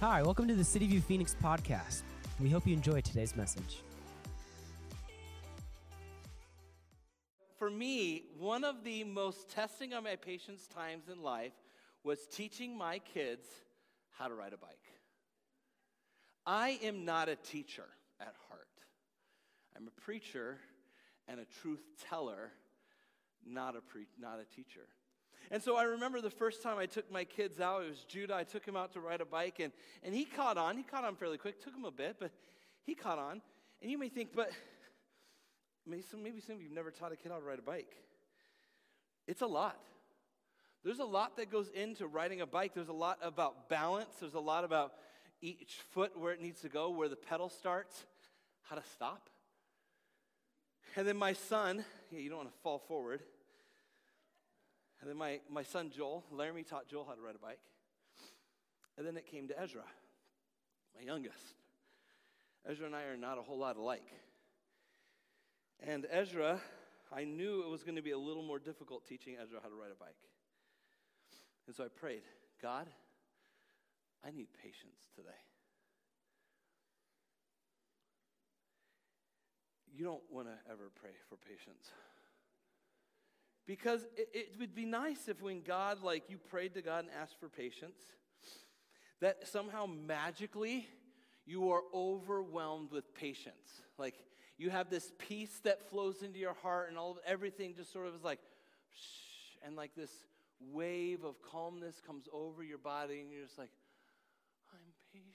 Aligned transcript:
Hi, 0.00 0.22
welcome 0.22 0.48
to 0.48 0.54
the 0.54 0.64
City 0.64 0.86
View 0.88 1.00
Phoenix 1.00 1.36
podcast. 1.42 2.02
We 2.40 2.50
hope 2.50 2.66
you 2.66 2.74
enjoy 2.74 3.00
today's 3.00 3.36
message. 3.36 3.80
For 7.58 7.70
me, 7.70 8.24
one 8.38 8.64
of 8.64 8.82
the 8.84 9.04
most 9.04 9.48
testing 9.48 9.92
of 9.92 10.04
my 10.04 10.16
patience 10.16 10.66
times 10.66 11.04
in 11.10 11.22
life 11.22 11.52
was 12.02 12.26
teaching 12.26 12.76
my 12.76 12.98
kids 12.98 13.46
how 14.10 14.28
to 14.28 14.34
ride 14.34 14.52
a 14.52 14.58
bike. 14.58 14.84
I 16.44 16.78
am 16.82 17.04
not 17.04 17.28
a 17.28 17.36
teacher 17.36 17.86
at 18.20 18.34
heart. 18.48 18.66
I'm 19.76 19.86
a 19.86 20.00
preacher 20.00 20.58
and 21.28 21.40
a 21.40 21.44
truth 21.62 21.82
teller, 22.10 22.50
not 23.46 23.76
a, 23.76 23.80
pre- 23.80 24.08
not 24.20 24.38
a 24.40 24.54
teacher. 24.54 24.86
And 25.50 25.62
so 25.62 25.76
I 25.76 25.84
remember 25.84 26.20
the 26.20 26.30
first 26.30 26.62
time 26.62 26.78
I 26.78 26.86
took 26.86 27.10
my 27.10 27.24
kids 27.24 27.60
out, 27.60 27.82
it 27.84 27.90
was 27.90 28.04
Judah. 28.04 28.34
I 28.34 28.44
took 28.44 28.64
him 28.64 28.76
out 28.76 28.92
to 28.92 29.00
ride 29.00 29.20
a 29.20 29.24
bike, 29.24 29.60
and, 29.60 29.72
and 30.02 30.14
he 30.14 30.24
caught 30.24 30.58
on. 30.58 30.76
He 30.76 30.82
caught 30.82 31.04
on 31.04 31.16
fairly 31.16 31.38
quick. 31.38 31.62
Took 31.62 31.74
him 31.74 31.84
a 31.84 31.90
bit, 31.90 32.16
but 32.18 32.30
he 32.84 32.94
caught 32.94 33.18
on. 33.18 33.40
And 33.82 33.90
you 33.90 33.98
may 33.98 34.08
think, 34.08 34.30
but 34.34 34.50
maybe 35.86 36.02
some, 36.02 36.22
maybe 36.22 36.40
some 36.40 36.56
of 36.56 36.62
you 36.62 36.68
have 36.68 36.74
never 36.74 36.90
taught 36.90 37.12
a 37.12 37.16
kid 37.16 37.30
how 37.30 37.38
to 37.38 37.44
ride 37.44 37.58
a 37.58 37.62
bike. 37.62 37.94
It's 39.26 39.42
a 39.42 39.46
lot. 39.46 39.78
There's 40.82 40.98
a 40.98 41.04
lot 41.04 41.36
that 41.38 41.50
goes 41.50 41.68
into 41.68 42.06
riding 42.06 42.42
a 42.42 42.46
bike. 42.46 42.74
There's 42.74 42.88
a 42.88 42.92
lot 42.92 43.18
about 43.22 43.68
balance. 43.68 44.10
There's 44.20 44.34
a 44.34 44.40
lot 44.40 44.64
about 44.64 44.92
each 45.40 45.78
foot 45.92 46.18
where 46.18 46.32
it 46.32 46.40
needs 46.40 46.60
to 46.60 46.68
go, 46.68 46.90
where 46.90 47.08
the 47.08 47.16
pedal 47.16 47.48
starts, 47.48 48.04
how 48.62 48.76
to 48.76 48.82
stop. 48.94 49.30
And 50.96 51.08
then 51.08 51.16
my 51.16 51.32
son, 51.32 51.84
yeah, 52.10 52.20
you 52.20 52.28
don't 52.28 52.38
want 52.38 52.52
to 52.52 52.58
fall 52.62 52.78
forward. 52.78 53.20
And 55.04 55.10
then 55.10 55.18
my, 55.18 55.38
my 55.50 55.62
son 55.62 55.90
Joel, 55.94 56.24
Laramie 56.32 56.62
taught 56.62 56.88
Joel 56.88 57.04
how 57.06 57.12
to 57.12 57.20
ride 57.20 57.34
a 57.34 57.38
bike. 57.38 57.60
And 58.96 59.06
then 59.06 59.18
it 59.18 59.26
came 59.26 59.48
to 59.48 59.60
Ezra, 59.60 59.84
my 60.96 61.02
youngest. 61.04 61.56
Ezra 62.66 62.86
and 62.86 62.96
I 62.96 63.02
are 63.02 63.16
not 63.18 63.36
a 63.36 63.42
whole 63.42 63.58
lot 63.58 63.76
alike. 63.76 64.06
And 65.86 66.06
Ezra, 66.10 66.58
I 67.14 67.24
knew 67.24 67.62
it 67.64 67.68
was 67.68 67.82
going 67.82 67.96
to 67.96 68.02
be 68.02 68.12
a 68.12 68.18
little 68.18 68.42
more 68.42 68.58
difficult 68.58 69.04
teaching 69.06 69.34
Ezra 69.34 69.58
how 69.62 69.68
to 69.68 69.74
ride 69.74 69.90
a 69.92 70.02
bike. 70.02 70.16
And 71.66 71.76
so 71.76 71.84
I 71.84 71.88
prayed, 71.88 72.22
God, 72.62 72.86
I 74.26 74.30
need 74.30 74.48
patience 74.54 75.10
today. 75.14 75.28
You 79.94 80.06
don't 80.06 80.22
want 80.30 80.46
to 80.46 80.54
ever 80.72 80.90
pray 80.94 81.12
for 81.28 81.36
patience. 81.36 81.92
Because 83.66 84.02
it, 84.16 84.28
it, 84.34 84.48
would 84.60 84.74
be 84.74 84.84
nice 84.84 85.28
if 85.28 85.40
when 85.40 85.62
God, 85.62 86.02
like 86.02 86.24
you 86.28 86.36
prayed 86.36 86.74
to 86.74 86.82
God 86.82 87.04
and 87.04 87.12
asked 87.20 87.40
for 87.40 87.48
patience, 87.48 87.98
that 89.20 89.48
somehow 89.48 89.86
magically 89.86 90.86
you 91.46 91.70
are 91.70 91.82
overwhelmed 91.94 92.90
with 92.90 93.14
patience. 93.14 93.82
Like 93.98 94.14
you 94.58 94.70
have 94.70 94.90
this 94.90 95.12
peace 95.18 95.60
that 95.64 95.88
flows 95.88 96.22
into 96.22 96.38
your 96.38 96.54
heart 96.54 96.88
and 96.88 96.98
all 96.98 97.12
of 97.12 97.18
everything 97.26 97.74
just 97.74 97.92
sort 97.92 98.06
of 98.06 98.14
is 98.14 98.22
like, 98.22 98.40
shh, 98.92 99.56
and 99.66 99.76
like 99.76 99.94
this 99.96 100.10
wave 100.72 101.24
of 101.24 101.40
calmness 101.42 102.00
comes 102.06 102.26
over 102.32 102.62
your 102.62 102.78
body 102.78 103.20
and 103.20 103.30
you're 103.32 103.44
just 103.44 103.58
like, 103.58 103.70
I'm 104.72 104.92
patient. 105.12 105.32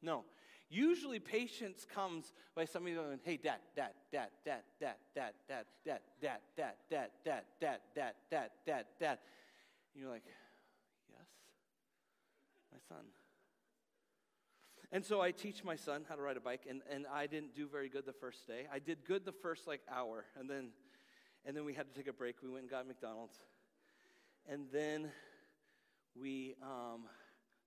No, 0.00 0.24
Usually, 0.68 1.20
patience 1.20 1.86
comes 1.94 2.32
by 2.54 2.64
somebody 2.64 2.94
going, 2.94 3.20
"Hey, 3.22 3.36
dad, 3.36 3.60
dad, 3.76 3.92
dad, 4.10 4.30
dad, 4.44 4.62
dad, 4.80 4.94
dad, 5.14 5.34
dad, 5.46 5.64
dad, 5.84 6.00
dad, 6.20 6.38
dad, 6.56 6.74
dad, 6.90 7.10
dad, 7.28 7.42
dad, 7.60 7.80
dad, 7.94 8.14
dad, 8.30 8.50
dad, 8.66 8.86
dad." 8.98 9.18
You're 9.94 10.10
like, 10.10 10.24
"Yes, 11.08 11.28
my 12.72 12.78
son." 12.88 13.04
And 14.90 15.04
so 15.04 15.20
I 15.20 15.32
teach 15.32 15.64
my 15.64 15.76
son 15.76 16.04
how 16.08 16.14
to 16.14 16.22
ride 16.22 16.36
a 16.36 16.40
bike, 16.40 16.66
and, 16.68 16.80
and 16.88 17.06
I 17.08 17.26
didn't 17.26 17.54
do 17.54 17.66
very 17.66 17.88
good 17.88 18.06
the 18.06 18.12
first 18.12 18.46
day. 18.46 18.66
I 18.72 18.78
did 18.78 19.04
good 19.04 19.24
the 19.24 19.32
first 19.32 19.66
like 19.66 19.80
hour, 19.90 20.24
and 20.38 20.48
then 20.48 20.70
and 21.44 21.56
then 21.56 21.64
we 21.64 21.74
had 21.74 21.92
to 21.92 21.94
take 21.94 22.08
a 22.08 22.12
break. 22.12 22.36
We 22.42 22.48
went 22.48 22.62
and 22.62 22.70
got 22.70 22.86
McDonald's, 22.86 23.38
and 24.48 24.66
then 24.72 25.10
we 26.18 26.54
um, 26.62 27.04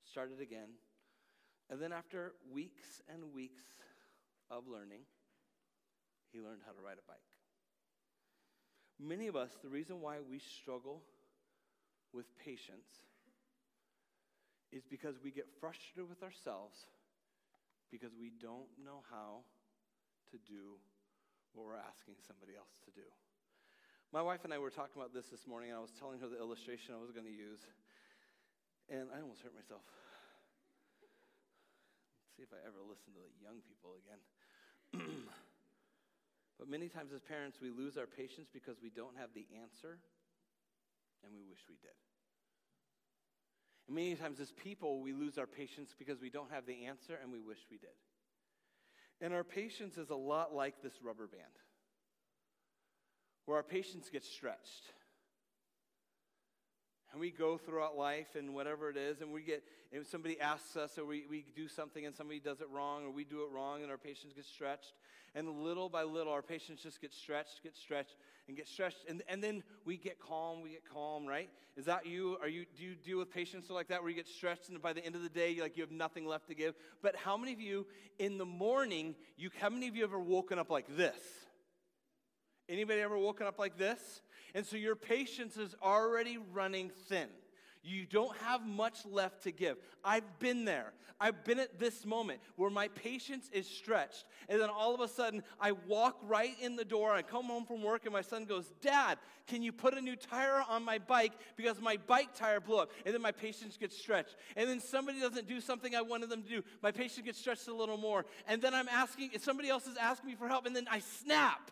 started 0.03 0.41
again. 0.41 0.69
And 1.69 1.81
then, 1.81 1.91
after 1.91 2.33
weeks 2.53 3.01
and 3.11 3.33
weeks 3.33 3.63
of 4.49 4.67
learning, 4.67 5.01
he 6.31 6.39
learned 6.39 6.61
how 6.65 6.71
to 6.71 6.81
ride 6.81 6.97
a 6.97 7.07
bike. 7.07 7.19
Many 8.99 9.27
of 9.27 9.35
us, 9.35 9.51
the 9.61 9.69
reason 9.69 10.01
why 10.01 10.17
we 10.23 10.39
struggle 10.39 11.03
with 12.13 12.25
patience 12.39 13.03
is 14.71 14.83
because 14.89 15.15
we 15.23 15.31
get 15.31 15.47
frustrated 15.59 16.09
with 16.09 16.23
ourselves 16.23 16.87
because 17.91 18.11
we 18.19 18.31
don't 18.41 18.67
know 18.83 19.03
how 19.11 19.43
to 20.31 20.37
do 20.49 20.79
what 21.53 21.67
we're 21.67 21.79
asking 21.79 22.15
somebody 22.25 22.55
else 22.55 22.75
to 22.83 22.91
do. 22.91 23.05
My 24.11 24.21
wife 24.21 24.43
and 24.43 24.53
I 24.53 24.57
were 24.57 24.71
talking 24.71 24.95
about 24.95 25.13
this 25.13 25.27
this 25.27 25.47
morning, 25.47 25.69
and 25.69 25.77
I 25.77 25.81
was 25.81 25.91
telling 25.91 26.19
her 26.19 26.27
the 26.27 26.39
illustration 26.39 26.95
I 26.95 27.01
was 27.01 27.11
going 27.11 27.27
to 27.27 27.31
use, 27.31 27.59
and 28.87 29.07
I 29.11 29.19
almost 29.19 29.43
hurt 29.43 29.55
myself 29.55 29.83
see 32.37 32.45
if 32.45 32.53
I 32.53 32.61
ever 32.61 32.85
listen 32.85 33.17
to 33.17 33.21
the 33.25 33.33
young 33.41 33.65
people 33.65 33.97
again. 33.97 34.21
but 36.61 36.69
many 36.69 36.87
times 36.87 37.09
as 37.11 37.21
parents, 37.25 37.57
we 37.59 37.73
lose 37.73 37.97
our 37.97 38.05
patience 38.05 38.47
because 38.53 38.77
we 38.77 38.93
don't 38.93 39.17
have 39.17 39.33
the 39.33 39.49
answer 39.57 39.97
and 41.25 41.33
we 41.33 41.41
wish 41.41 41.65
we 41.67 41.81
did. 41.81 41.97
And 43.87 43.95
many 43.95 44.13
times 44.13 44.39
as 44.39 44.51
people, 44.51 45.01
we 45.01 45.13
lose 45.13 45.39
our 45.39 45.47
patience 45.47 45.95
because 45.97 46.21
we 46.21 46.29
don't 46.29 46.51
have 46.51 46.67
the 46.67 46.85
answer 46.85 47.17
and 47.21 47.33
we 47.33 47.41
wish 47.41 47.65
we 47.71 47.77
did. 47.77 47.97
And 49.19 49.33
our 49.33 49.43
patience 49.43 49.97
is 49.97 50.11
a 50.11 50.15
lot 50.15 50.53
like 50.53 50.83
this 50.83 50.93
rubber 51.01 51.25
band, 51.25 51.57
where 53.45 53.57
our 53.57 53.63
patience 53.63 54.09
gets 54.13 54.29
stretched. 54.29 54.93
And 57.11 57.21
we 57.21 57.31
go 57.31 57.57
throughout 57.57 57.97
life 57.97 58.35
and 58.37 58.53
whatever 58.53 58.89
it 58.89 58.97
is, 58.97 59.21
and 59.21 59.31
we 59.31 59.41
get, 59.41 59.63
if 59.91 60.09
somebody 60.09 60.39
asks 60.41 60.75
us 60.75 60.97
or 60.97 61.05
we, 61.05 61.25
we 61.29 61.45
do 61.55 61.67
something 61.67 62.05
and 62.05 62.13
somebody 62.13 62.39
does 62.39 62.59
it 62.59 62.67
wrong 62.69 63.05
or 63.05 63.11
we 63.11 63.23
do 63.23 63.43
it 63.43 63.51
wrong 63.53 63.81
and 63.81 63.89
our 63.89 63.97
patience 63.97 64.33
gets 64.33 64.49
stretched. 64.49 64.93
And 65.33 65.47
little 65.63 65.87
by 65.87 66.03
little, 66.03 66.33
our 66.33 66.41
patience 66.41 66.81
just 66.81 66.99
gets 66.99 67.15
stretched, 67.15 67.61
gets 67.63 67.79
stretched, 67.79 68.15
and 68.47 68.57
gets 68.57 68.71
stretched. 68.71 69.05
And, 69.07 69.21
and 69.29 69.43
then 69.43 69.63
we 69.85 69.95
get 69.95 70.19
calm, 70.19 70.61
we 70.61 70.71
get 70.71 70.83
calm, 70.91 71.25
right? 71.25 71.49
Is 71.75 71.85
that 71.85 72.05
you? 72.07 72.37
Are 72.41 72.47
you, 72.47 72.65
do 72.75 72.83
you 72.83 72.95
deal 72.95 73.19
with 73.19 73.31
patience 73.31 73.69
like 73.69 73.87
that 73.89 74.01
where 74.01 74.09
you 74.09 74.15
get 74.15 74.27
stretched 74.27 74.69
and 74.69 74.81
by 74.81 74.93
the 74.93 75.05
end 75.05 75.15
of 75.15 75.21
the 75.21 75.29
day, 75.29 75.51
you 75.51 75.61
like 75.61 75.77
you 75.77 75.83
have 75.83 75.91
nothing 75.91 76.25
left 76.25 76.47
to 76.47 76.55
give? 76.55 76.73
But 77.03 77.15
how 77.15 77.37
many 77.37 77.53
of 77.53 77.61
you 77.61 77.85
in 78.17 78.37
the 78.37 78.45
morning, 78.45 79.15
you, 79.37 79.51
how 79.59 79.69
many 79.69 79.87
of 79.87 79.95
you 79.95 80.03
ever 80.03 80.19
woken 80.19 80.57
up 80.57 80.71
like 80.71 80.97
this? 80.97 81.19
Anybody 82.67 83.01
ever 83.01 83.17
woken 83.17 83.47
up 83.47 83.59
like 83.59 83.77
this? 83.77 84.21
And 84.55 84.65
so 84.65 84.77
your 84.77 84.95
patience 84.95 85.57
is 85.57 85.75
already 85.81 86.37
running 86.53 86.91
thin. 87.07 87.27
You 87.83 88.05
don't 88.05 88.35
have 88.37 88.65
much 88.65 89.05
left 89.05 89.43
to 89.43 89.51
give. 89.51 89.77
I've 90.03 90.39
been 90.39 90.65
there. 90.65 90.93
I've 91.19 91.43
been 91.45 91.57
at 91.57 91.79
this 91.79 92.05
moment 92.05 92.41
where 92.57 92.69
my 92.69 92.89
patience 92.89 93.49
is 93.51 93.67
stretched. 93.67 94.25
And 94.49 94.61
then 94.61 94.69
all 94.69 94.93
of 94.93 95.01
a 95.01 95.07
sudden, 95.07 95.41
I 95.59 95.71
walk 95.71 96.17
right 96.23 96.53
in 96.61 96.75
the 96.75 96.85
door. 96.85 97.13
I 97.13 97.21
come 97.21 97.45
home 97.45 97.65
from 97.65 97.81
work, 97.81 98.05
and 98.05 98.13
my 98.13 98.21
son 98.21 98.45
goes, 98.45 98.71
Dad, 98.81 99.17
can 99.47 99.63
you 99.63 99.71
put 99.71 99.95
a 99.95 100.01
new 100.01 100.15
tire 100.15 100.63
on 100.69 100.83
my 100.83 100.99
bike 100.99 101.31
because 101.55 101.81
my 101.81 101.97
bike 101.97 102.35
tire 102.35 102.59
blew 102.59 102.77
up? 102.77 102.91
And 103.05 103.15
then 103.15 103.21
my 103.21 103.31
patience 103.31 103.77
gets 103.77 103.97
stretched. 103.97 104.35
And 104.55 104.69
then 104.69 104.79
somebody 104.79 105.19
doesn't 105.19 105.47
do 105.47 105.59
something 105.59 105.95
I 105.95 106.01
wanted 106.01 106.29
them 106.29 106.43
to 106.43 106.49
do. 106.49 106.63
My 106.83 106.91
patience 106.91 107.25
gets 107.25 107.39
stretched 107.39 107.67
a 107.67 107.73
little 107.73 107.97
more. 107.97 108.25
And 108.47 108.61
then 108.61 108.73
I'm 108.73 108.89
asking, 108.89 109.31
somebody 109.39 109.69
else 109.69 109.87
is 109.87 109.97
asking 109.97 110.29
me 110.29 110.35
for 110.35 110.47
help, 110.47 110.65
and 110.65 110.75
then 110.75 110.87
I 110.91 110.99
snap. 110.99 111.71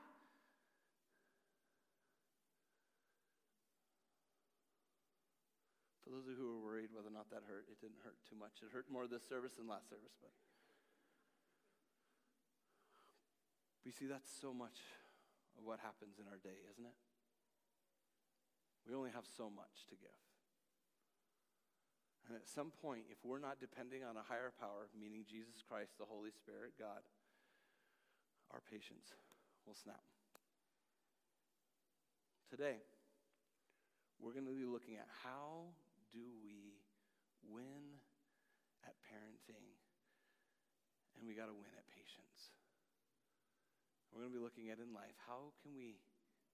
Those 6.24 6.40
who 6.40 6.48
were 6.48 6.64
worried 6.64 6.96
whether 6.96 7.12
or 7.12 7.16
not 7.16 7.28
that 7.36 7.44
hurt, 7.44 7.68
it 7.68 7.84
didn't 7.84 8.00
hurt 8.00 8.16
too 8.23 8.40
much. 8.40 8.64
It 8.64 8.72
hurt 8.72 8.88
more 8.88 9.03
this 9.03 9.28
service 9.28 9.59
than 9.59 9.67
last 9.67 9.91
service, 9.91 10.16
but 10.23 10.32
we 13.84 13.91
see 13.91 14.08
that's 14.08 14.32
so 14.32 14.56
much 14.56 14.79
of 15.59 15.67
what 15.67 15.84
happens 15.84 16.16
in 16.16 16.32
our 16.32 16.40
day, 16.40 16.56
isn't 16.72 16.88
it? 16.88 16.97
We 18.88 18.96
only 18.96 19.12
have 19.12 19.28
so 19.28 19.52
much 19.52 19.84
to 19.91 19.96
give. 20.00 20.20
And 22.28 22.34
at 22.34 22.47
some 22.47 22.72
point, 22.72 23.06
if 23.11 23.22
we're 23.22 23.44
not 23.44 23.59
depending 23.59 24.02
on 24.02 24.18
a 24.18 24.26
higher 24.26 24.56
power, 24.56 24.90
meaning 24.97 25.28
Jesus 25.29 25.61
Christ, 25.61 26.00
the 26.00 26.09
Holy 26.09 26.32
Spirit, 26.32 26.73
God, 26.79 27.06
our 28.50 28.61
patience 28.66 29.14
will 29.68 29.78
snap. 29.78 30.02
Today, 32.50 32.82
we're 34.18 34.34
going 34.34 34.46
to 34.46 34.53
be 34.53 34.66
looking 34.66 34.96
at 34.96 35.09
how 35.22 35.76
do 36.16 36.23
we 36.40 36.79
win 37.44 38.00
at 38.88 38.96
parenting? 39.03 39.76
And 41.20 41.28
we 41.28 41.35
got 41.35 41.52
to 41.52 41.56
win 41.56 41.72
at 41.76 41.88
patience. 41.91 42.56
We're 44.12 44.23
going 44.23 44.32
to 44.32 44.40
be 44.40 44.44
looking 44.44 44.72
at 44.72 44.79
in 44.79 44.96
life 44.96 45.16
how 45.28 45.52
can 45.59 45.76
we 45.76 46.00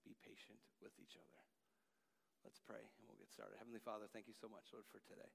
be 0.02 0.18
patient 0.26 0.58
with 0.82 0.98
each 0.98 1.14
other? 1.14 1.42
Let's 2.42 2.58
pray 2.58 2.82
and 2.82 3.02
we'll 3.06 3.22
get 3.22 3.30
started. 3.30 3.62
Heavenly 3.62 3.82
Father, 3.82 4.10
thank 4.10 4.26
you 4.26 4.34
so 4.34 4.50
much, 4.50 4.74
Lord, 4.74 4.90
for 4.90 4.98
today. 5.06 5.30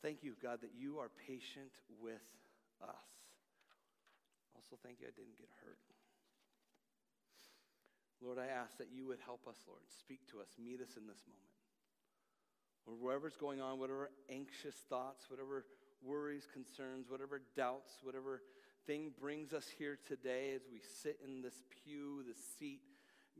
Thank 0.00 0.24
you, 0.24 0.32
God, 0.40 0.64
that 0.64 0.72
you 0.72 0.96
are 0.96 1.12
patient 1.28 1.76
with 2.00 2.24
us. 2.80 3.12
Also, 4.56 4.80
thank 4.80 5.04
you 5.04 5.06
I 5.06 5.14
didn't 5.14 5.36
get 5.36 5.52
hurt. 5.60 5.84
Lord, 8.24 8.38
I 8.40 8.48
ask 8.48 8.78
that 8.78 8.88
you 8.88 9.04
would 9.10 9.20
help 9.20 9.44
us, 9.44 9.58
Lord. 9.68 9.84
Speak 10.00 10.24
to 10.30 10.40
us, 10.40 10.48
meet 10.56 10.80
us 10.80 10.96
in 10.96 11.04
this 11.04 11.20
moment. 11.28 11.51
Or 12.86 12.94
whatever's 12.94 13.36
going 13.36 13.60
on, 13.60 13.78
whatever 13.78 14.10
anxious 14.30 14.74
thoughts, 14.88 15.30
whatever 15.30 15.64
worries, 16.02 16.48
concerns, 16.52 17.08
whatever 17.08 17.42
doubts, 17.56 17.98
whatever 18.02 18.42
thing 18.86 19.12
brings 19.20 19.52
us 19.52 19.66
here 19.78 19.98
today 20.06 20.52
as 20.54 20.62
we 20.70 20.80
sit 21.02 21.18
in 21.24 21.42
this 21.42 21.62
pew, 21.84 22.24
this 22.26 22.38
seat, 22.58 22.80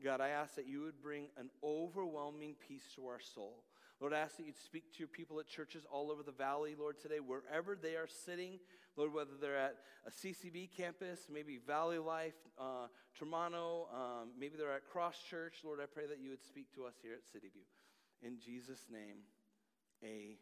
God, 0.02 0.20
I 0.20 0.28
ask 0.28 0.54
that 0.54 0.66
you 0.66 0.82
would 0.82 1.02
bring 1.02 1.26
an 1.36 1.50
overwhelming 1.62 2.54
peace 2.66 2.84
to 2.96 3.06
our 3.06 3.20
soul. 3.20 3.64
Lord, 4.00 4.12
I 4.12 4.18
ask 4.18 4.36
that 4.36 4.46
you'd 4.46 4.58
speak 4.58 4.92
to 4.92 4.98
your 4.98 5.08
people 5.08 5.38
at 5.38 5.46
churches 5.46 5.84
all 5.90 6.10
over 6.10 6.22
the 6.22 6.32
valley, 6.32 6.74
Lord, 6.78 6.98
today, 7.00 7.20
wherever 7.20 7.76
they 7.76 7.94
are 7.94 8.08
sitting, 8.08 8.58
Lord, 8.96 9.12
whether 9.12 9.30
they're 9.40 9.58
at 9.58 9.76
a 10.06 10.10
CCV 10.10 10.70
campus, 10.76 11.28
maybe 11.32 11.58
Valley 11.64 11.98
Life, 11.98 12.34
uh, 12.58 12.88
Tremonto, 13.18 13.86
um, 13.94 14.30
maybe 14.38 14.56
they're 14.56 14.74
at 14.74 14.88
Cross 14.88 15.22
Church, 15.30 15.58
Lord, 15.64 15.78
I 15.80 15.86
pray 15.86 16.06
that 16.06 16.18
you 16.20 16.30
would 16.30 16.42
speak 16.42 16.74
to 16.74 16.84
us 16.84 16.94
here 17.00 17.14
at 17.14 17.24
City 17.32 17.48
View. 17.52 17.62
In 18.24 18.38
Jesus' 18.38 18.86
name, 18.88 19.16
amen. 20.04 20.36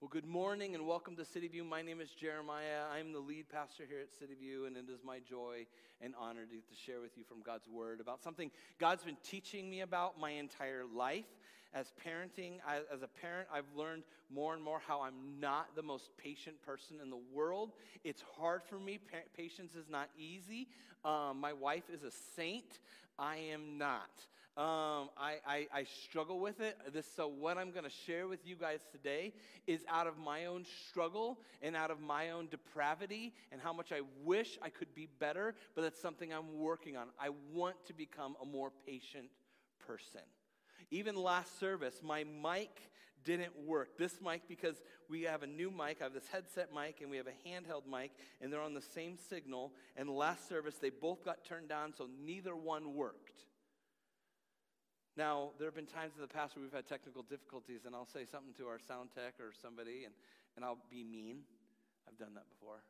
Well, 0.00 0.08
good 0.08 0.24
morning 0.24 0.74
and 0.74 0.86
welcome 0.86 1.16
to 1.16 1.24
City 1.26 1.48
View. 1.48 1.64
My 1.64 1.82
name 1.82 2.00
is 2.00 2.08
Jeremiah. 2.12 2.84
I'm 2.90 3.12
the 3.12 3.18
lead 3.18 3.50
pastor 3.50 3.84
here 3.86 4.00
at 4.00 4.10
City 4.18 4.32
View, 4.40 4.64
and 4.64 4.74
it 4.74 4.86
is 4.90 5.00
my 5.04 5.18
joy 5.18 5.66
and 6.00 6.14
honor 6.18 6.46
to, 6.46 6.56
to 6.56 6.82
share 6.86 7.02
with 7.02 7.18
you 7.18 7.24
from 7.24 7.42
God's 7.42 7.68
Word 7.68 8.00
about 8.00 8.22
something 8.22 8.50
God's 8.78 9.04
been 9.04 9.18
teaching 9.22 9.68
me 9.68 9.82
about 9.82 10.18
my 10.18 10.30
entire 10.30 10.84
life. 10.96 11.26
As 11.74 11.92
parenting, 12.06 12.60
as 12.90 13.02
a 13.02 13.08
parent, 13.08 13.48
I've 13.52 13.68
learned 13.76 14.04
more 14.30 14.54
and 14.54 14.62
more 14.62 14.80
how 14.86 15.02
I'm 15.02 15.40
not 15.40 15.76
the 15.76 15.82
most 15.82 16.16
patient 16.16 16.62
person 16.62 17.00
in 17.02 17.10
the 17.10 17.20
world. 17.34 17.72
It's 18.02 18.24
hard 18.38 18.62
for 18.62 18.78
me. 18.78 18.98
Pa- 18.98 19.28
patience 19.36 19.74
is 19.74 19.90
not 19.90 20.08
easy. 20.16 20.68
Um, 21.04 21.38
my 21.38 21.52
wife 21.52 21.90
is 21.92 22.02
a 22.02 22.12
saint. 22.34 22.78
I 23.18 23.36
am 23.36 23.76
not. 23.76 24.26
Um, 24.56 25.10
I, 25.18 25.38
I, 25.44 25.66
I, 25.74 25.84
struggle 26.04 26.38
with 26.38 26.60
it. 26.60 26.78
This, 26.92 27.06
so, 27.16 27.26
what 27.26 27.58
I'm 27.58 27.72
going 27.72 27.82
to 27.82 27.90
share 28.06 28.28
with 28.28 28.46
you 28.46 28.54
guys 28.54 28.78
today 28.92 29.32
is 29.66 29.80
out 29.88 30.06
of 30.06 30.16
my 30.16 30.44
own 30.44 30.64
struggle 30.88 31.40
and 31.60 31.74
out 31.74 31.90
of 31.90 32.00
my 32.00 32.30
own 32.30 32.46
depravity 32.48 33.34
and 33.50 33.60
how 33.60 33.72
much 33.72 33.90
I 33.90 34.02
wish 34.22 34.56
I 34.62 34.68
could 34.68 34.94
be 34.94 35.08
better, 35.18 35.56
but 35.74 35.82
that's 35.82 36.00
something 36.00 36.32
I'm 36.32 36.56
working 36.56 36.96
on. 36.96 37.08
I 37.18 37.30
want 37.52 37.84
to 37.86 37.92
become 37.92 38.36
a 38.40 38.46
more 38.46 38.70
patient 38.86 39.26
person. 39.88 40.20
Even 40.92 41.16
last 41.16 41.58
service, 41.58 41.96
my 42.00 42.22
mic 42.22 42.70
didn't 43.24 43.58
work. 43.66 43.98
This 43.98 44.20
mic, 44.24 44.42
because 44.46 44.76
we 45.10 45.22
have 45.22 45.42
a 45.42 45.48
new 45.48 45.72
mic, 45.72 45.96
I 46.00 46.04
have 46.04 46.14
this 46.14 46.28
headset 46.30 46.68
mic, 46.72 47.00
and 47.00 47.10
we 47.10 47.16
have 47.16 47.26
a 47.26 47.48
handheld 47.48 47.90
mic, 47.90 48.12
and 48.40 48.52
they're 48.52 48.62
on 48.62 48.74
the 48.74 48.80
same 48.80 49.16
signal. 49.28 49.72
And 49.96 50.08
last 50.08 50.48
service, 50.48 50.76
they 50.80 50.90
both 50.90 51.24
got 51.24 51.44
turned 51.44 51.68
down, 51.68 51.92
so 51.92 52.06
neither 52.24 52.54
one 52.54 52.94
worked. 52.94 53.46
Now, 55.14 55.54
there 55.58 55.70
have 55.70 55.78
been 55.78 55.86
times 55.86 56.18
in 56.18 56.22
the 56.22 56.30
past 56.30 56.56
where 56.56 56.66
we've 56.66 56.74
had 56.74 56.90
technical 56.90 57.22
difficulties, 57.22 57.86
and 57.86 57.94
I'll 57.94 58.10
say 58.10 58.26
something 58.26 58.50
to 58.58 58.66
our 58.66 58.82
sound 58.82 59.14
tech 59.14 59.38
or 59.38 59.54
somebody, 59.54 60.02
and, 60.02 60.14
and 60.58 60.64
I'll 60.66 60.82
be 60.90 61.06
mean. 61.06 61.46
I've 62.04 62.18
done 62.18 62.34
that 62.34 62.50
before. 62.50 62.82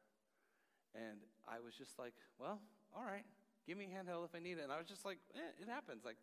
And 0.96 1.20
I 1.44 1.60
was 1.60 1.76
just 1.76 2.00
like, 2.00 2.16
well, 2.40 2.58
all 2.96 3.04
right, 3.04 3.26
give 3.68 3.76
me 3.76 3.86
a 3.86 3.92
handheld 3.92 4.24
if 4.24 4.32
I 4.32 4.40
need 4.40 4.56
it. 4.56 4.64
And 4.64 4.72
I 4.72 4.80
was 4.80 4.88
just 4.88 5.04
like, 5.04 5.20
eh, 5.36 5.52
it 5.60 5.68
happens. 5.68 6.02
Like, 6.02 6.16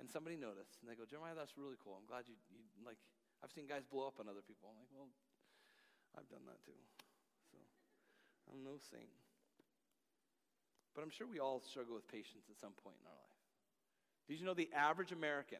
and 0.00 0.10
somebody 0.10 0.34
noticed, 0.34 0.82
and 0.82 0.90
they 0.90 0.98
go, 0.98 1.06
Jeremiah, 1.06 1.38
that's 1.38 1.54
really 1.54 1.78
cool. 1.78 1.94
I'm 1.94 2.08
glad 2.08 2.26
you, 2.26 2.34
you 2.50 2.64
like, 2.82 2.98
I've 3.44 3.54
seen 3.54 3.70
guys 3.70 3.86
blow 3.86 4.10
up 4.10 4.18
on 4.18 4.26
other 4.26 4.42
people. 4.42 4.74
I'm 4.74 4.78
like, 4.80 4.90
well, 4.90 5.10
I've 6.18 6.26
done 6.26 6.42
that 6.50 6.58
too. 6.66 6.78
So 7.52 7.62
I'm 8.50 8.66
no 8.66 8.80
saint. 8.80 9.12
But 10.94 11.06
I'm 11.06 11.12
sure 11.14 11.30
we 11.30 11.40
all 11.40 11.60
struggle 11.60 11.94
with 11.94 12.08
patience 12.08 12.50
at 12.50 12.58
some 12.58 12.76
point 12.76 12.98
in 13.00 13.06
our 13.06 13.16
life. 13.16 13.31
Did 14.32 14.40
you 14.40 14.46
know 14.46 14.54
the 14.54 14.70
average 14.74 15.12
American 15.12 15.58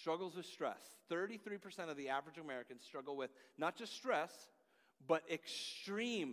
struggles 0.00 0.34
with 0.34 0.46
stress? 0.46 0.80
33% 1.10 1.90
of 1.90 1.98
the 1.98 2.08
average 2.08 2.38
Americans 2.38 2.82
struggle 2.82 3.14
with 3.14 3.28
not 3.58 3.76
just 3.76 3.94
stress, 3.94 4.30
but 5.06 5.22
extreme 5.30 6.32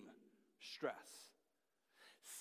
stress. 0.62 0.94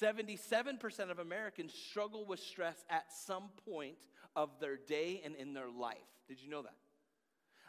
77% 0.00 1.10
of 1.10 1.18
Americans 1.18 1.74
struggle 1.74 2.24
with 2.24 2.38
stress 2.38 2.84
at 2.88 3.06
some 3.26 3.48
point 3.68 3.98
of 4.36 4.50
their 4.60 4.76
day 4.76 5.20
and 5.24 5.34
in 5.34 5.52
their 5.52 5.68
life. 5.68 5.96
Did 6.28 6.40
you 6.40 6.48
know 6.48 6.62
that? 6.62 6.76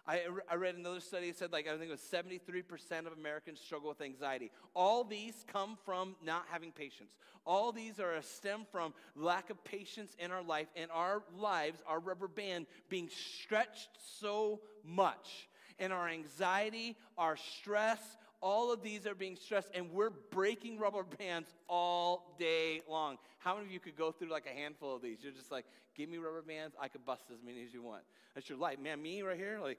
I, 0.10 0.24
I 0.50 0.56
read 0.56 0.74
another 0.74 1.02
study 1.02 1.30
that 1.30 1.38
said, 1.38 1.52
like, 1.52 1.68
I 1.68 1.78
think 1.78 1.84
it 1.84 1.92
was 1.92 2.00
73% 2.00 3.06
of 3.06 3.14
Americans 3.14 3.60
struggle 3.60 3.90
with 3.90 4.02
anxiety. 4.02 4.50
All 4.76 5.04
these 5.04 5.46
come 5.54 5.78
from 5.86 6.16
not 6.26 6.46
having 6.50 6.72
patience. 6.72 7.12
All 7.46 7.72
these 7.72 8.00
are 8.00 8.14
a 8.14 8.24
stem 8.24 8.62
from 8.72 8.96
lack 9.16 9.52
of 9.52 9.64
patience 9.64 10.16
in 10.18 10.32
our 10.32 10.42
life 10.42 10.66
and 10.76 10.90
our 10.90 11.22
lives, 11.38 11.84
our 11.86 12.00
rubber 12.00 12.28
band 12.28 12.66
being 12.90 13.08
stretched 13.08 13.90
so 14.20 14.62
much. 14.84 15.48
And 15.78 15.94
our 15.94 16.10
anxiety, 16.10 16.98
our 17.16 17.38
stress, 17.38 18.02
all 18.42 18.74
of 18.74 18.82
these 18.82 19.06
are 19.06 19.14
being 19.14 19.36
stressed, 19.36 19.70
and 19.76 19.92
we're 19.92 20.10
breaking 20.10 20.80
rubber 20.80 21.04
bands 21.04 21.54
all 21.68 22.36
day 22.40 22.82
long. 22.90 23.20
How 23.38 23.54
many 23.54 23.68
of 23.68 23.72
you 23.72 23.80
could 23.80 23.96
go 23.96 24.12
through 24.12 24.32
like 24.32 24.48
a 24.48 24.60
handful 24.60 24.96
of 24.96 25.04
these? 25.04 25.20
You're 25.22 25.34
just 25.34 25.52
like, 25.52 25.66
give 25.96 26.10
me 26.10 26.18
rubber 26.18 26.42
bands, 26.42 26.76
I 26.82 26.88
could 26.88 27.06
bust 27.06 27.26
as 27.32 27.44
many 27.46 27.64
as 27.64 27.76
you 27.76 27.84
want. 27.84 28.02
That's 28.34 28.50
your 28.50 28.58
life. 28.58 28.80
Man, 28.80 29.02
me 29.02 29.22
right 29.22 29.38
here, 29.38 29.60
like, 29.62 29.78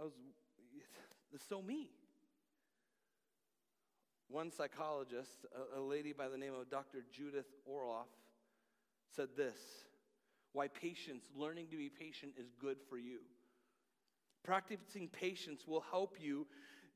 I 0.00 0.04
was, 0.04 0.12
so 1.48 1.60
me. 1.60 1.90
One 4.28 4.50
psychologist, 4.50 5.44
a, 5.74 5.78
a 5.78 5.82
lady 5.82 6.12
by 6.12 6.28
the 6.28 6.38
name 6.38 6.54
of 6.58 6.70
Dr. 6.70 7.00
Judith 7.12 7.48
Orloff, 7.68 8.08
said 9.14 9.28
this 9.36 9.58
why 10.52 10.68
patience, 10.68 11.24
learning 11.36 11.66
to 11.70 11.76
be 11.76 11.88
patient, 11.88 12.32
is 12.38 12.46
good 12.60 12.78
for 12.88 12.96
you. 12.96 13.18
Practicing 14.42 15.08
patience 15.08 15.66
will 15.66 15.84
help 15.90 16.16
you 16.20 16.46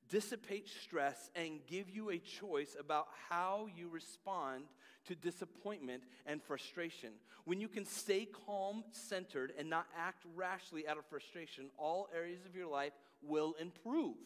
dissipate 0.09 0.69
stress 0.69 1.31
and 1.35 1.61
give 1.67 1.91
you 1.91 2.11
a 2.11 2.19
choice 2.19 2.77
about 2.79 3.09
how 3.29 3.69
you 3.77 3.89
respond 3.89 4.65
to 5.07 5.15
disappointment 5.15 6.03
and 6.27 6.43
frustration. 6.43 7.11
When 7.45 7.61
you 7.61 7.69
can 7.69 7.85
stay 7.85 8.27
calm, 8.47 8.85
centered, 8.93 9.53
and 9.59 9.69
not 9.69 9.87
act 9.97 10.25
rashly 10.35 10.89
out 10.89 10.99
of 10.99 11.07
frustration, 11.07 11.67
all 11.77 12.09
areas 12.15 12.45
of 12.47 12.57
your 12.57 12.69
life 12.69 12.93
will 13.23 13.55
improve. 13.61 14.17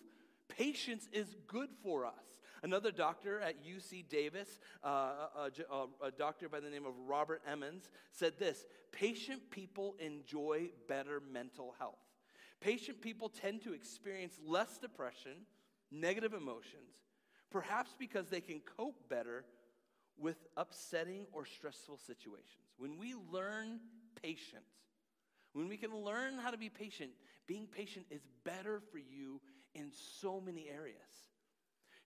Patience 0.48 1.08
is 1.12 1.36
good 1.46 1.68
for 1.82 2.06
us. 2.06 2.12
Another 2.62 2.90
doctor 2.90 3.40
at 3.40 3.64
UC 3.64 4.08
Davis, 4.08 4.58
uh, 4.82 4.86
uh, 4.86 5.26
uh 5.36 5.50
a, 5.70 5.74
a, 5.74 5.82
uh, 5.82 5.86
a 6.08 6.10
doctor 6.10 6.48
by 6.48 6.60
the 6.60 6.70
name 6.70 6.86
of 6.86 6.94
Robert 7.06 7.42
Emmons, 7.46 7.88
said 8.12 8.38
this 8.38 8.64
Patient 8.92 9.50
people 9.50 9.94
enjoy 10.00 10.70
better 10.88 11.22
mental 11.32 11.74
health. 11.78 11.98
Patient 12.60 13.00
people 13.00 13.28
tend 13.28 13.62
to 13.62 13.72
experience 13.72 14.34
less 14.44 14.78
depression, 14.78 15.32
negative 15.90 16.34
emotions, 16.34 16.94
perhaps 17.50 17.94
because 17.98 18.28
they 18.28 18.40
can 18.40 18.60
cope 18.76 19.08
better 19.08 19.44
with 20.18 20.36
upsetting 20.56 21.26
or 21.32 21.44
stressful 21.44 21.98
situations. 21.98 22.66
When 22.76 22.98
we 22.98 23.14
learn 23.32 23.80
patience, 24.20 24.62
when 25.52 25.68
we 25.68 25.76
can 25.76 25.94
learn 25.94 26.38
how 26.38 26.50
to 26.50 26.58
be 26.58 26.68
patient, 26.68 27.10
being 27.46 27.66
patient 27.66 28.06
is 28.10 28.22
better 28.44 28.80
for 28.92 28.98
you 28.98 29.40
in 29.74 29.90
so 30.20 30.40
many 30.40 30.68
areas. 30.68 30.96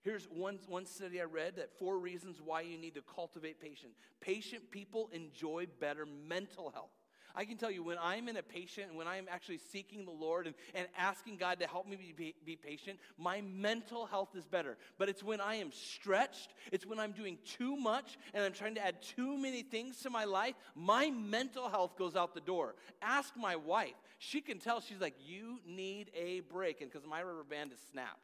Here's 0.03 0.25
one, 0.25 0.59
one 0.67 0.85
study 0.85 1.21
I 1.21 1.25
read 1.25 1.55
that 1.55 1.77
four 1.79 1.97
reasons 1.97 2.41
why 2.43 2.61
you 2.61 2.77
need 2.77 2.95
to 2.95 3.01
cultivate 3.01 3.61
patience. 3.61 3.95
Patient 4.19 4.69
people 4.69 5.09
enjoy 5.13 5.67
better 5.79 6.05
mental 6.05 6.71
health. 6.71 6.91
I 7.35 7.45
can 7.45 7.57
tell 7.57 7.71
you 7.71 7.83
when 7.83 7.97
I'm 7.99 8.27
in 8.27 8.37
a 8.37 8.43
patient 8.43 8.93
when 8.93 9.07
I'm 9.07 9.27
actually 9.29 9.57
seeking 9.57 10.05
the 10.05 10.11
Lord 10.11 10.45
and, 10.45 10.55
and 10.75 10.87
asking 10.97 11.37
God 11.37 11.59
to 11.59 11.67
help 11.67 11.87
me 11.87 12.13
be, 12.15 12.35
be 12.45 12.55
patient, 12.55 12.99
my 13.17 13.41
mental 13.41 14.05
health 14.05 14.35
is 14.35 14.45
better. 14.45 14.77
But 14.99 15.09
it's 15.09 15.23
when 15.23 15.41
I 15.41 15.55
am 15.55 15.71
stretched, 15.71 16.53
it's 16.71 16.85
when 16.85 16.99
I'm 16.99 17.11
doing 17.11 17.39
too 17.57 17.75
much 17.75 18.17
and 18.33 18.43
I'm 18.43 18.53
trying 18.53 18.75
to 18.75 18.85
add 18.85 19.01
too 19.01 19.37
many 19.37 19.63
things 19.63 19.97
to 20.01 20.09
my 20.09 20.25
life, 20.25 20.53
my 20.75 21.09
mental 21.09 21.69
health 21.69 21.97
goes 21.97 22.15
out 22.15 22.35
the 22.35 22.41
door. 22.41 22.75
Ask 23.01 23.35
my 23.35 23.55
wife. 23.55 23.95
She 24.19 24.39
can 24.39 24.59
tell, 24.59 24.79
she's 24.79 25.01
like, 25.01 25.15
You 25.25 25.59
need 25.65 26.11
a 26.15 26.41
break. 26.41 26.81
And 26.81 26.91
because 26.91 27.07
my 27.07 27.23
rubber 27.23 27.43
band 27.43 27.71
is 27.71 27.79
snapped. 27.91 28.19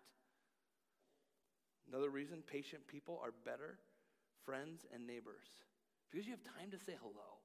Another 1.92 2.10
reason 2.10 2.44
patient 2.46 2.86
people 2.88 3.20
are 3.24 3.34
better 3.44 3.80
friends 4.46 4.86
and 4.94 5.08
neighbors 5.08 5.48
because 6.10 6.28
you 6.28 6.32
have 6.32 6.44
time 6.44 6.70
to 6.72 6.78
say 6.78 6.94
hello. 7.02 7.39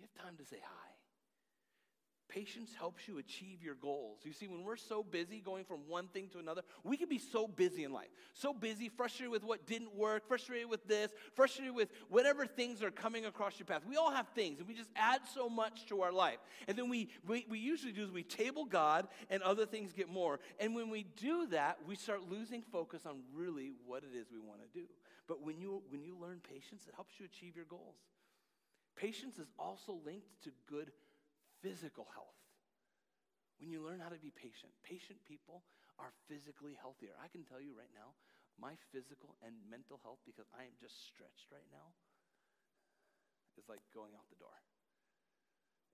You 0.00 0.08
have 0.14 0.24
time 0.24 0.36
to 0.38 0.44
say 0.44 0.56
hi. 0.62 0.90
Patience 2.30 2.70
helps 2.78 3.08
you 3.08 3.18
achieve 3.18 3.60
your 3.60 3.74
goals. 3.74 4.20
You 4.22 4.32
see, 4.32 4.46
when 4.46 4.62
we're 4.62 4.76
so 4.76 5.02
busy 5.02 5.40
going 5.40 5.64
from 5.64 5.80
one 5.88 6.06
thing 6.06 6.28
to 6.28 6.38
another, 6.38 6.62
we 6.84 6.96
can 6.96 7.08
be 7.08 7.18
so 7.18 7.48
busy 7.48 7.82
in 7.82 7.92
life. 7.92 8.08
So 8.34 8.54
busy, 8.54 8.88
frustrated 8.88 9.32
with 9.32 9.42
what 9.42 9.66
didn't 9.66 9.96
work, 9.96 10.28
frustrated 10.28 10.70
with 10.70 10.86
this, 10.86 11.10
frustrated 11.34 11.74
with 11.74 11.88
whatever 12.08 12.46
things 12.46 12.84
are 12.84 12.92
coming 12.92 13.26
across 13.26 13.58
your 13.58 13.66
path. 13.66 13.82
We 13.86 13.96
all 13.96 14.12
have 14.12 14.28
things, 14.28 14.60
and 14.60 14.68
we 14.68 14.74
just 14.74 14.90
add 14.94 15.22
so 15.34 15.48
much 15.48 15.86
to 15.86 16.02
our 16.02 16.12
life. 16.12 16.38
And 16.68 16.78
then 16.78 16.88
we, 16.88 17.08
we, 17.26 17.46
we 17.50 17.58
usually 17.58 17.92
do 17.92 18.04
is 18.04 18.12
we 18.12 18.22
table 18.22 18.64
God, 18.64 19.08
and 19.28 19.42
other 19.42 19.66
things 19.66 19.92
get 19.92 20.08
more. 20.08 20.38
And 20.60 20.72
when 20.72 20.88
we 20.88 21.06
do 21.16 21.48
that, 21.48 21.78
we 21.84 21.96
start 21.96 22.30
losing 22.30 22.62
focus 22.62 23.06
on 23.06 23.22
really 23.34 23.72
what 23.86 24.04
it 24.04 24.16
is 24.16 24.28
we 24.32 24.38
want 24.38 24.60
to 24.60 24.78
do. 24.78 24.86
But 25.26 25.44
when 25.44 25.58
you, 25.58 25.82
when 25.88 26.04
you 26.04 26.16
learn 26.16 26.40
patience, 26.48 26.84
it 26.86 26.94
helps 26.94 27.18
you 27.18 27.26
achieve 27.26 27.56
your 27.56 27.64
goals. 27.64 27.96
Patience 29.00 29.40
is 29.40 29.48
also 29.56 29.96
linked 30.04 30.28
to 30.44 30.52
good 30.68 30.92
physical 31.64 32.04
health. 32.12 32.36
When 33.56 33.72
you 33.72 33.80
learn 33.80 33.96
how 33.96 34.12
to 34.12 34.20
be 34.20 34.28
patient, 34.28 34.76
patient 34.84 35.16
people 35.24 35.64
are 35.96 36.12
physically 36.28 36.76
healthier. 36.76 37.16
I 37.16 37.32
can 37.32 37.48
tell 37.48 37.64
you 37.64 37.72
right 37.72 37.88
now, 37.96 38.12
my 38.60 38.76
physical 38.92 39.40
and 39.40 39.56
mental 39.72 39.96
health, 40.04 40.20
because 40.28 40.52
I 40.52 40.68
am 40.68 40.76
just 40.76 41.08
stretched 41.08 41.48
right 41.48 41.64
now, 41.72 41.96
is 43.56 43.72
like 43.72 43.80
going 43.96 44.12
out 44.12 44.28
the 44.28 44.36
door. 44.36 44.52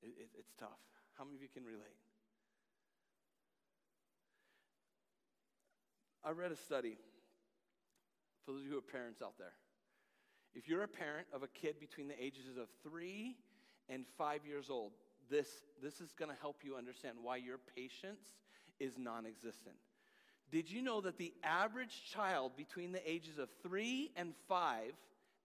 It, 0.02 0.26
it, 0.26 0.30
it's 0.34 0.54
tough. 0.58 0.82
How 1.14 1.22
many 1.22 1.38
of 1.38 1.42
you 1.46 1.50
can 1.54 1.62
relate? 1.62 2.02
I 6.26 6.34
read 6.34 6.50
a 6.50 6.58
study 6.58 6.98
for 8.42 8.50
those 8.50 8.62
of 8.62 8.66
you 8.66 8.74
who 8.74 8.82
are 8.82 8.90
parents 8.90 9.22
out 9.22 9.38
there. 9.38 9.54
If 10.56 10.66
you're 10.68 10.84
a 10.84 10.88
parent 10.88 11.26
of 11.34 11.42
a 11.42 11.48
kid 11.48 11.78
between 11.78 12.08
the 12.08 12.20
ages 12.22 12.56
of 12.58 12.68
three 12.82 13.36
and 13.90 14.06
five 14.16 14.40
years 14.46 14.70
old, 14.70 14.92
this, 15.30 15.48
this 15.82 16.00
is 16.00 16.12
going 16.12 16.30
to 16.30 16.36
help 16.40 16.62
you 16.64 16.76
understand 16.76 17.18
why 17.22 17.36
your 17.36 17.58
patience 17.76 18.24
is 18.80 18.96
non 18.96 19.26
existent. 19.26 19.76
Did 20.50 20.70
you 20.70 20.80
know 20.80 21.02
that 21.02 21.18
the 21.18 21.34
average 21.42 22.04
child 22.10 22.52
between 22.56 22.92
the 22.92 23.10
ages 23.10 23.36
of 23.38 23.50
three 23.62 24.12
and 24.16 24.32
five 24.48 24.92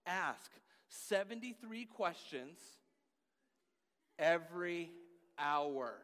ask 0.06 0.50
73 0.88 1.84
questions 1.84 2.58
every 4.18 4.92
hour? 5.38 5.94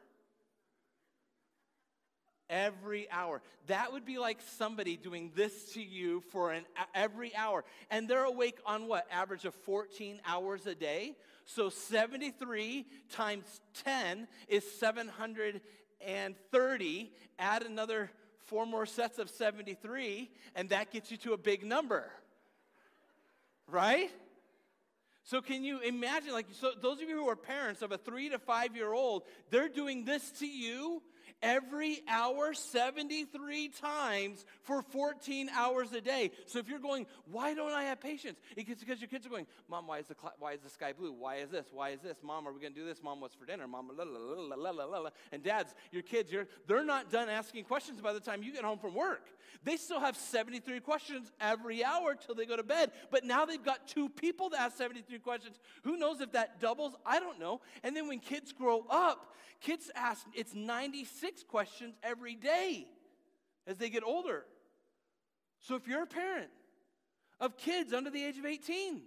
Every 2.50 3.10
hour. 3.10 3.40
That 3.66 3.92
would 3.92 4.04
be 4.04 4.18
like 4.18 4.38
somebody 4.56 4.96
doing 4.96 5.32
this 5.34 5.72
to 5.74 5.82
you 5.82 6.22
for 6.32 6.52
an 6.52 6.64
every 6.94 7.34
hour. 7.36 7.64
And 7.90 8.08
they're 8.08 8.24
awake 8.24 8.58
on 8.66 8.88
what? 8.88 9.06
Average 9.10 9.44
of 9.44 9.54
14 9.54 10.20
hours 10.26 10.66
a 10.66 10.74
day. 10.74 11.14
So 11.44 11.70
73 11.70 12.84
times 13.10 13.60
10 13.84 14.26
is 14.48 14.64
730. 14.78 17.12
Add 17.38 17.62
another 17.62 18.10
four 18.46 18.66
more 18.66 18.86
sets 18.86 19.18
of 19.18 19.28
73, 19.28 20.30
and 20.54 20.70
that 20.70 20.90
gets 20.90 21.10
you 21.10 21.18
to 21.18 21.34
a 21.34 21.38
big 21.38 21.64
number. 21.64 22.10
Right? 23.66 24.10
So 25.24 25.42
can 25.42 25.62
you 25.62 25.80
imagine, 25.80 26.32
like, 26.32 26.46
so 26.52 26.70
those 26.80 27.02
of 27.02 27.08
you 27.08 27.16
who 27.16 27.28
are 27.28 27.36
parents 27.36 27.82
of 27.82 27.92
a 27.92 27.98
three 27.98 28.30
to 28.30 28.38
five 28.38 28.74
year 28.74 28.94
old, 28.94 29.24
they're 29.50 29.68
doing 29.68 30.06
this 30.06 30.30
to 30.38 30.46
you 30.46 31.02
every 31.42 32.02
hour 32.08 32.54
73 32.54 33.68
times 33.68 34.44
for 34.62 34.82
14 34.82 35.48
hours 35.50 35.92
a 35.92 36.00
day. 36.00 36.30
So 36.46 36.58
if 36.58 36.68
you're 36.68 36.78
going, 36.78 37.06
why 37.30 37.54
don't 37.54 37.72
I 37.72 37.84
have 37.84 38.00
patience? 38.00 38.38
It's 38.56 38.80
because 38.80 39.00
your 39.00 39.08
kids 39.08 39.26
are 39.26 39.30
going, 39.30 39.46
Mom, 39.68 39.86
why 39.86 39.98
is 39.98 40.06
the, 40.06 40.16
cl- 40.20 40.34
why 40.38 40.52
is 40.52 40.60
the 40.60 40.70
sky 40.70 40.92
blue? 40.92 41.12
Why 41.12 41.36
is 41.36 41.50
this? 41.50 41.66
Why 41.72 41.90
is 41.90 42.00
this? 42.00 42.18
Mom, 42.22 42.46
are 42.46 42.52
we 42.52 42.60
going 42.60 42.74
to 42.74 42.78
do 42.78 42.86
this? 42.86 43.02
Mom, 43.02 43.20
what's 43.20 43.34
for 43.34 43.46
dinner? 43.46 43.66
Mom, 43.66 43.90
la 43.96 44.04
la 44.04 44.18
la 44.18 44.54
la 44.54 44.70
la 44.70 44.84
la 44.84 44.98
la. 44.98 45.10
And 45.32 45.42
dads, 45.42 45.74
your 45.92 46.02
kids, 46.02 46.32
you're, 46.32 46.46
they're 46.66 46.84
not 46.84 47.10
done 47.10 47.28
asking 47.28 47.64
questions 47.64 48.00
by 48.00 48.12
the 48.12 48.20
time 48.20 48.42
you 48.42 48.52
get 48.52 48.64
home 48.64 48.78
from 48.78 48.94
work. 48.94 49.26
They 49.64 49.76
still 49.76 50.00
have 50.00 50.16
73 50.16 50.80
questions 50.80 51.32
every 51.40 51.84
hour 51.84 52.14
till 52.14 52.34
they 52.34 52.46
go 52.46 52.56
to 52.56 52.62
bed. 52.62 52.92
But 53.10 53.24
now 53.24 53.44
they've 53.44 53.62
got 53.62 53.88
two 53.88 54.08
people 54.08 54.50
to 54.50 54.60
ask 54.60 54.76
73 54.76 55.18
questions. 55.18 55.58
Who 55.82 55.96
knows 55.96 56.20
if 56.20 56.32
that 56.32 56.60
doubles? 56.60 56.94
I 57.04 57.18
don't 57.18 57.40
know. 57.40 57.60
And 57.82 57.96
then 57.96 58.08
when 58.08 58.20
kids 58.20 58.52
grow 58.52 58.84
up, 58.88 59.34
kids 59.60 59.90
ask, 59.96 60.24
it's 60.34 60.54
96 60.54 61.17
questions 61.48 61.94
every 62.02 62.34
day 62.34 62.86
as 63.66 63.76
they 63.76 63.90
get 63.90 64.02
older. 64.04 64.44
So 65.60 65.76
if 65.76 65.86
you're 65.86 66.02
a 66.02 66.06
parent 66.06 66.50
of 67.40 67.56
kids 67.56 67.92
under 67.92 68.10
the 68.10 68.22
age 68.22 68.38
of 68.38 68.46
18, 68.46 69.02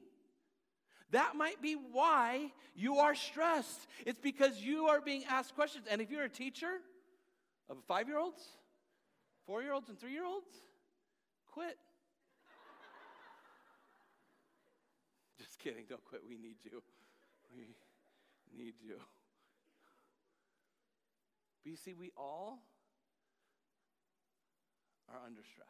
that 1.12 1.36
might 1.36 1.62
be 1.62 1.74
why 1.74 2.52
you 2.76 2.98
are 3.00 3.16
stressed. 3.16 3.88
It's 4.06 4.20
because 4.20 4.62
you 4.62 4.86
are 4.86 5.02
being 5.02 5.24
asked 5.30 5.56
questions. 5.56 5.86
And 5.90 6.02
if 6.02 6.10
you're 6.10 6.24
a 6.24 6.30
teacher 6.30 6.80
of 7.70 7.78
five 7.88 8.08
year 8.08 8.18
olds, 8.18 8.42
four 9.46 9.62
year 9.62 9.74
olds, 9.74 9.90
and 9.90 10.00
three 10.00 10.14
year 10.14 10.26
olds, 10.26 10.50
quit. 11.52 11.78
Just 15.38 15.60
kidding, 15.60 15.84
don't 15.90 16.04
quit. 16.06 16.22
We 16.28 16.38
need 16.38 16.58
you. 16.64 16.82
We 17.56 17.66
need 18.58 18.76
you. 18.82 18.96
But 21.64 21.70
you 21.70 21.78
see, 21.78 21.94
we 21.94 22.12
all 22.18 22.60
are 25.10 25.22
under 25.26 25.44
stress. 25.44 25.68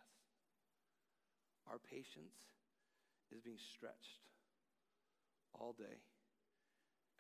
Our 1.68 1.80
patience 1.80 2.38
is 3.32 3.42
being 3.42 3.60
stretched 3.60 4.24
all 5.54 5.74
day, 5.74 6.00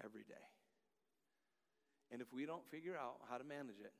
every 0.03 0.23
day. 0.23 0.47
And 2.11 2.21
if 2.21 2.31
we 2.31 2.45
don't 2.45 2.63
figure 2.67 2.95
out 2.95 3.23
how 3.29 3.37
to 3.37 3.43
manage 3.43 3.79
it, 3.79 3.95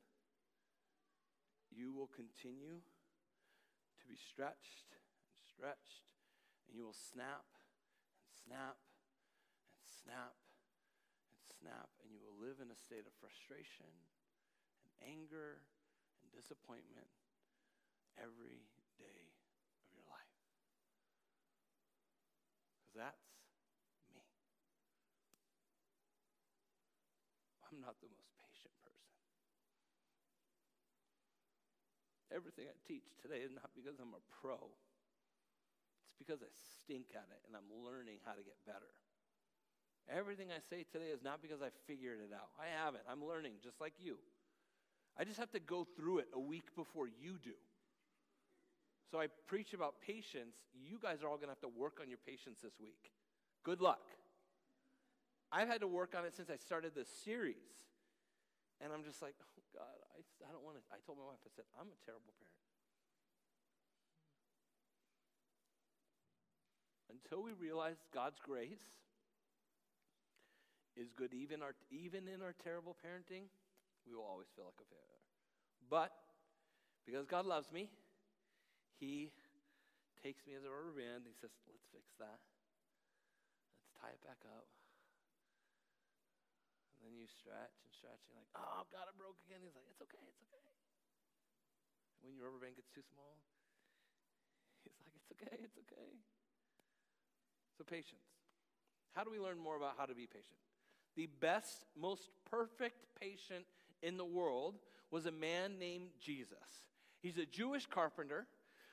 you 1.72 1.92
will 1.96 2.12
continue 2.12 2.80
to 2.80 4.04
be 4.08 4.20
stretched 4.20 4.92
and 4.92 5.40
stretched, 5.48 6.04
and 6.68 6.75
you 6.75 6.84
will 6.84 6.96
snap 6.96 7.48
and 7.48 8.32
snap 8.36 8.75
and 8.75 9.88
snap 9.88 10.36
and 11.32 11.40
snap, 11.60 11.88
and 12.04 12.12
you 12.12 12.20
will 12.20 12.36
live 12.36 12.60
in 12.60 12.68
a 12.68 12.75
state 12.75 13.08
of 13.08 13.16
frustration 13.24 13.88
anger 15.05 15.62
and 16.22 16.27
disappointment 16.31 17.10
every 18.20 18.65
day 19.00 19.22
of 19.81 19.88
your 19.93 20.05
life. 20.08 20.38
Because 22.77 22.96
that's 23.08 23.27
me. 24.13 24.22
I'm 27.67 27.79
not 27.79 27.98
the 28.03 28.12
most 28.12 28.31
patient 28.38 28.75
person. 28.84 29.12
Everything 32.31 32.67
I 32.72 32.75
teach 32.88 33.08
today 33.20 33.43
is 33.43 33.51
not 33.51 33.72
because 33.75 34.00
I'm 34.00 34.15
a 34.15 34.24
pro. 34.39 34.60
It's 36.08 36.15
because 36.20 36.39
I 36.39 36.51
stink 36.51 37.12
at 37.15 37.27
it 37.31 37.41
and 37.48 37.55
I'm 37.55 37.67
learning 37.84 38.24
how 38.24 38.36
to 38.36 38.43
get 38.43 38.60
better. 38.63 38.91
Everything 40.12 40.51
I 40.51 40.60
say 40.60 40.84
today 40.91 41.12
is 41.13 41.24
not 41.24 41.39
because 41.39 41.62
I 41.62 41.72
figured 41.88 42.20
it 42.20 42.34
out. 42.36 42.51
I 42.60 42.67
haven't. 42.67 43.03
I'm 43.08 43.24
learning 43.24 43.63
just 43.63 43.79
like 43.79 43.96
you. 44.00 44.20
I 45.18 45.24
just 45.24 45.39
have 45.39 45.51
to 45.51 45.60
go 45.60 45.86
through 45.96 46.20
it 46.20 46.27
a 46.34 46.39
week 46.39 46.75
before 46.75 47.08
you 47.08 47.38
do. 47.44 47.58
So 49.12 49.20
I 49.20 49.27
preach 49.48 49.74
about 49.74 49.96
patience. 50.00 50.56
You 50.74 50.98
guys 51.01 51.22
are 51.22 51.27
all 51.27 51.36
going 51.36 51.51
to 51.51 51.56
have 51.56 51.68
to 51.68 51.80
work 51.80 52.00
on 52.01 52.08
your 52.08 52.20
patience 52.25 52.60
this 52.63 52.80
week. 52.80 53.12
Good 53.63 53.82
luck. 53.82 54.08
I've 55.51 55.68
had 55.68 55.82
to 55.82 55.88
work 55.88 56.15
on 56.18 56.24
it 56.24 56.34
since 56.34 56.50
I 56.50 56.56
started 56.56 56.96
this 56.96 57.10
series. 57.25 57.75
And 58.80 58.94
I'm 58.94 59.03
just 59.03 59.22
like, 59.22 59.36
oh 59.38 59.63
God, 59.75 60.00
I, 60.15 60.24
I 60.48 60.51
don't 60.51 60.63
want 60.63 60.77
to. 60.77 60.84
I 60.89 60.98
told 61.06 61.20
my 61.20 61.25
wife, 61.27 61.44
I 61.46 61.51
said, 61.53 61.65
I'm 61.75 61.91
a 61.91 62.00
terrible 62.08 62.32
parent. 62.39 62.56
Until 67.12 67.44
we 67.44 67.51
realize 67.51 67.98
God's 68.13 68.39
grace 68.39 68.82
is 70.96 71.12
good 71.12 71.34
even, 71.34 71.62
our, 71.62 71.75
even 71.91 72.27
in 72.27 72.41
our 72.41 72.56
terrible 72.63 72.96
parenting, 72.96 73.51
we 74.08 74.15
will 74.15 74.25
always 74.25 74.50
feel 74.55 74.65
like 74.65 74.79
a 74.81 74.88
failure. 74.89 75.22
But 75.89 76.12
because 77.05 77.25
God 77.25 77.46
loves 77.46 77.72
me, 77.72 77.89
He 79.00 79.34
takes 80.22 80.46
me 80.46 80.53
as 80.53 80.63
a 80.63 80.72
rubber 80.72 80.93
band. 80.93 81.25
He 81.25 81.36
says, 81.36 81.51
Let's 81.65 81.86
fix 81.89 82.13
that. 82.22 82.39
Let's 83.81 83.93
tie 83.98 84.13
it 84.13 84.22
back 84.22 84.41
up. 84.48 84.70
And 86.96 87.10
then 87.10 87.17
you 87.17 87.25
stretch 87.25 87.81
and 87.81 87.91
stretch. 87.91 88.22
And 88.29 88.38
you're 88.38 88.41
like, 88.46 88.55
Oh, 88.55 88.86
God, 88.93 89.10
it 89.10 89.17
broke 89.17 89.41
again. 89.50 89.62
He's 89.65 89.74
like, 89.74 89.88
It's 89.89 90.03
okay, 90.05 90.22
it's 90.22 90.41
okay. 90.46 90.65
When 92.22 92.38
your 92.38 92.50
rubber 92.50 92.62
band 92.62 92.77
gets 92.77 92.93
too 92.93 93.03
small, 93.03 93.41
He's 94.86 94.98
like, 95.01 95.13
It's 95.17 95.29
okay, 95.34 95.58
it's 95.65 95.77
okay. 95.89 96.22
So, 97.77 97.81
patience. 97.84 98.29
How 99.17 99.25
do 99.25 99.31
we 99.31 99.39
learn 99.39 99.58
more 99.60 99.75
about 99.75 99.98
how 99.98 100.05
to 100.05 100.15
be 100.15 100.27
patient? 100.27 100.62
The 101.15 101.27
best, 101.41 101.84
most 102.00 102.29
perfect 102.48 103.03
patient 103.20 103.65
in 104.01 104.17
the 104.17 104.25
world 104.25 104.75
was 105.10 105.25
a 105.25 105.31
man 105.31 105.79
named 105.79 106.10
Jesus. 106.20 106.58
He's 107.22 107.38
a 107.38 107.46
Jewish 107.46 107.86
carpenter 107.86 108.48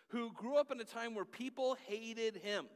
who 0.09 0.33
grew 0.33 0.57
up 0.57 0.71
in 0.71 0.81
a 0.81 0.85
time 0.85 1.15
where 1.15 1.25
people 1.25 1.77
hated 1.87 2.37
him. 2.37 2.67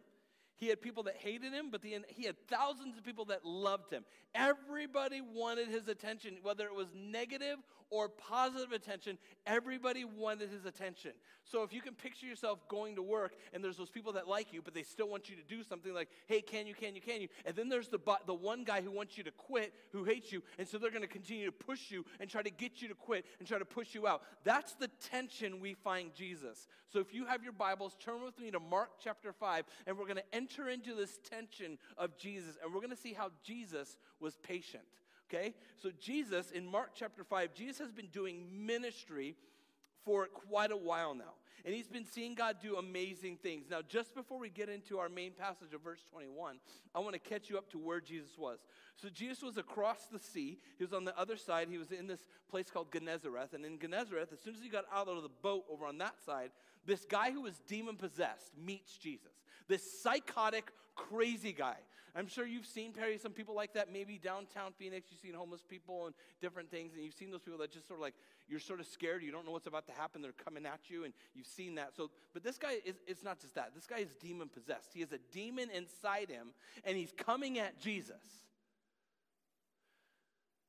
He 0.56 0.68
had 0.68 0.80
people 0.80 1.02
that 1.04 1.16
hated 1.16 1.52
him, 1.52 1.71
but 1.71 1.82
the, 1.82 1.97
he 2.09 2.25
had 2.25 2.37
thousands 2.49 2.97
of 2.97 3.04
people 3.04 3.25
that 3.26 3.44
loved 3.44 3.92
him. 3.92 4.04
Everybody 4.35 5.21
wanted 5.21 5.68
his 5.68 5.88
attention, 5.88 6.37
whether 6.42 6.66
it 6.66 6.75
was 6.75 6.88
negative 6.94 7.59
or 7.92 8.09
positive 8.09 8.73
attention, 8.73 9.18
everybody 9.47 10.02
wanted 10.02 10.49
his 10.49 10.64
attention. 10.64 11.12
So 11.44 11.62
if 11.62 11.75
you 11.75 11.82
can 11.82 11.94
picture 11.94 12.25
yourself 12.25 12.66
going 12.66 12.97
to 12.97 13.02
work 13.02 13.35
and 13.52 13.62
there's 13.62 13.76
those 13.76 13.90
people 13.90 14.14
that 14.14 14.26
like 14.26 14.50
you, 14.50 14.62
but 14.62 14.73
they 14.73 14.82
still 14.82 15.09
want 15.09 15.28
you 15.28 15.37
to 15.37 15.42
do 15.42 15.62
something 15.62 15.92
like, 15.92 16.09
hey, 16.26 16.40
can 16.40 16.66
you, 16.66 16.75
can 16.75 16.94
you, 16.94 17.02
can 17.02 17.21
you? 17.21 17.28
And 17.44 17.54
then 17.54 17.68
there's 17.68 17.88
the, 17.88 17.99
the 18.25 18.32
one 18.32 18.64
guy 18.64 18.80
who 18.80 18.90
wants 18.90 19.18
you 19.18 19.25
to 19.25 19.30
quit, 19.30 19.75
who 19.92 20.04
hates 20.04 20.32
you, 20.32 20.42
and 20.59 20.66
so 20.66 20.78
they're 20.78 20.90
going 20.90 21.02
to 21.02 21.09
continue 21.09 21.44
to 21.44 21.52
push 21.52 21.90
you 21.90 22.06
and 22.18 22.30
try 22.30 22.40
to 22.40 22.50
get 22.50 22.80
you 22.80 22.88
to 22.88 22.94
quit 22.94 23.26
and 23.38 23.47
try 23.47 23.59
to 23.59 23.66
push 23.66 23.94
you 23.94 24.06
out. 24.06 24.23
That's 24.42 24.73
the 24.73 24.88
tension 25.11 25.61
we 25.61 25.75
find 25.75 26.14
Jesus. 26.14 26.66
So 26.90 26.99
if 26.99 27.12
you 27.12 27.26
have 27.26 27.42
your 27.42 27.52
Bibles, 27.52 27.94
turn 28.00 28.25
with 28.25 28.38
me 28.38 28.50
to 28.52 28.61
Mark 28.61 28.92
chapter 29.04 29.35
5, 29.35 29.64
and 29.87 29.99
we're 29.99 30.04
going 30.04 30.16
to 30.16 30.35
enter 30.42 30.68
into 30.68 30.94
this 30.94 31.18
tension 31.28 31.78
of 31.96 32.16
Jesus, 32.16 32.56
and 32.62 32.72
we're 32.72 32.80
going 32.80 32.90
to 32.90 32.96
see 32.96 33.12
how 33.12 33.30
Jesus 33.44 33.96
was 34.20 34.37
patient. 34.37 34.82
Okay? 35.32 35.54
So, 35.82 35.90
Jesus, 36.00 36.50
in 36.50 36.66
Mark 36.66 36.90
chapter 36.94 37.25
5, 37.25 37.54
Jesus 37.54 37.78
has 37.78 37.92
been 37.92 38.08
doing 38.08 38.44
ministry 38.66 39.37
for 40.04 40.26
quite 40.26 40.72
a 40.72 40.76
while 40.76 41.14
now. 41.14 41.34
And 41.64 41.72
he's 41.72 41.87
been 41.87 42.04
seeing 42.04 42.34
God 42.34 42.56
do 42.61 42.76
amazing 42.76 43.37
things. 43.37 43.66
Now, 43.70 43.82
just 43.88 44.16
before 44.16 44.38
we 44.38 44.50
get 44.50 44.68
into 44.68 44.99
our 44.99 45.08
main 45.08 45.30
passage 45.30 45.72
of 45.72 45.80
verse 45.80 46.00
21, 46.11 46.56
I 46.92 46.99
want 46.99 47.12
to 47.12 47.20
catch 47.20 47.49
you 47.49 47.56
up 47.56 47.70
to 47.70 47.78
where 47.78 48.00
Jesus 48.00 48.37
was. 48.37 48.58
So, 48.96 49.08
Jesus 49.08 49.42
was 49.42 49.56
across 49.56 50.06
the 50.12 50.18
sea. 50.18 50.58
He 50.76 50.84
was 50.84 50.92
on 50.92 51.04
the 51.04 51.18
other 51.18 51.37
side. 51.37 51.68
He 51.70 51.78
was 51.78 51.92
in 51.92 52.08
this 52.08 52.26
place 52.50 52.66
called 52.70 52.90
Gennesareth. 52.90 53.54
And 53.54 53.64
in 53.64 53.78
Gennesareth, 53.78 54.32
as 54.32 54.40
soon 54.40 54.54
as 54.54 54.62
he 54.62 54.68
got 54.68 54.84
out 54.92 55.08
of 55.08 55.22
the 55.22 55.30
boat 55.40 55.64
over 55.70 55.87
on 55.87 55.99
that 55.99 56.16
side, 56.26 56.50
this 56.84 57.04
guy 57.04 57.30
who 57.30 57.42
was 57.42 57.61
demon 57.68 57.96
possessed 57.96 58.50
meets 58.58 58.96
Jesus. 58.96 59.32
This 59.69 60.02
psychotic, 60.02 60.71
crazy 60.95 61.52
guy. 61.52 61.76
I'm 62.14 62.26
sure 62.26 62.47
you've 62.47 62.66
seen, 62.66 62.92
Perry, 62.92 63.16
some 63.16 63.33
people 63.33 63.54
like 63.54 63.73
that, 63.73 63.90
maybe 63.90 64.19
downtown 64.19 64.73
Phoenix. 64.78 65.09
You've 65.11 65.21
seen 65.21 65.33
homeless 65.33 65.62
people 65.66 66.04
and 66.07 66.14
different 66.42 66.71
things, 66.71 66.92
and 66.95 67.02
you've 67.02 67.14
seen 67.14 67.31
those 67.31 67.40
people 67.40 67.59
that 67.61 67.73
just 67.73 67.88
sort 67.88 68.00
of 68.00 68.02
like, 68.02 68.14
you're 68.49 68.61
sort 68.61 68.81
of 68.81 68.87
scared. 68.87 69.23
You 69.23 69.33
don't 69.33 69.47
know 69.47 69.52
what's 69.52 69.66
about 69.66 69.87
to 69.87 69.92
happen. 69.92 70.21
They're 70.21 70.33
coming 70.33 70.66
at 70.66 70.90
you, 70.90 71.04
and 71.04 71.14
you've 71.35 71.47
seen 71.47 71.76
that. 71.76 71.97
So, 71.97 72.11
but 72.35 72.42
this 72.42 72.59
guy 72.59 72.75
is, 72.85 72.97
it's 73.07 73.25
not 73.25 73.40
just 73.40 73.54
that. 73.54 73.75
This 73.75 73.87
guy 73.87 73.99
is 73.99 74.14
demon 74.21 74.49
possessed. 74.49 74.90
He 74.92 75.00
has 75.00 75.12
a 75.12 75.19
demon 75.33 75.71
inside 75.75 76.28
him, 76.28 76.49
and 76.85 76.99
he's 76.99 77.12
coming 77.16 77.59
at 77.59 77.81
Jesus. 77.81 78.21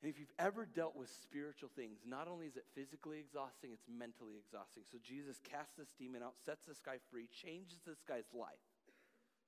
And 0.02 0.10
if 0.10 0.20
you've 0.20 0.34
ever 0.40 0.66
dealt 0.66 0.96
with 0.96 1.10
spiritual 1.24 1.70
things, 1.76 2.00
not 2.08 2.28
only 2.30 2.46
is 2.46 2.56
it 2.56 2.66
physically 2.74 3.20
exhausting, 3.20 3.72
it's 3.74 3.88
mentally 3.88 4.36
exhausting. 4.40 4.84
So 4.90 4.98
Jesus 5.02 5.40
casts 5.50 5.76
this 5.78 5.94
demon 5.98 6.24
out, 6.24 6.36
sets 6.46 6.66
this 6.66 6.80
guy 6.80 6.98
free, 7.12 7.28
changes 7.28 7.80
this 7.86 8.04
guy's 8.08 8.28
life. 8.34 8.64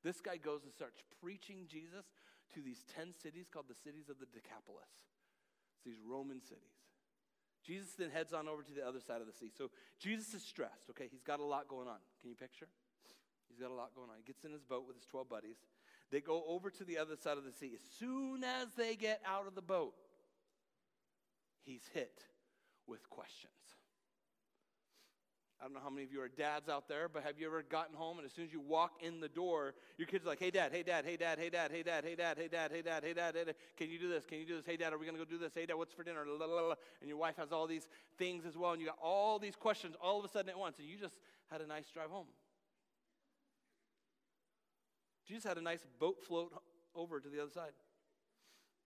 This 0.05 0.21
guy 0.21 0.37
goes 0.37 0.61
and 0.61 0.71
starts 0.71 1.01
preaching 1.19 1.65
Jesus 1.65 2.05
to 2.53 2.61
these 2.61 2.85
10 2.93 3.09
cities 3.11 3.49
called 3.49 3.65
the 3.67 3.73
cities 3.73 4.05
of 4.07 4.21
the 4.21 4.29
Decapolis. 4.29 4.93
It's 5.73 5.83
these 5.83 5.97
Roman 6.05 6.45
cities. 6.45 6.77
Jesus 7.65 7.97
then 7.97 8.11
heads 8.13 8.31
on 8.31 8.47
over 8.47 8.61
to 8.61 8.71
the 8.71 8.85
other 8.85 9.01
side 9.01 9.19
of 9.19 9.25
the 9.25 9.33
sea. 9.33 9.49
So 9.49 9.71
Jesus 9.97 10.35
is 10.35 10.43
stressed, 10.43 10.85
okay? 10.91 11.07
He's 11.09 11.23
got 11.23 11.39
a 11.39 11.43
lot 11.43 11.67
going 11.67 11.87
on. 11.87 11.97
Can 12.21 12.29
you 12.29 12.35
picture? 12.35 12.67
He's 13.49 13.57
got 13.57 13.71
a 13.71 13.73
lot 13.73 13.95
going 13.95 14.09
on. 14.11 14.17
He 14.17 14.23
gets 14.23 14.45
in 14.45 14.51
his 14.51 14.61
boat 14.61 14.85
with 14.85 14.95
his 14.95 15.05
12 15.07 15.27
buddies. 15.27 15.57
They 16.11 16.21
go 16.21 16.43
over 16.47 16.69
to 16.69 16.83
the 16.83 16.99
other 16.99 17.15
side 17.15 17.39
of 17.39 17.43
the 17.43 17.51
sea. 17.51 17.71
As 17.73 17.81
soon 17.97 18.43
as 18.43 18.67
they 18.77 18.95
get 18.95 19.21
out 19.25 19.47
of 19.47 19.55
the 19.55 19.63
boat, 19.63 19.95
he's 21.63 21.89
hit 21.95 22.21
with 22.85 23.09
questions. 23.09 23.53
I 25.59 25.63
don't 25.63 25.73
know 25.73 25.79
how 25.81 25.89
many 25.89 26.03
of 26.03 26.11
you 26.11 26.21
are 26.21 26.27
dads 26.27 26.67
out 26.67 26.89
there, 26.89 27.07
but 27.07 27.23
have 27.23 27.39
you 27.39 27.47
ever 27.47 27.63
gotten 27.63 27.95
home 27.95 28.17
and 28.17 28.25
as 28.25 28.33
soon 28.33 28.45
as 28.45 28.51
you 28.51 28.59
walk 28.59 28.91
in 29.01 29.21
the 29.21 29.29
door, 29.29 29.73
your 29.97 30.05
kid's 30.05 30.25
are 30.25 30.29
like, 30.29 30.39
hey 30.39 30.51
dad, 30.51 30.71
hey 30.73 30.83
dad, 30.83 31.05
hey 31.05 31.15
dad, 31.15 31.39
hey 31.39 31.49
dad, 31.49 31.71
hey 31.71 31.81
dad, 31.83 32.03
hey 32.03 32.15
dad, 32.15 32.37
hey 32.37 32.47
dad, 32.47 32.71
hey 32.71 32.81
dad, 32.81 33.03
hey 33.03 33.13
dad, 33.13 33.35
hey 33.35 33.45
dad, 33.45 33.55
can 33.77 33.89
you 33.89 33.97
do 33.97 34.09
this? 34.09 34.25
Can 34.25 34.39
you 34.39 34.45
do 34.45 34.57
this? 34.57 34.65
Hey 34.65 34.75
dad, 34.75 34.91
are 34.91 34.97
we 34.97 35.05
gonna 35.05 35.17
go 35.17 35.23
do 35.25 35.37
this? 35.37 35.53
Hey 35.55 35.65
dad, 35.65 35.75
what's 35.75 35.93
for 35.93 36.03
dinner? 36.03 36.23
And 36.99 37.07
your 37.07 37.17
wife 37.17 37.37
has 37.37 37.53
all 37.53 37.67
these 37.67 37.87
things 38.17 38.45
as 38.45 38.57
well, 38.57 38.73
and 38.73 38.81
you 38.81 38.87
got 38.87 38.97
all 39.01 39.39
these 39.39 39.55
questions 39.55 39.95
all 40.01 40.19
of 40.19 40.25
a 40.25 40.29
sudden 40.29 40.49
at 40.49 40.59
once, 40.59 40.77
and 40.77 40.87
you 40.87 40.97
just 40.97 41.15
had 41.49 41.61
a 41.61 41.67
nice 41.67 41.89
drive 41.89 42.09
home. 42.09 42.27
Jesus 45.25 45.45
had 45.45 45.57
a 45.57 45.61
nice 45.61 45.85
boat 45.99 46.17
float 46.21 46.51
over 46.93 47.19
to 47.19 47.29
the 47.29 47.41
other 47.41 47.51
side, 47.51 47.71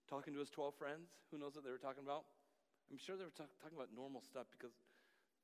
talking 0.07 0.33
to 0.33 0.39
his 0.39 0.49
12 0.49 0.75
friends. 0.75 1.09
Who 1.31 1.37
knows 1.37 1.55
what 1.55 1.65
they 1.65 1.71
were 1.71 1.77
talking 1.77 2.03
about? 2.03 2.25
I'm 2.91 2.97
sure 2.97 3.17
they 3.17 3.25
were 3.25 3.35
talk- 3.35 3.51
talking 3.61 3.77
about 3.77 3.89
normal 3.93 4.21
stuff 4.21 4.47
because 4.51 4.71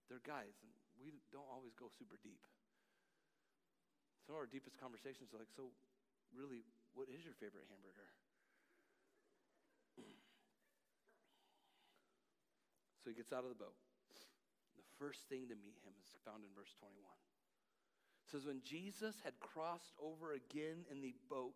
they're 0.09 0.23
guys, 0.25 0.53
we 0.99 1.11
don't 1.31 1.47
always 1.51 1.75
go 1.75 1.91
super 1.91 2.17
deep. 2.21 2.41
Some 4.25 4.33
of 4.33 4.41
our 4.41 4.49
deepest 4.49 4.81
conversations 4.81 5.29
are 5.33 5.39
like, 5.41 5.53
so 5.53 5.69
really, 6.33 6.65
what 6.97 7.07
is 7.11 7.21
your 7.21 7.37
favorite 7.37 7.69
hamburger? 7.69 8.09
so 13.03 13.13
he 13.13 13.15
gets 13.15 13.29
out 13.29 13.45
of 13.45 13.53
the 13.53 13.59
boat. 13.59 13.77
The 14.73 14.87
first 14.97 15.29
thing 15.29 15.45
to 15.53 15.55
meet 15.55 15.77
him 15.85 15.93
is 16.01 16.09
found 16.25 16.41
in 16.41 16.49
verse 16.57 16.73
21. 16.81 16.97
It 17.05 18.31
says, 18.33 18.49
When 18.49 18.65
Jesus 18.65 19.21
had 19.21 19.37
crossed 19.39 19.93
over 20.01 20.33
again 20.33 20.89
in 20.89 21.05
the 21.05 21.13
boat 21.29 21.53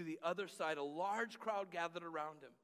to 0.00 0.04
the 0.04 0.18
other 0.24 0.48
side, 0.48 0.78
a 0.78 0.82
large 0.82 1.38
crowd 1.38 1.70
gathered 1.70 2.04
around 2.04 2.40
him. 2.40 2.56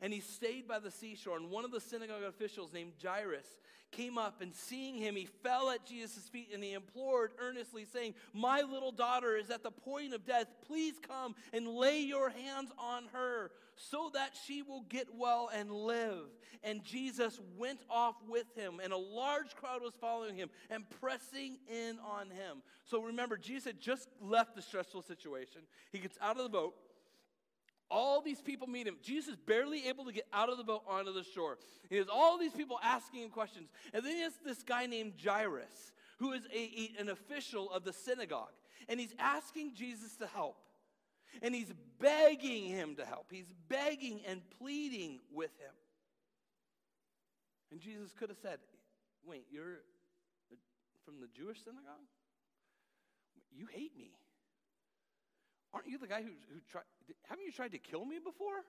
And 0.00 0.12
he 0.12 0.20
stayed 0.20 0.68
by 0.68 0.78
the 0.78 0.90
seashore. 0.90 1.36
And 1.36 1.50
one 1.50 1.64
of 1.64 1.70
the 1.70 1.80
synagogue 1.80 2.22
officials 2.22 2.72
named 2.72 2.92
Jairus 3.02 3.46
came 3.90 4.18
up 4.18 4.42
and 4.42 4.54
seeing 4.54 4.96
him, 4.96 5.14
he 5.14 5.26
fell 5.42 5.70
at 5.70 5.86
Jesus' 5.86 6.28
feet 6.28 6.50
and 6.52 6.62
he 6.62 6.72
implored 6.72 7.32
earnestly, 7.38 7.84
saying, 7.84 8.14
My 8.32 8.60
little 8.62 8.92
daughter 8.92 9.36
is 9.36 9.50
at 9.50 9.62
the 9.62 9.70
point 9.70 10.14
of 10.14 10.26
death. 10.26 10.46
Please 10.66 10.94
come 11.06 11.34
and 11.52 11.68
lay 11.68 12.00
your 12.00 12.30
hands 12.30 12.70
on 12.78 13.04
her 13.12 13.50
so 13.76 14.10
that 14.14 14.32
she 14.46 14.62
will 14.62 14.82
get 14.88 15.08
well 15.14 15.50
and 15.54 15.70
live. 15.70 16.26
And 16.62 16.82
Jesus 16.82 17.40
went 17.56 17.80
off 17.90 18.14
with 18.28 18.46
him, 18.56 18.80
and 18.82 18.92
a 18.92 18.96
large 18.96 19.54
crowd 19.54 19.82
was 19.82 19.94
following 20.00 20.36
him 20.36 20.48
and 20.70 20.84
pressing 21.00 21.58
in 21.68 21.98
on 21.98 22.30
him. 22.30 22.62
So 22.84 23.02
remember, 23.02 23.36
Jesus 23.36 23.64
had 23.64 23.80
just 23.80 24.08
left 24.20 24.54
the 24.54 24.62
stressful 24.62 25.02
situation. 25.02 25.62
He 25.92 25.98
gets 25.98 26.18
out 26.20 26.36
of 26.36 26.42
the 26.42 26.48
boat. 26.48 26.74
All 27.94 28.20
these 28.20 28.40
people 28.40 28.66
meet 28.66 28.88
him. 28.88 28.96
Jesus 29.04 29.34
is 29.34 29.36
barely 29.36 29.86
able 29.86 30.04
to 30.04 30.12
get 30.12 30.26
out 30.32 30.48
of 30.48 30.58
the 30.58 30.64
boat 30.64 30.82
onto 30.88 31.12
the 31.12 31.22
shore. 31.22 31.58
He 31.88 31.96
has 31.96 32.08
all 32.12 32.36
these 32.38 32.52
people 32.52 32.76
asking 32.82 33.22
him 33.22 33.30
questions. 33.30 33.68
And 33.92 34.04
then 34.04 34.16
he 34.16 34.22
has 34.22 34.32
this 34.44 34.64
guy 34.64 34.86
named 34.86 35.12
Jairus, 35.24 35.92
who 36.18 36.32
is 36.32 36.42
a, 36.52 36.58
a, 36.58 37.00
an 37.00 37.08
official 37.08 37.70
of 37.70 37.84
the 37.84 37.92
synagogue. 37.92 38.50
And 38.88 38.98
he's 38.98 39.14
asking 39.16 39.74
Jesus 39.76 40.16
to 40.16 40.26
help. 40.26 40.56
And 41.40 41.54
he's 41.54 41.72
begging 42.00 42.64
him 42.64 42.96
to 42.96 43.04
help. 43.04 43.26
He's 43.30 43.52
begging 43.68 44.22
and 44.26 44.40
pleading 44.58 45.20
with 45.32 45.50
him. 45.60 45.74
And 47.70 47.80
Jesus 47.80 48.12
could 48.18 48.28
have 48.28 48.38
said, 48.42 48.58
Wait, 49.24 49.46
you're 49.52 49.82
from 51.04 51.20
the 51.20 51.28
Jewish 51.28 51.62
synagogue? 51.62 52.02
You 53.56 53.66
hate 53.72 53.96
me. 53.96 54.10
Aren't 55.74 55.88
you 55.88 55.98
the 55.98 56.06
guy 56.06 56.22
who, 56.22 56.30
who 56.52 56.60
tried, 56.70 56.84
haven't 57.24 57.44
you 57.44 57.52
tried 57.52 57.72
to 57.72 57.78
kill 57.78 58.04
me 58.04 58.18
before? 58.24 58.62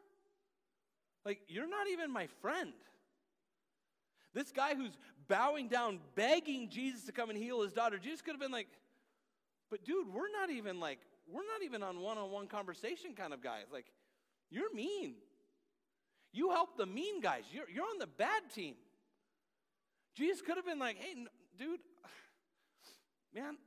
Like, 1.23 1.39
you're 1.47 1.69
not 1.69 1.87
even 1.91 2.11
my 2.11 2.27
friend. 2.41 2.73
This 4.33 4.51
guy 4.51 4.75
who's 4.75 4.97
bowing 5.27 5.67
down, 5.67 5.99
begging 6.15 6.69
Jesus 6.69 7.03
to 7.05 7.11
come 7.11 7.29
and 7.29 7.37
heal 7.37 7.61
his 7.61 7.73
daughter, 7.73 7.99
Jesus 7.99 8.21
could 8.21 8.33
have 8.33 8.41
been 8.41 8.51
like, 8.51 8.67
but 9.69 9.85
dude, 9.85 10.11
we're 10.13 10.31
not 10.31 10.49
even 10.49 10.79
like, 10.79 10.99
we're 11.31 11.43
not 11.43 11.63
even 11.63 11.83
on 11.83 11.99
one 11.99 12.17
on 12.17 12.31
one 12.31 12.47
conversation 12.47 13.13
kind 13.15 13.33
of 13.33 13.41
guys. 13.41 13.65
Like, 13.71 13.85
you're 14.49 14.73
mean. 14.73 15.15
You 16.33 16.51
help 16.51 16.75
the 16.77 16.85
mean 16.85 17.21
guys, 17.21 17.43
you're, 17.51 17.69
you're 17.73 17.85
on 17.85 17.97
the 17.99 18.07
bad 18.07 18.43
team. 18.53 18.75
Jesus 20.15 20.41
could 20.41 20.57
have 20.57 20.65
been 20.65 20.79
like, 20.79 20.97
hey, 20.97 21.13
dude, 21.57 21.79
man, 23.33 23.57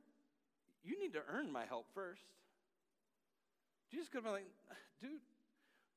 you 0.84 1.00
need 1.00 1.14
to 1.14 1.20
earn 1.32 1.50
my 1.50 1.64
help 1.64 1.86
first. 1.94 2.22
Jesus 3.90 4.08
could 4.08 4.18
have 4.18 4.24
been 4.24 4.32
like, 4.32 4.50
dude, 5.00 5.20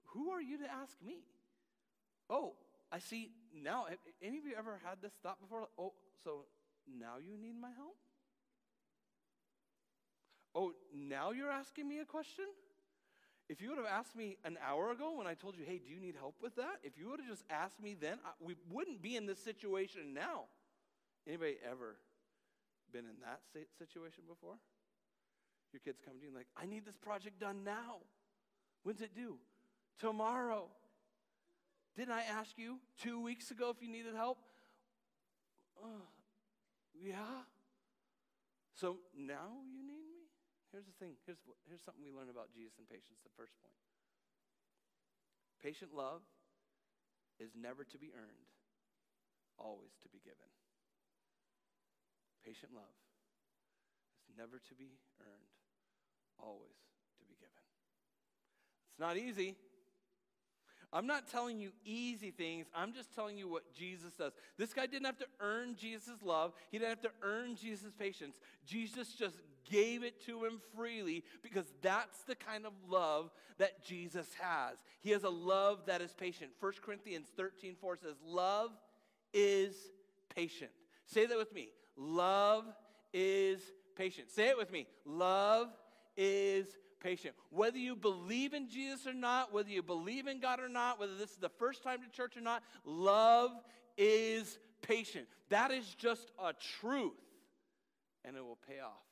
who 0.08 0.30
are 0.32 0.41
you 0.41 0.58
to 0.60 0.71
ask 0.71 0.95
me? 1.06 1.19
Oh, 2.30 2.54
I 2.91 2.99
see 2.99 3.32
now. 3.54 3.86
Any 4.21 4.38
of 4.38 4.45
you 4.45 4.54
ever 4.58 4.80
had 4.84 5.01
this 5.01 5.13
thought 5.23 5.39
before? 5.41 5.67
Oh, 5.77 5.93
so 6.23 6.45
now 6.88 7.15
you 7.23 7.38
need 7.38 7.60
my 7.60 7.71
help? 7.75 7.95
Oh, 10.54 10.73
now 10.93 11.32
you're 11.32 11.51
asking 11.51 11.88
me 11.88 11.99
a 11.99 12.06
question? 12.06 12.45
If 13.49 13.62
you 13.62 13.69
would 13.69 13.77
have 13.77 13.88
asked 13.88 14.15
me 14.15 14.38
an 14.45 14.58
hour 14.65 14.91
ago 14.91 15.17
when 15.17 15.27
I 15.27 15.34
told 15.34 15.58
you, 15.58 15.65
hey, 15.65 15.77
do 15.77 15.89
you 15.89 15.99
need 15.99 16.15
help 16.15 16.36
with 16.41 16.56
that? 16.56 16.80
If 16.84 16.97
you 16.97 17.10
would 17.10 17.19
have 17.19 17.30
just 17.30 17.43
asked 17.49 17.82
me 17.82 17.95
then, 17.99 18.17
I, 18.25 18.32
we 18.39 18.56
wouldn't 18.69 19.01
be 19.01 19.17
in 19.17 19.25
this 19.25 19.39
situation 19.39 20.13
now. 20.13 20.43
Anybody 21.27 21.58
ever 21.69 21.97
been 22.93 23.06
in 23.06 23.19
that 23.23 23.41
situation 23.77 24.23
before? 24.27 24.56
Your 25.73 25.79
kids 25.79 25.99
come 26.03 26.15
to 26.15 26.21
you 26.21 26.27
and 26.27 26.36
like, 26.36 26.47
I 26.57 26.65
need 26.65 26.86
this 26.86 26.97
project 26.97 27.39
done 27.39 27.63
now. 27.63 28.03
When's 28.84 29.01
it 29.01 29.15
due? 29.15 29.38
Tomorrow. 29.99 30.67
Didn't 31.95 32.13
I 32.13 32.23
ask 32.23 32.57
you 32.57 32.79
two 33.01 33.21
weeks 33.21 33.51
ago 33.51 33.69
if 33.75 33.81
you 33.81 33.91
needed 33.91 34.15
help? 34.15 34.38
Uh, 35.81 36.05
yeah. 36.93 37.45
So 38.73 38.97
now 39.15 39.62
you 39.71 39.84
need 39.84 40.07
me? 40.07 40.12
here's 40.71 40.88
the 40.88 40.95
thing 41.03 41.19
here's, 41.27 41.43
here's 41.67 41.84
something 41.84 42.01
we 42.01 42.15
learn 42.15 42.31
about 42.31 42.49
Jesus 42.55 42.79
and 42.79 42.88
patience, 42.88 43.19
the 43.21 43.36
first 43.36 43.51
point. 43.60 43.75
Patient 45.60 45.93
love 45.93 46.23
is 47.38 47.51
never 47.53 47.84
to 47.84 47.97
be 47.99 48.10
earned, 48.15 48.49
always 49.60 49.93
to 50.01 50.10
be 50.10 50.23
given. 50.23 50.49
Patient 52.41 52.73
love 52.73 52.97
is 54.25 54.34
never 54.34 54.57
to 54.57 54.73
be 54.73 54.97
earned, 55.21 55.53
always 56.41 56.75
to 57.19 57.25
be 57.25 57.36
given. 57.39 57.63
It's 58.91 58.99
not 58.99 59.17
easy. 59.17 59.56
I'm 60.93 61.08
not 61.08 61.30
telling 61.30 61.58
you 61.58 61.71
easy 61.86 62.32
things. 62.32 62.65
I'm 62.75 62.91
just 62.91 63.15
telling 63.15 63.38
you 63.38 63.47
what 63.47 63.73
Jesus 63.73 64.13
does. 64.13 64.34
This 64.58 64.73
guy 64.73 64.88
didn't 64.88 65.06
have 65.06 65.17
to 65.19 65.27
earn 65.39 65.75
Jesus' 65.75 66.21
love, 66.23 66.54
he 66.69 66.77
didn't 66.77 66.89
have 66.89 67.01
to 67.04 67.12
earn 67.21 67.56
Jesus' 67.56 67.93
patience. 67.97 68.36
Jesus 68.65 69.13
just 69.13 69.38
gave 69.69 70.04
it 70.04 70.25
to 70.25 70.43
him 70.43 70.60
freely 70.75 71.23
because 71.41 71.65
that's 71.82 72.23
the 72.23 72.36
kind 72.36 72.65
of 72.65 72.73
love 72.89 73.30
that 73.58 73.86
Jesus 73.86 74.27
has. 74.39 74.77
He 75.01 75.12
has 75.12 75.23
a 75.23 75.30
love 75.30 75.86
that 75.86 76.01
is 76.01 76.13
patient. 76.13 76.51
1 76.60 76.73
Corinthians 76.84 77.27
13 77.38 77.75
4 77.80 77.97
says, 77.97 78.15
Love 78.25 78.71
is 79.34 79.75
patient. 80.36 80.71
Say 81.06 81.25
that 81.25 81.38
with 81.38 81.54
me. 81.54 81.69
Love 81.95 82.65
is 83.13 83.62
patient. 83.95 84.30
Say 84.30 84.49
it 84.49 84.58
with 84.58 84.71
me. 84.71 84.88
Love 85.06 85.67
is 86.17 86.67
patient. 87.00 87.36
Whether 87.50 87.78
you 87.78 87.95
believe 87.95 88.54
in 88.54 88.69
Jesus 88.69 89.08
or 89.08 89.13
not, 89.13 89.54
whether 89.54 89.69
you 89.69 89.82
believe 89.82 90.28
in 90.28 90.39
God 90.39 90.60
or 90.60 90.69
not, 90.69 91.00
whether 91.00 91.15
this 91.15 91.32
is 91.32 91.38
the 91.38 91.50
first 91.50 91.84
time 91.84 92.00
to 92.02 92.10
church 92.15 92.38
or 92.38 92.41
not, 92.41 92.63
love 92.86 93.52
is 93.97 94.60
patient. 94.82 95.28
That 95.50 95.71
is 95.71 95.95
just 95.95 96.32
a 96.39 96.54
truth, 96.80 97.13
and 98.24 98.38
it 98.38 98.43
will 98.43 98.60
pay 98.67 98.80
off 98.80 99.04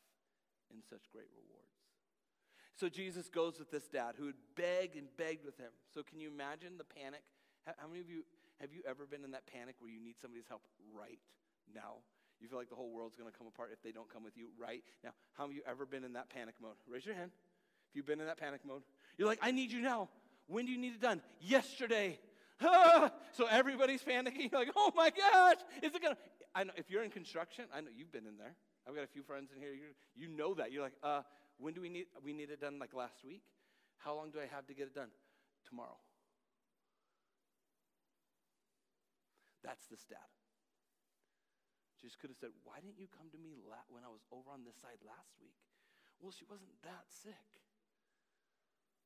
in 0.72 0.82
such 0.90 1.10
great 1.12 1.28
rewards. 1.36 1.60
So 2.76 2.88
Jesus 2.88 3.28
goes 3.28 3.60
with 3.60 3.72
this 3.72 3.88
dad 3.88 4.16
who 4.18 4.28
had 4.28 4.40
begged 4.56 4.96
and 4.96 5.08
begged 5.18 5.44
with 5.44 5.58
him. 5.58 5.72
So 5.94 6.02
can 6.02 6.20
you 6.20 6.30
imagine 6.30 6.78
the 6.78 6.86
panic? 6.86 7.24
How 7.66 7.88
many 7.88 8.00
of 8.00 8.10
you 8.10 8.24
have 8.62 8.74
you 8.74 8.82
ever 8.88 9.06
been 9.06 9.24
in 9.24 9.32
that 9.32 9.48
panic 9.48 9.76
where 9.80 9.92
you 9.92 10.02
need 10.02 10.16
somebody's 10.22 10.48
help 10.48 10.62
right 10.94 11.20
now? 11.74 12.04
You 12.40 12.48
feel 12.48 12.58
like 12.58 12.70
the 12.70 12.76
whole 12.76 12.92
world's 12.92 13.16
going 13.16 13.30
to 13.30 13.38
come 13.38 13.48
apart 13.48 13.70
if 13.74 13.82
they 13.84 13.92
don't 13.92 14.12
come 14.12 14.24
with 14.24 14.38
you 14.38 14.48
right 14.58 14.84
now. 15.04 15.12
How 15.34 15.46
have 15.46 15.56
you 15.56 15.62
ever 15.68 15.86
been 15.86 16.04
in 16.04 16.14
that 16.14 16.30
panic 16.30 16.56
mode? 16.62 16.76
Raise 16.88 17.06
your 17.06 17.16
hand 17.16 17.32
if 17.90 17.96
you've 17.96 18.06
been 18.06 18.20
in 18.20 18.28
that 18.28 18.40
panic 18.40 18.62
mode. 18.66 18.84
You're 19.18 19.28
like, 19.28 19.40
I 19.42 19.52
need 19.52 19.72
you 19.72 19.82
now. 19.82 20.10
When 20.48 20.66
do 20.66 20.72
you 20.72 20.78
need 20.78 20.94
it 20.94 21.02
done? 21.02 21.22
Yesterday. 21.42 22.20
Ah! 22.62 23.12
So 23.34 23.46
everybody's 23.46 24.02
panicking. 24.02 24.52
You're 24.52 24.60
like, 24.66 24.72
oh 24.76 24.92
my 24.96 25.12
gosh, 25.12 25.58
is 25.82 25.94
it 25.96 26.02
gonna? 26.02 26.18
I 26.54 26.64
know 26.64 26.74
if 26.76 26.90
you're 26.90 27.04
in 27.04 27.12
construction, 27.12 27.66
I 27.74 27.80
know 27.80 27.88
you've 27.96 28.12
been 28.12 28.26
in 28.26 28.38
there. 28.38 28.54
I've 28.88 28.96
got 28.96 29.04
a 29.04 29.08
few 29.08 29.24
friends 29.24 29.52
in 29.56 29.62
here. 29.62 29.72
You 29.72 29.94
you 30.16 30.28
know 30.28 30.56
that. 30.56 30.72
You're 30.72 30.82
like, 30.82 30.98
uh, 31.02 31.22
when 31.58 31.74
do 31.74 31.80
we 31.80 31.90
need? 31.90 32.08
We 32.22 32.34
need 32.34 32.50
it 32.50 32.60
done 32.60 32.80
like 32.80 32.94
last 32.94 33.24
week. 33.24 33.44
How 34.00 34.16
long 34.16 34.32
do 34.32 34.40
I 34.40 34.48
have 34.54 34.66
to 34.68 34.74
get 34.74 34.88
it 34.88 34.96
done? 34.96 35.10
Tomorrow. 35.70 35.98
That's 39.64 39.86
the 39.86 39.98
stat. 39.98 40.39
Jesus 42.00 42.16
could 42.16 42.32
have 42.32 42.40
said, 42.40 42.56
Why 42.64 42.80
didn't 42.80 42.98
you 42.98 43.12
come 43.12 43.28
to 43.36 43.40
me 43.40 43.60
la- 43.68 43.88
when 43.92 44.08
I 44.08 44.12
was 44.12 44.24
over 44.32 44.48
on 44.50 44.64
this 44.64 44.80
side 44.80 45.04
last 45.04 45.36
week? 45.44 45.56
Well, 46.24 46.32
she 46.32 46.48
wasn't 46.48 46.72
that 46.88 47.08
sick. 47.12 47.48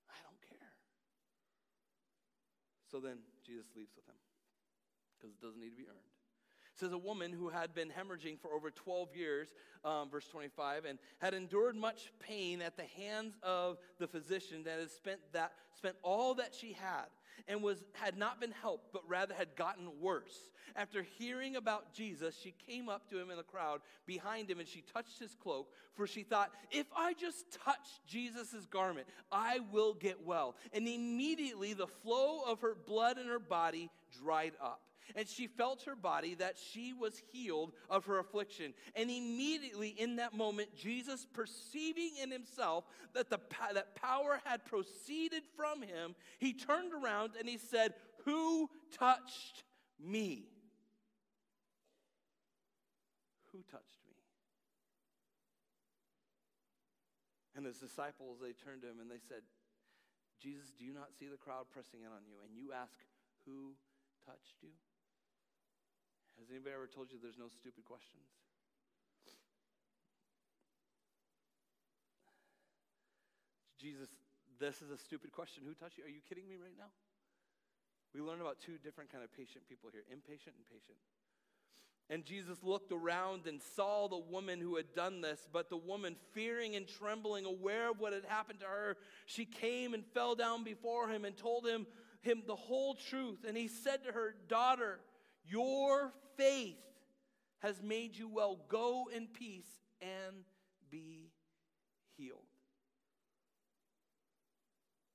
I 0.10 0.18
don't 0.22 0.42
care. 0.46 0.74
So 2.90 3.02
then 3.02 3.26
Jesus 3.42 3.66
leaves 3.74 3.94
with 3.98 4.06
him 4.06 4.18
because 5.18 5.34
it 5.34 5.42
doesn't 5.42 5.62
need 5.62 5.74
to 5.74 5.82
be 5.82 5.90
earned. 5.90 6.14
Says 6.76 6.92
a 6.92 6.98
woman 6.98 7.32
who 7.32 7.50
had 7.50 7.76
been 7.76 7.90
hemorrhaging 7.90 8.40
for 8.40 8.52
over 8.52 8.72
12 8.72 9.16
years, 9.16 9.48
um, 9.86 10.10
verse 10.10 10.28
25, 10.28 10.86
and 10.86 10.98
had 11.20 11.34
endured 11.34 11.76
much 11.76 12.12
pain 12.20 12.62
at 12.62 12.78
the 12.78 12.86
hands 12.98 13.36
of 13.44 13.78
the 14.00 14.08
physician 14.08 14.64
that 14.64 14.80
had 14.80 14.90
spent 14.90 15.20
that 15.34 15.54
spent 15.78 15.96
all 16.02 16.34
that 16.36 16.56
she 16.56 16.74
had 16.74 17.06
and 17.48 17.62
was 17.62 17.84
had 17.94 18.18
not 18.18 18.40
been 18.40 18.54
helped, 18.62 18.92
but 18.92 19.02
rather 19.08 19.34
had 19.34 19.56
gotten 19.56 19.88
worse. 20.00 20.52
After 20.76 21.04
hearing 21.04 21.56
about 21.56 21.94
Jesus, 21.94 22.36
she 22.42 22.54
came 22.68 22.90
up 22.90 23.10
to 23.10 23.20
him 23.20 23.30
in 23.30 23.38
the 23.38 23.44
crowd 23.44 23.82
behind 24.06 24.50
him 24.50 24.60
and 24.60 24.68
she 24.68 24.82
touched 24.82 25.20
his 25.20 25.36
cloak, 25.36 25.72
for 25.94 26.08
she 26.08 26.24
thought, 26.24 26.52
if 26.72 26.88
I 26.96 27.14
just 27.14 27.52
touch 27.52 28.02
Jesus' 28.08 28.66
garment, 28.70 29.08
I 29.32 29.60
will 29.72 29.94
get 29.94 30.26
well. 30.26 30.56
And 30.72 30.88
immediately 30.88 31.74
the 31.74 31.88
flow 31.88 32.42
of 32.48 32.62
her 32.62 32.76
blood 32.76 33.18
in 33.18 33.28
her 33.28 33.40
body 33.40 33.90
dried 34.24 34.54
up. 34.62 34.82
And 35.16 35.28
she 35.28 35.48
felt 35.48 35.84
her 35.84 35.96
body 35.96 36.36
that 36.36 36.56
she 36.58 36.94
was 36.94 37.22
healed 37.32 37.74
of 37.90 38.06
her 38.06 38.20
affliction. 38.20 38.74
And 38.96 39.10
immediately 39.10 39.90
in 39.90 40.18
that 40.18 40.34
moment, 40.34 40.76
Jesus, 40.76 41.28
perceiving 41.34 42.12
in 42.22 42.32
himself 42.32 42.86
that, 43.14 43.30
the, 43.30 43.40
that 43.74 43.96
power 43.96 44.42
had 44.44 44.66
proceeded 44.66 45.44
from 45.56 45.82
him, 45.82 46.16
he 46.40 46.54
turned 46.54 46.94
around 46.94 47.32
and 47.40 47.48
he 47.48 47.58
said, 47.58 47.94
Who 48.26 48.70
touched 48.98 49.64
me? 50.00 50.48
Who 53.52 53.60
touched 53.70 54.00
me? 54.08 54.16
And 57.56 57.66
his 57.66 57.78
disciples, 57.78 58.40
they 58.42 58.54
turned 58.54 58.82
to 58.82 58.90
him 58.90 59.00
and 59.00 59.10
they 59.12 59.22
said, 59.30 59.44
Jesus, 60.42 60.74
do 60.78 60.84
you 60.84 60.94
not 60.94 61.14
see 61.18 61.28
the 61.28 61.38
crowd 61.38 61.72
pressing 61.72 62.02
in 62.02 62.08
on 62.08 62.26
you? 62.28 62.36
And 62.44 62.58
you 62.58 62.74
ask, 62.74 62.98
Who 63.46 63.76
touched 64.26 64.60
you? 64.62 64.76
Has 66.40 66.50
anybody 66.50 66.76
ever 66.76 66.88
told 66.88 67.12
you 67.12 67.18
there's 67.22 67.40
no 67.40 67.48
stupid 67.48 67.86
questions? 67.86 68.26
Jesus, 73.80 74.08
this 74.60 74.82
is 74.82 74.92
a 74.92 74.98
stupid 74.98 75.32
question. 75.32 75.64
Who 75.68 75.74
touched 75.74 75.98
you? 75.98 76.06
Are 76.06 76.10
you 76.10 76.22
kidding 76.28 76.48
me 76.48 76.56
right 76.56 76.76
now? 76.78 76.92
We 78.16 78.22
learn 78.22 78.40
about 78.40 78.62
two 78.62 78.78
different 78.78 79.12
kind 79.12 79.24
of 79.24 79.34
patient 79.36 79.68
people 79.68 79.90
here, 79.92 80.04
impatient 80.12 80.56
and 80.56 80.66
patient. 80.70 80.98
And 82.10 82.26
Jesus 82.26 82.64
looked 82.64 82.92
around 82.92 83.48
and 83.48 83.62
saw 83.76 84.08
the 84.08 84.18
woman 84.18 84.60
who 84.60 84.76
had 84.76 84.94
done 84.94 85.22
this, 85.22 85.48
but 85.52 85.70
the 85.70 85.78
woman, 85.78 86.16
fearing 86.34 86.76
and 86.76 86.88
trembling, 86.88 87.46
aware 87.46 87.92
of 87.92 88.00
what 88.00 88.14
had 88.14 88.26
happened 88.26 88.60
to 88.60 88.66
her, 88.66 88.98
she 89.26 89.46
came 89.46 89.94
and 89.94 90.06
fell 90.14 90.36
down 90.36 90.64
before 90.64 91.10
him 91.10 91.26
and 91.26 91.36
told 91.36 91.66
him, 91.66 91.88
him 92.22 92.44
the 92.46 92.56
whole 92.56 92.96
truth. 92.96 93.40
And 93.48 93.58
he 93.58 93.68
said 93.68 94.04
to 94.04 94.12
her, 94.12 94.36
Daughter, 94.48 95.00
your 95.46 96.14
faith 96.38 96.78
has 97.60 97.82
made 97.82 98.16
you 98.16 98.28
well. 98.28 98.60
Go 98.68 99.10
in 99.16 99.28
peace 99.28 99.70
and 100.02 100.44
be 100.90 101.32
healed. 102.18 102.40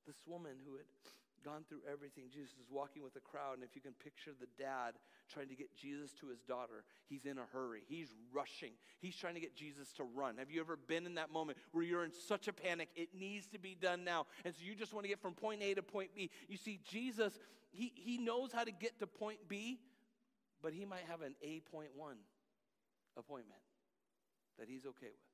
This 0.07 0.17
woman 0.27 0.53
who 0.67 0.77
had 0.77 0.87
gone 1.45 1.65
through 1.69 1.81
everything, 1.91 2.25
Jesus 2.33 2.53
is 2.53 2.71
walking 2.71 3.03
with 3.03 3.15
a 3.17 3.21
crowd, 3.21 3.55
and 3.55 3.63
if 3.63 3.75
you 3.75 3.81
can 3.81 3.93
picture 3.93 4.31
the 4.39 4.49
dad 4.63 4.95
trying 5.33 5.49
to 5.49 5.55
get 5.55 5.75
Jesus 5.77 6.13
to 6.15 6.29
his 6.29 6.41
daughter, 6.41 6.85
he's 7.09 7.27
in 7.27 7.39
a 7.39 7.45
hurry. 7.53 7.83
He's 7.89 8.15
rushing. 8.33 8.73
He's 9.01 9.17
trying 9.17 9.35
to 9.35 9.41
get 9.41 9.55
Jesus 9.55 9.93
to 9.95 10.05
run. 10.05 10.39
Have 10.39 10.51
you 10.51 10.61
ever 10.61 10.77
been 10.77 11.07
in 11.07 11.15
that 11.17 11.31
moment 11.31 11.59
where 11.73 11.85
you're 11.85 12.05
in 12.05 12.13
such 12.13 12.49
a 12.49 12.53
panic? 12.53 12.89
It 12.97 13.11
needs 13.15 13.47
to 13.49 13.59
be 13.59 13.77
done 13.81 14.05
now. 14.05 14.27
And 14.45 14.55
so 14.55 14.61
you 14.65 14.75
just 14.75 14.93
want 14.93 15.05
to 15.05 15.09
get 15.09 15.21
from 15.21 15.35
point 15.35 15.63
A 15.63 15.75
to 15.75 15.83
point 15.83 16.11
B. 16.15 16.31
You 16.49 16.57
see, 16.57 16.81
Jesus, 16.91 17.39
he, 17.71 17.93
he 17.95 18.19
knows 18.19 18.51
how 18.53 18.65
to 18.65 18.73
get 18.73 18.99
to 19.01 19.07
point 19.07 19.39
B, 19.47 19.79
but 20.63 20.73
he 20.73 20.85
might 20.85 21.05
have 21.09 21.23
an 21.23 21.35
A.1 21.43 21.89
appointment 23.17 23.61
that 24.59 24.69
he's 24.69 24.87
okay 24.87 25.07
with. 25.07 25.29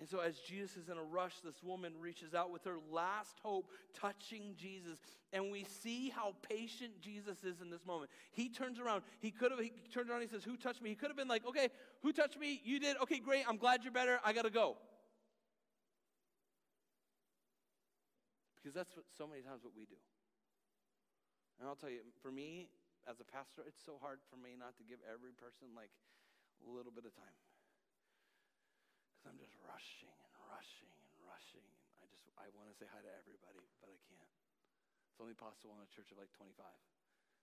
And 0.00 0.08
so, 0.08 0.20
as 0.20 0.38
Jesus 0.38 0.76
is 0.76 0.88
in 0.88 0.96
a 0.96 1.02
rush, 1.02 1.40
this 1.44 1.60
woman 1.60 1.92
reaches 1.98 2.32
out 2.32 2.52
with 2.52 2.62
her 2.64 2.76
last 2.92 3.40
hope, 3.42 3.72
touching 3.94 4.54
Jesus. 4.56 4.98
And 5.32 5.50
we 5.50 5.64
see 5.64 6.12
how 6.14 6.34
patient 6.48 7.00
Jesus 7.00 7.42
is 7.42 7.60
in 7.60 7.68
this 7.68 7.84
moment. 7.84 8.12
He 8.30 8.48
turns 8.48 8.78
around. 8.78 9.02
He 9.18 9.32
could 9.32 9.50
have, 9.50 9.58
he 9.58 9.72
turns 9.92 10.08
around, 10.08 10.20
he 10.20 10.28
says, 10.28 10.44
Who 10.44 10.56
touched 10.56 10.82
me? 10.82 10.90
He 10.90 10.94
could 10.94 11.08
have 11.08 11.16
been 11.16 11.26
like, 11.26 11.44
Okay, 11.44 11.68
who 12.02 12.12
touched 12.12 12.38
me? 12.38 12.60
You 12.64 12.78
did. 12.78 12.96
Okay, 13.02 13.18
great. 13.18 13.42
I'm 13.48 13.56
glad 13.56 13.82
you're 13.82 13.92
better. 13.92 14.20
I 14.24 14.32
got 14.32 14.42
to 14.42 14.50
go. 14.50 14.76
Because 18.54 18.74
that's 18.74 18.94
what, 18.94 19.04
so 19.16 19.26
many 19.26 19.42
times 19.42 19.64
what 19.64 19.72
we 19.76 19.84
do. 19.84 19.96
And 21.58 21.66
I'll 21.66 21.78
tell 21.78 21.90
you, 21.90 22.06
for 22.22 22.30
me, 22.30 22.70
as 23.10 23.18
a 23.18 23.26
pastor, 23.26 23.66
it's 23.66 23.82
so 23.82 23.98
hard 23.98 24.22
for 24.30 24.38
me 24.38 24.54
not 24.54 24.78
to 24.78 24.86
give 24.86 25.02
every 25.10 25.34
person 25.34 25.74
like 25.74 25.90
a 26.62 26.68
little 26.70 26.94
bit 26.94 27.02
of 27.02 27.14
time. 27.14 27.38
Because 29.10 29.34
I'm 29.34 29.40
just 29.42 29.58
rushing 29.66 30.14
and 30.14 30.32
rushing 30.46 30.94
and 30.94 31.18
rushing. 31.26 31.66
And 31.66 31.98
I 31.98 32.06
just, 32.06 32.22
I 32.38 32.46
want 32.54 32.70
to 32.70 32.76
say 32.78 32.86
hi 32.86 33.02
to 33.02 33.12
everybody, 33.18 33.66
but 33.82 33.90
I 33.90 33.98
can't. 34.06 34.32
It's 35.10 35.18
only 35.18 35.34
possible 35.34 35.74
in 35.74 35.82
a 35.82 35.90
church 35.90 36.14
of 36.14 36.22
like 36.22 36.30
25. 36.38 36.54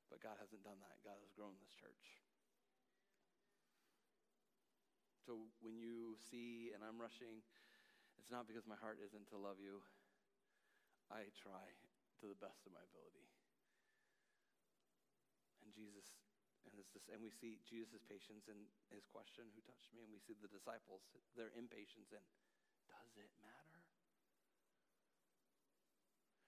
But 0.07 0.23
God 0.23 0.39
hasn't 0.39 0.63
done 0.63 0.79
that. 0.79 0.95
God 1.03 1.19
has 1.19 1.27
grown 1.35 1.57
this 1.59 1.75
church. 1.75 2.23
So 5.25 5.49
when 5.59 5.75
you 5.75 6.13
see 6.29 6.69
and 6.71 6.85
I'm 6.85 7.01
rushing, 7.01 7.41
it's 8.21 8.29
not 8.29 8.45
because 8.45 8.69
my 8.69 8.77
heart 8.77 9.01
isn't 9.01 9.27
to 9.33 9.37
love 9.41 9.57
you. 9.57 9.81
I 11.09 11.25
try 11.33 11.65
to 12.21 12.29
the 12.29 12.37
best 12.37 12.61
of 12.69 12.71
my 12.71 12.85
ability. 12.93 13.24
Jesus 15.75 16.15
and 16.65 16.81
and 17.13 17.21
we 17.21 17.29
see 17.29 17.61
Jesus' 17.69 18.01
patience 18.09 18.49
in 18.49 18.57
his 18.89 19.05
question, 19.05 19.45
Who 19.53 19.61
touched 19.61 19.93
me? 19.93 20.01
And 20.01 20.11
we 20.11 20.21
see 20.25 20.33
the 20.33 20.49
disciples, 20.49 21.05
their 21.37 21.53
impatience, 21.53 22.09
and 22.09 22.25
does 22.89 23.13
it 23.15 23.29
matter? 23.45 23.79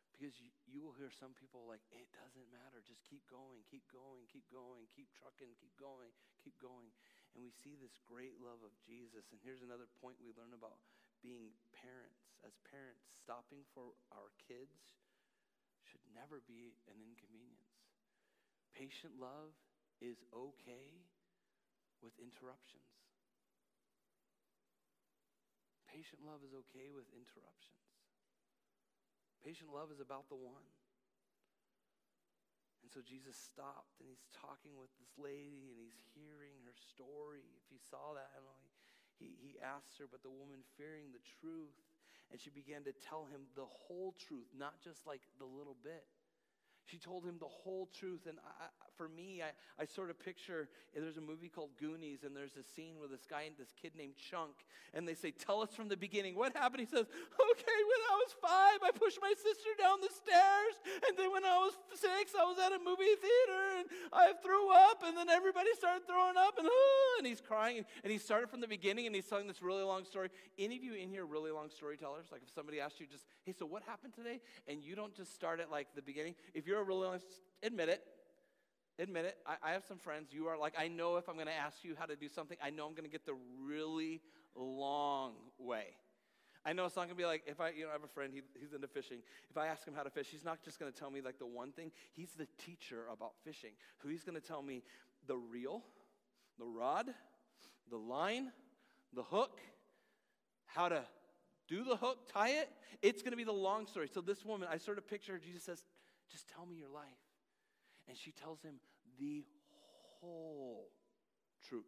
Because 0.09 0.33
you, 0.41 0.49
you 0.65 0.81
will 0.81 0.97
hear 0.97 1.13
some 1.13 1.37
people 1.37 1.69
like, 1.69 1.85
It 1.93 2.09
doesn't 2.09 2.49
matter. 2.49 2.81
Just 2.81 3.05
keep 3.05 3.21
going, 3.29 3.61
keep 3.69 3.85
going, 3.93 4.25
keep 4.33 4.49
going, 4.49 4.89
keep 4.89 5.13
trucking, 5.13 5.53
keep 5.61 5.77
going, 5.77 6.09
keep 6.41 6.57
going. 6.57 6.89
And 7.37 7.45
we 7.45 7.53
see 7.53 7.77
this 7.77 7.93
great 8.01 8.33
love 8.41 8.65
of 8.65 8.73
Jesus. 8.81 9.29
And 9.29 9.37
here's 9.45 9.61
another 9.61 9.85
point 10.01 10.17
we 10.17 10.33
learn 10.33 10.57
about 10.57 10.81
being 11.21 11.53
parents. 11.77 12.25
As 12.41 12.57
parents, 12.65 13.05
stopping 13.21 13.61
for 13.77 13.93
our 14.09 14.33
kids 14.49 14.97
should 15.85 16.01
never 16.17 16.41
be 16.49 16.73
an 16.89 16.97
inconvenience. 16.97 17.66
Patient 18.77 19.17
love 19.17 19.57
is 19.97 20.21
okay 20.29 21.01
with 22.05 22.13
interruptions. 22.21 22.93
Patient 25.89 26.21
love 26.21 26.45
is 26.45 26.53
okay 26.53 26.93
with 26.93 27.09
interruptions. 27.09 27.89
Patient 29.41 29.73
love 29.73 29.89
is 29.89 29.97
about 29.97 30.29
the 30.29 30.37
one. 30.37 30.69
And 32.85 32.93
so 32.93 33.01
Jesus 33.01 33.33
stopped 33.33 33.97
and 33.97 34.05
he's 34.05 34.29
talking 34.29 34.77
with 34.77 34.93
this 35.01 35.09
lady 35.17 35.73
and 35.73 35.81
he's 35.81 35.97
hearing 36.13 36.61
her 36.61 36.77
story. 36.77 37.49
If 37.57 37.73
you 37.73 37.81
saw 37.81 38.13
that, 38.13 38.29
I 38.29 38.37
don't 38.37 38.45
know, 38.45 38.77
he, 39.17 39.33
he 39.41 39.51
asked 39.57 39.97
her, 39.97 40.05
but 40.05 40.21
the 40.21 40.29
woman 40.29 40.61
fearing 40.77 41.09
the 41.09 41.23
truth, 41.41 41.73
and 42.29 42.37
she 42.37 42.53
began 42.53 42.85
to 42.85 42.93
tell 42.93 43.25
him 43.25 43.49
the 43.57 43.65
whole 43.65 44.13
truth, 44.21 44.53
not 44.53 44.77
just 44.85 45.09
like 45.09 45.25
the 45.41 45.49
little 45.49 45.75
bit. 45.81 46.05
She 46.87 46.97
told 46.97 47.25
him 47.25 47.35
the 47.39 47.51
whole 47.51 47.89
truth. 47.91 48.27
And 48.27 48.39
I, 48.39 48.71
for 48.95 49.09
me, 49.09 49.43
I, 49.43 49.51
I 49.81 49.85
sort 49.85 50.09
of 50.09 50.17
picture 50.17 50.69
eh, 50.95 50.99
there's 51.03 51.17
a 51.17 51.21
movie 51.21 51.49
called 51.49 51.75
Goonies, 51.79 52.23
and 52.23 52.35
there's 52.35 52.55
a 52.55 52.63
scene 52.63 52.95
where 52.97 53.11
this 53.11 53.27
guy 53.29 53.43
and 53.43 53.55
this 53.59 53.75
kid 53.75 53.91
named 53.95 54.15
Chunk, 54.15 54.55
and 54.93 55.07
they 55.07 55.13
say, 55.13 55.31
Tell 55.31 55.61
us 55.61 55.75
from 55.75 55.89
the 55.91 55.97
beginning. 55.97 56.35
What 56.35 56.55
happened? 56.55 56.87
He 56.87 56.89
says, 56.89 57.05
Okay, 57.05 57.79
when 57.91 58.01
I 58.07 58.15
was 58.23 58.31
five, 58.39 58.79
I 58.87 58.91
pushed 58.95 59.19
my 59.21 59.33
sister 59.35 59.75
down 59.75 59.99
the 59.99 60.11
stairs. 60.15 60.75
And 61.07 61.17
then 61.17 61.31
when 61.31 61.43
I 61.43 61.59
was 61.59 61.75
six, 61.93 62.31
I 62.31 62.47
was 62.47 62.57
at 62.57 62.71
a 62.71 62.79
movie 62.79 63.19
theater, 63.19 63.63
and 63.83 63.85
I 64.15 64.31
threw 64.39 64.71
up, 64.71 65.03
and 65.03 65.15
then 65.15 65.27
everybody 65.27 65.75
started 65.75 66.07
throwing 66.07 66.39
up, 66.39 66.55
and, 66.57 66.67
oh, 66.71 67.06
and 67.17 67.27
he's 67.27 67.41
crying. 67.41 67.85
And 68.03 68.11
he 68.11 68.17
started 68.17 68.49
from 68.49 68.61
the 68.61 68.67
beginning, 68.67 69.05
and 69.05 69.15
he's 69.15 69.25
telling 69.25 69.47
this 69.47 69.61
really 69.61 69.83
long 69.83 70.05
story. 70.05 70.29
Any 70.57 70.77
of 70.77 70.83
you 70.83 70.93
in 70.93 71.09
here 71.09 71.25
really 71.25 71.51
long 71.51 71.69
storytellers? 71.69 72.27
Like 72.31 72.41
if 72.43 72.53
somebody 72.53 72.79
asked 72.79 72.99
you 72.99 73.07
just, 73.07 73.25
Hey, 73.43 73.53
so 73.57 73.65
what 73.65 73.83
happened 73.83 74.13
today? 74.13 74.41
And 74.67 74.83
you 74.83 74.95
don't 74.95 75.15
just 75.15 75.33
start 75.33 75.59
at 75.59 75.71
like 75.71 75.87
the 75.95 76.01
beginning. 76.01 76.35
If 76.53 76.67
you're 76.67 76.79
a 76.79 76.83
really 76.83 77.07
long, 77.07 77.19
admit 77.63 77.89
it 77.89 78.03
admit 78.99 79.25
it. 79.25 79.37
I, 79.45 79.57
I, 79.61 79.71
have 79.73 79.83
some 79.87 79.99
friends. 79.99 80.29
You 80.31 80.47
are 80.47 80.57
like, 80.57 80.73
I 80.75 80.87
know 80.87 81.17
if 81.17 81.29
I'm 81.29 81.35
going 81.35 81.45
to 81.45 81.53
ask 81.53 81.83
you 81.83 81.95
how 81.97 82.05
to 82.05 82.15
do 82.15 82.27
something, 82.27 82.57
I 82.63 82.71
know 82.71 82.87
I'm 82.87 82.93
going 82.93 83.03
to 83.03 83.11
get 83.11 83.27
the 83.27 83.37
really 83.63 84.21
long 84.55 85.33
way. 85.59 85.95
I 86.65 86.73
know 86.73 86.85
it's 86.85 86.97
not 86.97 87.03
going 87.03 87.15
to 87.15 87.15
be 87.15 87.25
like 87.25 87.43
if 87.47 87.61
I, 87.61 87.69
you 87.69 87.83
know, 87.83 87.89
I 87.89 87.93
have 87.93 88.03
a 88.03 88.07
friend, 88.07 88.33
he, 88.33 88.41
he's 88.59 88.73
into 88.73 88.87
fishing. 88.87 89.19
If 89.49 89.57
I 89.57 89.67
ask 89.67 89.87
him 89.87 89.93
how 89.95 90.03
to 90.03 90.09
fish, 90.09 90.27
he's 90.29 90.43
not 90.43 90.61
just 90.63 90.79
going 90.79 90.91
to 90.91 90.97
tell 90.97 91.09
me 91.09 91.21
like 91.21 91.39
the 91.39 91.45
one 91.45 91.71
thing. 91.71 91.91
He's 92.11 92.31
the 92.31 92.47
teacher 92.57 93.05
about 93.11 93.31
fishing. 93.45 93.71
Who 93.99 94.09
he's 94.09 94.23
going 94.23 94.39
to 94.39 94.45
tell 94.45 94.61
me 94.61 94.83
the 95.27 95.37
reel, 95.37 95.83
the 96.57 96.65
rod, 96.65 97.07
the 97.89 97.97
line, 97.97 98.51
the 99.13 99.23
hook, 99.23 99.59
how 100.65 100.89
to 100.89 101.03
do 101.67 101.83
the 101.83 101.95
hook, 101.95 102.31
tie 102.31 102.49
it. 102.49 102.69
It's 103.01 103.21
going 103.21 103.31
to 103.31 103.37
be 103.37 103.43
the 103.43 103.51
long 103.51 103.87
story. 103.87 104.09
So 104.11 104.21
this 104.21 104.45
woman, 104.45 104.67
I 104.71 104.77
sort 104.77 104.97
of 104.97 105.07
picture 105.07 105.37
Jesus 105.37 105.63
says, 105.63 105.83
just 106.31 106.47
tell 106.49 106.65
me 106.65 106.75
your 106.77 106.89
life. 106.89 107.03
And 108.07 108.17
she 108.17 108.31
tells 108.31 108.61
him 108.61 108.75
the 109.19 109.43
whole 110.19 110.89
truth. 111.67 111.85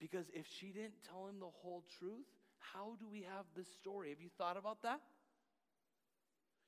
Because 0.00 0.30
if 0.34 0.46
she 0.46 0.66
didn't 0.66 1.02
tell 1.08 1.26
him 1.26 1.40
the 1.40 1.46
whole 1.62 1.84
truth, 1.98 2.26
how 2.58 2.96
do 2.98 3.06
we 3.10 3.22
have 3.22 3.46
this 3.56 3.68
story? 3.72 4.10
Have 4.10 4.20
you 4.20 4.28
thought 4.36 4.56
about 4.56 4.82
that? 4.82 5.00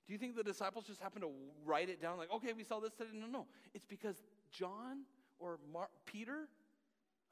Do 0.06 0.12
you 0.12 0.18
think 0.18 0.36
the 0.36 0.42
disciples 0.42 0.86
just 0.86 1.00
happened 1.00 1.22
to 1.22 1.30
write 1.66 1.90
it 1.90 2.00
down 2.00 2.16
like, 2.16 2.32
okay, 2.32 2.52
we 2.54 2.64
saw 2.64 2.80
this 2.80 2.94
today? 2.94 3.10
No, 3.12 3.26
no. 3.26 3.46
It's 3.74 3.84
because 3.84 4.22
John 4.50 5.02
or 5.38 5.58
Mar- 5.72 5.90
Peter, 6.06 6.48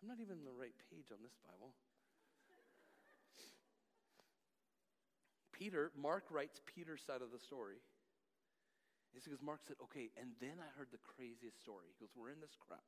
I'm 0.03 0.09
not 0.09 0.21
even 0.21 0.39
on 0.39 0.45
the 0.45 0.59
right 0.59 0.75
page 0.91 1.11
on 1.11 1.19
this 1.23 1.37
Bible. 1.47 1.73
Peter, 5.53 5.91
Mark 5.97 6.25
writes 6.31 6.61
Peter's 6.67 7.03
side 7.03 7.23
of 7.23 7.33
the 7.33 7.39
story. 7.39 7.77
He 9.25 9.31
goes, 9.31 9.41
Mark 9.41 9.61
said, 9.67 9.77
okay, 9.85 10.11
and 10.21 10.33
then 10.41 10.61
I 10.61 10.69
heard 10.77 10.89
the 10.93 11.01
craziest 11.01 11.59
story. 11.59 11.87
He 11.89 12.05
goes, 12.05 12.13
we're 12.15 12.29
in 12.29 12.39
this 12.39 12.53
crowd, 12.61 12.85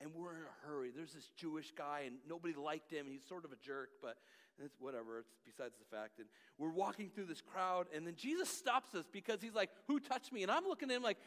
and 0.00 0.10
we're 0.12 0.34
in 0.34 0.42
a 0.42 0.66
hurry. 0.66 0.90
There's 0.90 1.12
this 1.12 1.30
Jewish 1.36 1.70
guy, 1.70 2.02
and 2.06 2.16
nobody 2.28 2.52
liked 2.52 2.90
him. 2.90 3.06
He's 3.08 3.22
sort 3.22 3.44
of 3.44 3.52
a 3.52 3.56
jerk, 3.62 3.90
but 4.02 4.16
it's 4.58 4.74
whatever. 4.80 5.20
It's 5.20 5.30
besides 5.46 5.74
the 5.78 5.96
fact. 5.96 6.18
And 6.18 6.26
we're 6.58 6.74
walking 6.74 7.10
through 7.14 7.26
this 7.26 7.40
crowd, 7.40 7.86
and 7.94 8.04
then 8.04 8.16
Jesus 8.16 8.48
stops 8.48 8.92
us 8.96 9.04
because 9.12 9.40
he's 9.40 9.54
like, 9.54 9.70
who 9.86 10.00
touched 10.00 10.32
me? 10.32 10.42
And 10.42 10.50
I'm 10.50 10.64
looking 10.66 10.90
at 10.90 10.96
him 10.96 11.04
like, 11.04 11.18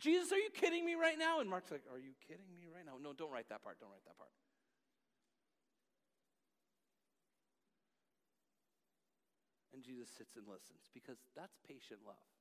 Jesus, 0.00 0.32
are 0.32 0.40
you 0.40 0.48
kidding 0.48 0.88
me 0.88 0.96
right 0.96 1.20
now? 1.20 1.44
And 1.44 1.48
Mark's 1.48 1.70
like, 1.70 1.84
are 1.92 2.00
you 2.00 2.16
kidding 2.24 2.48
me 2.56 2.72
right 2.72 2.88
now? 2.88 2.96
No, 2.96 3.12
don't 3.12 3.30
write 3.30 3.52
that 3.52 3.60
part. 3.60 3.76
Don't 3.78 3.92
write 3.92 4.04
that 4.08 4.16
part. 4.16 4.32
And 9.76 9.84
Jesus 9.84 10.08
sits 10.08 10.40
and 10.40 10.48
listens 10.48 10.88
because 10.96 11.20
that's 11.36 11.60
patient 11.68 12.00
love. 12.08 12.32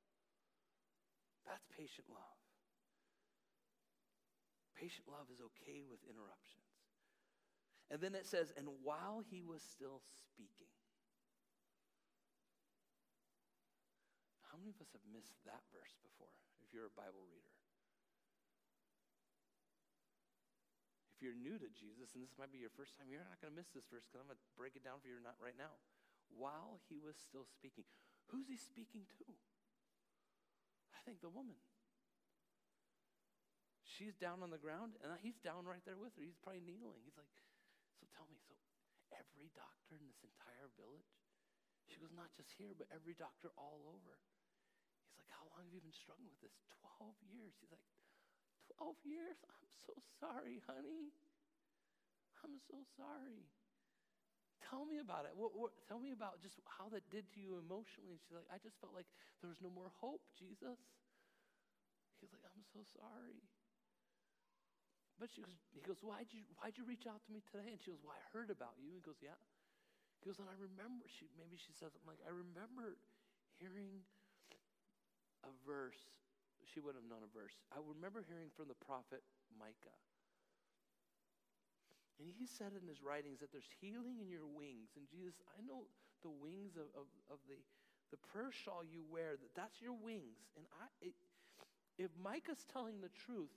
That's 1.44 1.68
patient 1.76 2.08
love. 2.08 2.40
Patient 4.80 5.12
love 5.12 5.28
is 5.28 5.44
okay 5.44 5.84
with 5.84 6.00
interruptions. 6.08 6.72
And 7.92 8.00
then 8.00 8.16
it 8.16 8.24
says, 8.24 8.56
and 8.56 8.72
while 8.84 9.20
he 9.20 9.44
was 9.44 9.60
still 9.60 10.00
speaking. 10.00 10.72
How 14.48 14.56
many 14.56 14.72
of 14.72 14.80
us 14.80 14.96
have 14.96 15.04
missed 15.12 15.36
that 15.44 15.60
verse 15.76 16.00
before 16.00 16.32
if 16.70 16.78
you're 16.78 16.86
a 16.86 16.94
Bible 16.94 17.26
reader? 17.26 17.50
If 21.18 21.26
you're 21.26 21.34
new 21.34 21.58
to 21.58 21.68
Jesus, 21.74 22.14
and 22.14 22.22
this 22.22 22.38
might 22.38 22.54
be 22.54 22.62
your 22.62 22.72
first 22.78 22.94
time, 22.94 23.10
you're 23.10 23.26
not 23.26 23.42
going 23.42 23.50
to 23.50 23.58
miss 23.58 23.74
this 23.74 23.90
verse 23.90 24.06
because 24.06 24.22
I'm 24.22 24.30
going 24.30 24.38
to 24.38 24.46
break 24.54 24.78
it 24.78 24.86
down 24.86 25.02
for 25.02 25.10
you 25.10 25.18
right 25.42 25.58
now. 25.58 25.82
While 26.30 26.78
he 26.86 27.02
was 27.02 27.18
still 27.18 27.50
speaking, 27.50 27.90
who's 28.30 28.46
he 28.46 28.56
speaking 28.56 29.10
to? 29.18 29.26
I 30.94 31.02
think 31.02 31.26
the 31.26 31.34
woman. 31.34 31.58
She's 33.82 34.14
down 34.16 34.46
on 34.46 34.54
the 34.54 34.62
ground, 34.62 34.96
and 35.02 35.10
he's 35.20 35.42
down 35.42 35.66
right 35.66 35.82
there 35.84 35.98
with 35.98 36.14
her. 36.16 36.24
He's 36.24 36.38
probably 36.38 36.62
kneeling. 36.62 37.02
He's 37.02 37.18
like, 37.18 37.34
So 37.98 38.06
tell 38.14 38.30
me, 38.30 38.38
so 38.46 38.54
every 39.12 39.50
doctor 39.58 39.98
in 39.98 40.06
this 40.06 40.22
entire 40.22 40.70
village? 40.78 41.18
She 41.90 41.98
goes, 41.98 42.14
Not 42.14 42.30
just 42.38 42.54
here, 42.56 42.78
but 42.78 42.88
every 42.94 43.18
doctor 43.18 43.50
all 43.58 43.90
over. 43.90 44.22
He's 45.10 45.20
like, 45.26 45.34
How 45.34 45.46
long 45.50 45.66
have 45.66 45.74
you 45.74 45.82
been 45.82 45.96
struggling 45.96 46.30
with 46.30 46.42
this? 46.46 46.56
12 47.00 47.16
years. 47.32 47.54
He's 47.60 47.72
like, 47.72 47.86
12 48.78 48.96
years? 49.08 49.38
I'm 49.48 49.70
so 49.86 49.94
sorry, 50.20 50.62
honey. 50.68 51.12
I'm 52.44 52.56
so 52.70 52.80
sorry. 52.96 53.48
Tell 54.64 54.86
me 54.86 55.00
about 55.00 55.26
it. 55.26 55.34
What, 55.34 55.56
what, 55.56 55.72
tell 55.88 55.98
me 56.00 56.12
about 56.12 56.44
just 56.44 56.60
how 56.68 56.92
that 56.92 57.08
did 57.10 57.26
to 57.34 57.40
you 57.40 57.58
emotionally. 57.58 58.16
And 58.16 58.22
she's 58.22 58.36
like, 58.36 58.48
I 58.52 58.60
just 58.60 58.78
felt 58.78 58.94
like 58.94 59.08
there 59.42 59.50
was 59.50 59.60
no 59.64 59.72
more 59.72 59.90
hope, 59.98 60.22
Jesus. 60.38 60.78
He's 62.20 62.32
like, 62.36 62.44
I'm 62.46 62.64
so 62.76 62.84
sorry. 62.84 63.40
But 65.20 65.32
she 65.32 65.44
goes, 65.44 65.60
he 65.76 65.84
goes, 65.84 66.00
why'd 66.00 66.32
you, 66.32 66.48
why'd 66.60 66.80
you 66.80 66.88
reach 66.88 67.04
out 67.08 67.20
to 67.28 67.32
me 67.32 67.44
today? 67.52 67.76
And 67.76 67.80
she 67.80 67.92
goes, 67.92 68.00
well, 68.04 68.16
I 68.16 68.24
heard 68.32 68.52
about 68.52 68.80
you. 68.80 68.96
He 68.96 69.04
goes, 69.04 69.20
yeah. 69.20 69.36
He 70.20 70.28
goes, 70.28 70.40
and 70.40 70.48
I 70.48 70.56
remember, 70.56 71.08
she, 71.08 71.28
maybe 71.36 71.60
she 71.60 71.76
says 71.76 71.96
something 71.96 72.08
like, 72.08 72.24
I 72.24 72.32
remember 72.32 73.00
hearing 73.60 74.04
a 75.50 75.56
verse. 75.66 76.00
She 76.70 76.78
wouldn't 76.78 77.02
have 77.02 77.10
known 77.10 77.26
a 77.26 77.32
verse. 77.34 77.58
I 77.74 77.82
remember 77.82 78.22
hearing 78.22 78.54
from 78.54 78.70
the 78.70 78.78
prophet 78.78 79.26
Micah. 79.58 79.98
And 82.20 82.28
he 82.28 82.46
said 82.46 82.76
in 82.76 82.84
his 82.86 83.00
writings 83.00 83.40
that 83.40 83.50
there's 83.50 83.72
healing 83.80 84.20
in 84.20 84.28
your 84.28 84.46
wings. 84.46 84.92
And 85.00 85.08
Jesus, 85.08 85.40
I 85.56 85.64
know 85.64 85.88
the 86.20 86.30
wings 86.30 86.76
of, 86.76 86.92
of, 86.94 87.08
of 87.32 87.40
the, 87.48 87.56
the 88.12 88.20
prayer 88.20 88.52
shawl 88.52 88.84
you 88.84 89.08
wear, 89.08 89.40
that 89.40 89.56
that's 89.56 89.80
your 89.80 89.96
wings. 89.96 90.44
And 90.60 90.68
I, 90.84 90.92
it, 91.00 91.16
if 91.96 92.12
Micah's 92.20 92.68
telling 92.68 93.00
the 93.00 93.12
truth, 93.24 93.56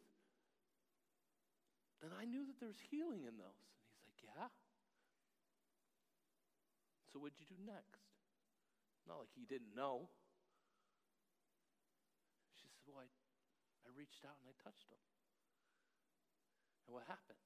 then 2.01 2.15
I 2.15 2.23
knew 2.23 2.47
that 2.47 2.59
there's 2.63 2.79
healing 2.91 3.27
in 3.27 3.35
those. 3.35 3.63
And 3.67 4.07
he's 4.07 4.23
like, 4.23 4.31
yeah. 4.31 4.51
So 7.11 7.19
what'd 7.19 7.39
you 7.43 7.51
do 7.51 7.59
next? 7.67 8.03
Not 9.11 9.27
like 9.27 9.35
he 9.35 9.43
didn't 9.43 9.75
know. 9.75 10.07
Well, 12.93 13.03
I, 13.03 13.09
I 13.89 13.91
reached 13.97 14.23
out 14.29 14.37
and 14.45 14.47
I 14.47 14.55
touched 14.61 14.93
him. 14.93 15.01
And 16.87 16.95
what 16.95 17.09
happened? 17.09 17.41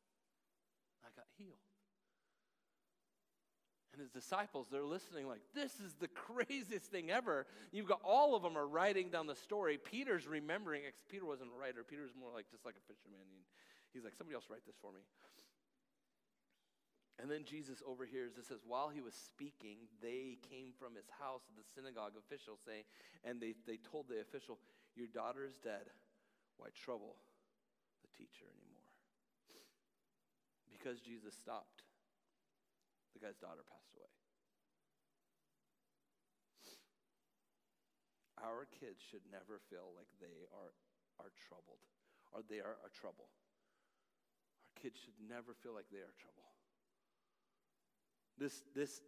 I 1.06 1.14
got 1.14 1.30
healed. 1.38 1.62
And 3.94 4.02
his 4.02 4.11
disciples, 4.11 4.66
they're 4.68 4.85
listening 4.85 5.24
like, 5.24 5.40
this 5.54 5.80
is 5.80 5.94
the 5.96 6.09
craziest 6.12 6.92
thing 6.92 7.09
ever. 7.09 7.46
You've 7.72 7.88
got 7.88 8.02
all 8.04 8.37
of 8.37 8.42
them 8.42 8.59
are 8.59 8.66
writing 8.66 9.09
down 9.09 9.26
the 9.26 9.38
story. 9.38 9.78
Peter's 9.78 10.26
remembering. 10.26 10.82
Peter 11.09 11.24
wasn't 11.24 11.48
a 11.56 11.59
writer. 11.59 11.80
Peter's 11.80 12.12
more 12.12 12.28
like 12.35 12.50
just 12.50 12.66
like 12.66 12.76
a 12.76 12.85
fisherman. 12.92 13.24
He's 13.94 14.04
like, 14.04 14.12
somebody 14.12 14.35
else 14.35 14.50
write 14.50 14.66
this 14.66 14.76
for 14.82 14.92
me. 14.92 15.00
And 17.16 17.30
then 17.30 17.48
Jesus 17.48 17.80
overhears, 17.88 18.37
it 18.37 18.44
says, 18.44 18.61
while 18.68 18.92
he 18.92 19.00
was 19.00 19.14
speaking, 19.16 19.88
they 20.02 20.37
came 20.52 20.76
from 20.76 20.92
his 20.92 21.09
house, 21.09 21.40
the 21.56 21.64
synagogue 21.72 22.12
official, 22.12 22.61
saying, 22.61 22.85
and 23.24 23.40
they, 23.40 23.56
they 23.64 23.80
told 23.80 24.12
the 24.12 24.20
official, 24.20 24.61
Your 24.96 25.12
daughter 25.12 25.44
is 25.44 25.61
dead. 25.61 25.92
Why 26.56 26.72
trouble 26.72 27.20
the 28.00 28.09
teacher 28.16 28.48
anymore? 28.48 28.90
Because 30.72 31.04
Jesus 31.04 31.37
stopped, 31.37 31.85
the 33.12 33.20
guy's 33.20 33.37
daughter 33.37 33.61
passed 33.68 33.92
away. 33.92 34.09
Our 38.40 38.64
kids 38.68 39.04
should 39.04 39.24
never 39.28 39.61
feel 39.68 39.92
like 39.96 40.09
they 40.20 40.48
are, 40.52 40.72
are 41.20 41.32
troubled 41.48 41.85
or 42.32 42.40
they 42.48 42.61
are 42.61 42.76
a 42.85 42.90
trouble. 42.92 43.28
Our 44.72 44.82
kids 44.82 45.00
should 45.00 45.16
never 45.28 45.52
feel 45.62 45.72
like 45.72 45.88
they 45.92 46.04
are 46.04 46.16
trouble. 46.20 46.48
This, 48.38 48.62
this 48.74 49.00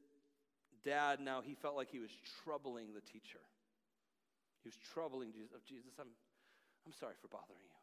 dad 0.85 1.21
now, 1.21 1.41
he 1.41 1.55
felt 1.55 1.77
like 1.77 1.91
he 1.91 1.99
was 1.99 2.11
troubling 2.45 2.95
the 2.95 3.01
teacher. 3.01 3.41
He 4.63 4.69
was 4.69 4.77
troubling 4.93 5.33
Jesus. 5.33 5.53
Of 5.55 5.65
Jesus, 5.65 5.93
I'm, 5.99 6.13
I'm 6.87 6.93
sorry 6.93 7.15
for 7.21 7.29
bothering 7.29 7.63
you. 7.63 7.79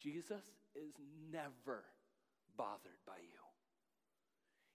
Jesus 0.00 0.42
is 0.74 0.92
never 1.30 1.84
bothered 2.56 3.00
by 3.06 3.18
you. 3.20 3.44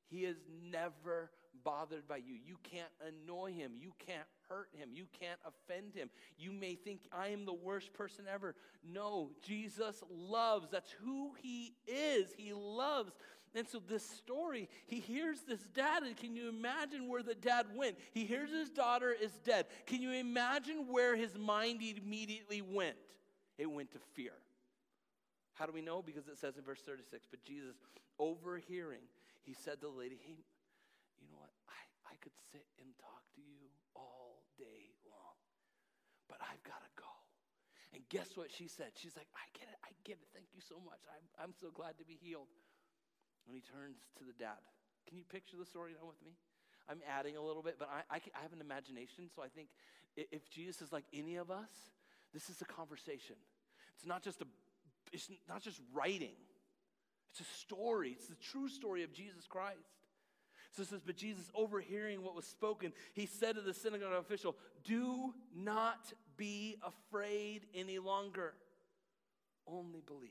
He 0.09 0.25
is 0.25 0.37
never 0.71 1.29
bothered 1.63 2.07
by 2.07 2.17
you. 2.17 2.35
You 2.43 2.57
can't 2.63 2.89
annoy 3.07 3.53
him. 3.53 3.73
You 3.79 3.93
can't 3.99 4.27
hurt 4.47 4.69
him. 4.73 4.89
You 4.93 5.05
can't 5.19 5.39
offend 5.45 5.93
him. 5.93 6.09
You 6.37 6.51
may 6.51 6.75
think, 6.75 7.01
I 7.11 7.27
am 7.27 7.45
the 7.45 7.53
worst 7.53 7.93
person 7.93 8.25
ever. 8.31 8.55
No, 8.83 9.31
Jesus 9.45 10.03
loves. 10.09 10.69
That's 10.71 10.91
who 11.03 11.33
he 11.41 11.75
is. 11.87 12.33
He 12.37 12.53
loves. 12.53 13.11
And 13.55 13.67
so, 13.67 13.81
this 13.87 14.07
story, 14.07 14.69
he 14.85 14.99
hears 14.99 15.41
this 15.41 15.61
dad, 15.73 16.03
and 16.03 16.15
can 16.15 16.35
you 16.35 16.49
imagine 16.49 17.07
where 17.07 17.23
the 17.23 17.33
dad 17.33 17.65
went? 17.75 17.97
He 18.11 18.25
hears 18.25 18.51
his 18.51 18.69
daughter 18.69 19.11
is 19.11 19.31
dead. 19.43 19.65
Can 19.87 20.01
you 20.01 20.11
imagine 20.11 20.85
where 20.87 21.15
his 21.15 21.35
mind 21.35 21.81
immediately 21.81 22.61
went? 22.61 22.95
It 23.57 23.65
went 23.65 23.91
to 23.93 23.99
fear. 24.13 24.33
How 25.55 25.65
do 25.65 25.73
we 25.73 25.81
know? 25.81 26.01
Because 26.01 26.27
it 26.27 26.37
says 26.37 26.57
in 26.57 26.63
verse 26.63 26.79
36 26.85 27.25
But 27.29 27.43
Jesus, 27.43 27.75
overhearing, 28.19 29.03
he 29.41 29.53
said 29.53 29.81
to 29.81 29.87
the 29.87 29.97
lady, 29.97 30.19
Hey, 30.21 30.45
you 31.19 31.27
know 31.27 31.41
what? 31.41 31.51
I, 31.67 32.13
I 32.13 32.15
could 32.21 32.37
sit 32.51 32.63
and 32.79 32.87
talk 33.01 33.25
to 33.35 33.41
you 33.41 33.67
all 33.95 34.45
day 34.57 34.93
long, 35.09 35.35
but 36.29 36.37
I've 36.39 36.61
got 36.63 36.79
to 36.85 36.91
go. 36.95 37.11
And 37.91 38.05
guess 38.07 38.37
what 38.37 38.53
she 38.53 38.69
said? 38.69 38.93
She's 38.95 39.17
like, 39.17 39.27
I 39.33 39.43
get 39.57 39.67
it. 39.67 39.77
I 39.81 39.91
get 40.05 40.21
it. 40.21 40.29
Thank 40.31 40.53
you 40.53 40.61
so 40.61 40.77
much. 40.85 41.01
I'm, 41.09 41.49
I'm 41.49 41.53
so 41.57 41.73
glad 41.73 41.97
to 41.97 42.05
be 42.05 42.15
healed. 42.21 42.47
And 43.49 43.57
he 43.57 43.65
turns 43.65 43.97
to 44.19 44.23
the 44.23 44.37
dad. 44.37 44.61
Can 45.07 45.17
you 45.17 45.23
picture 45.25 45.57
the 45.57 45.65
story 45.65 45.97
now 45.99 46.05
with 46.05 46.21
me? 46.23 46.37
I'm 46.87 47.01
adding 47.09 47.35
a 47.35 47.41
little 47.41 47.63
bit, 47.63 47.77
but 47.79 47.89
I, 47.89 48.17
I, 48.17 48.21
I 48.37 48.41
have 48.43 48.53
an 48.53 48.61
imagination, 48.61 49.25
so 49.35 49.41
I 49.41 49.47
think 49.47 49.69
if 50.15 50.47
Jesus 50.49 50.83
is 50.83 50.91
like 50.91 51.05
any 51.13 51.35
of 51.37 51.49
us, 51.49 51.69
this 52.31 52.49
is 52.49 52.61
a 52.61 52.65
conversation. 52.65 53.35
It's 53.95 54.05
not 54.05 54.21
just 54.21 54.41
a, 54.41 54.45
it's 55.11 55.29
not 55.47 55.63
just 55.63 55.81
writing. 55.93 56.37
It's 57.31 57.41
a 57.41 57.57
story. 57.59 58.11
It's 58.11 58.27
the 58.27 58.35
true 58.35 58.69
story 58.69 59.03
of 59.03 59.13
Jesus 59.13 59.47
Christ. 59.47 59.79
So 60.71 60.83
it 60.83 60.89
says, 60.89 61.01
but 61.03 61.15
Jesus, 61.15 61.49
overhearing 61.55 62.21
what 62.21 62.35
was 62.35 62.45
spoken, 62.45 62.93
he 63.13 63.25
said 63.25 63.55
to 63.55 63.61
the 63.61 63.73
synagogue 63.73 64.13
official, 64.13 64.55
Do 64.83 65.33
not 65.55 66.13
be 66.37 66.77
afraid 66.83 67.65
any 67.73 67.97
longer. 67.97 68.53
Only 69.65 70.01
believe 70.05 70.29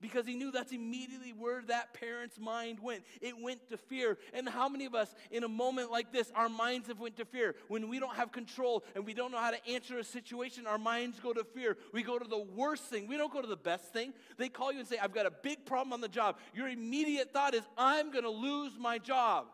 because 0.00 0.26
he 0.26 0.34
knew 0.34 0.50
that's 0.50 0.72
immediately 0.72 1.32
where 1.36 1.62
that 1.68 1.94
parent's 1.94 2.38
mind 2.38 2.78
went. 2.80 3.02
It 3.20 3.34
went 3.40 3.68
to 3.70 3.76
fear. 3.76 4.18
And 4.32 4.48
how 4.48 4.68
many 4.68 4.84
of 4.84 4.94
us 4.94 5.14
in 5.30 5.44
a 5.44 5.48
moment 5.48 5.90
like 5.90 6.12
this, 6.12 6.30
our 6.34 6.48
minds 6.48 6.88
have 6.88 7.00
went 7.00 7.16
to 7.18 7.24
fear? 7.24 7.54
When 7.68 7.88
we 7.88 7.98
don't 7.98 8.16
have 8.16 8.32
control 8.32 8.84
and 8.94 9.04
we 9.04 9.14
don't 9.14 9.32
know 9.32 9.38
how 9.40 9.50
to 9.50 9.68
answer 9.68 9.98
a 9.98 10.04
situation, 10.04 10.66
our 10.66 10.78
minds 10.78 11.20
go 11.20 11.32
to 11.32 11.44
fear. 11.44 11.76
We 11.92 12.02
go 12.02 12.18
to 12.18 12.28
the 12.28 12.44
worst 12.54 12.84
thing. 12.84 13.06
We 13.06 13.16
don't 13.16 13.32
go 13.32 13.42
to 13.42 13.48
the 13.48 13.56
best 13.56 13.92
thing. 13.92 14.12
They 14.38 14.48
call 14.48 14.72
you 14.72 14.80
and 14.80 14.88
say, 14.88 14.98
I've 14.98 15.14
got 15.14 15.26
a 15.26 15.30
big 15.30 15.66
problem 15.66 15.92
on 15.92 16.00
the 16.00 16.08
job. 16.08 16.36
Your 16.54 16.68
immediate 16.68 17.32
thought 17.32 17.54
is, 17.54 17.62
I'm 17.76 18.10
going 18.10 18.24
to 18.24 18.30
lose 18.30 18.72
my 18.78 18.98
job. 18.98 19.46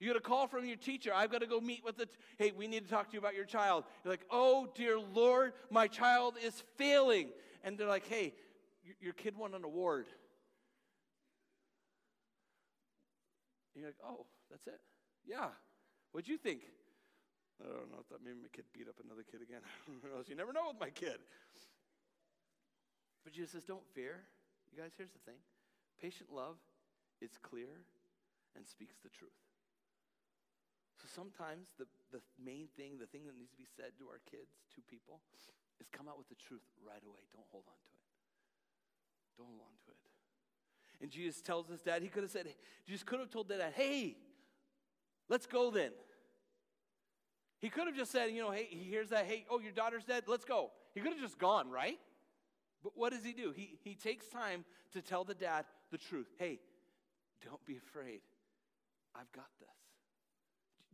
You 0.00 0.06
get 0.06 0.16
a 0.16 0.20
call 0.20 0.46
from 0.46 0.64
your 0.64 0.78
teacher. 0.78 1.12
I've 1.14 1.30
got 1.30 1.42
to 1.42 1.46
go 1.46 1.60
meet 1.60 1.84
with 1.84 1.98
the, 1.98 2.06
t- 2.06 2.12
hey, 2.38 2.52
we 2.56 2.66
need 2.66 2.84
to 2.84 2.90
talk 2.90 3.08
to 3.08 3.12
you 3.12 3.18
about 3.18 3.34
your 3.34 3.44
child. 3.44 3.84
You're 4.02 4.12
like, 4.14 4.24
oh, 4.30 4.66
dear 4.74 4.98
Lord, 4.98 5.52
my 5.70 5.88
child 5.88 6.36
is 6.42 6.62
failing. 6.76 7.28
And 7.62 7.76
they're 7.76 7.86
like, 7.86 8.06
hey, 8.06 8.32
your 9.00 9.12
kid 9.12 9.36
won 9.36 9.54
an 9.54 9.64
award. 9.64 10.06
You're 13.74 13.86
like, 13.86 14.02
oh, 14.04 14.26
that's 14.50 14.66
it? 14.66 14.80
Yeah. 15.24 15.48
What'd 16.12 16.28
you 16.28 16.36
think? 16.36 16.62
I 17.62 17.68
don't 17.68 17.88
know. 17.92 18.00
I 18.00 18.04
thought 18.08 18.24
maybe 18.24 18.40
my 18.40 18.52
kid 18.52 18.64
beat 18.72 18.88
up 18.88 18.96
another 19.04 19.24
kid 19.24 19.40
again. 19.44 19.60
you 20.28 20.36
never 20.36 20.52
know 20.52 20.72
with 20.72 20.80
my 20.80 20.90
kid. 20.90 21.20
But 23.24 23.32
Jesus 23.32 23.52
says, 23.52 23.64
don't 23.64 23.84
fear. 23.94 24.24
You 24.72 24.80
guys, 24.80 24.92
here's 24.96 25.12
the 25.12 25.22
thing 25.24 25.38
patient 26.00 26.32
love 26.32 26.56
is 27.20 27.36
clear 27.44 27.84
and 28.56 28.64
speaks 28.64 28.96
the 29.04 29.12
truth. 29.12 29.36
So 30.96 31.08
sometimes 31.08 31.72
the, 31.76 31.84
the 32.12 32.20
main 32.40 32.68
thing, 32.76 32.96
the 32.96 33.08
thing 33.08 33.24
that 33.28 33.36
needs 33.36 33.52
to 33.52 33.60
be 33.60 33.68
said 33.68 33.96
to 34.00 34.08
our 34.08 34.20
kids, 34.24 34.52
to 34.76 34.80
people, 34.88 35.20
is 35.80 35.88
come 35.92 36.08
out 36.08 36.20
with 36.20 36.28
the 36.28 36.36
truth 36.36 36.64
right 36.80 37.00
away. 37.04 37.24
Don't 37.32 37.48
hold 37.48 37.64
on 37.68 37.80
to 37.80 37.92
it. 37.96 37.99
Don't 39.40 39.48
hold 39.48 39.60
on 39.60 39.74
to 39.86 39.90
it. 39.90 41.02
And 41.02 41.10
Jesus 41.10 41.40
tells 41.40 41.66
his 41.68 41.80
dad, 41.80 42.02
he 42.02 42.08
could 42.08 42.22
have 42.22 42.30
said, 42.30 42.46
Jesus 42.86 43.02
could 43.02 43.20
have 43.20 43.30
told 43.30 43.48
the 43.48 43.56
dad, 43.56 43.72
hey, 43.74 44.16
let's 45.30 45.46
go 45.46 45.70
then. 45.70 45.92
He 47.58 47.70
could 47.70 47.86
have 47.86 47.96
just 47.96 48.10
said, 48.12 48.30
you 48.30 48.42
know, 48.42 48.50
hey, 48.50 48.66
he 48.68 48.84
hears 48.84 49.08
that, 49.08 49.24
hey, 49.24 49.46
oh, 49.50 49.60
your 49.60 49.72
daughter's 49.72 50.04
dead, 50.04 50.24
let's 50.26 50.44
go. 50.44 50.70
He 50.94 51.00
could 51.00 51.12
have 51.12 51.20
just 51.20 51.38
gone, 51.38 51.70
right? 51.70 51.98
But 52.82 52.92
what 52.96 53.12
does 53.12 53.24
he 53.24 53.32
do? 53.32 53.52
He, 53.54 53.78
he 53.82 53.94
takes 53.94 54.26
time 54.26 54.64
to 54.92 55.00
tell 55.00 55.24
the 55.24 55.34
dad 55.34 55.64
the 55.90 55.98
truth. 55.98 56.28
Hey, 56.38 56.58
don't 57.44 57.64
be 57.64 57.76
afraid. 57.76 58.20
I've 59.14 59.30
got 59.32 59.48
this. 59.58 59.68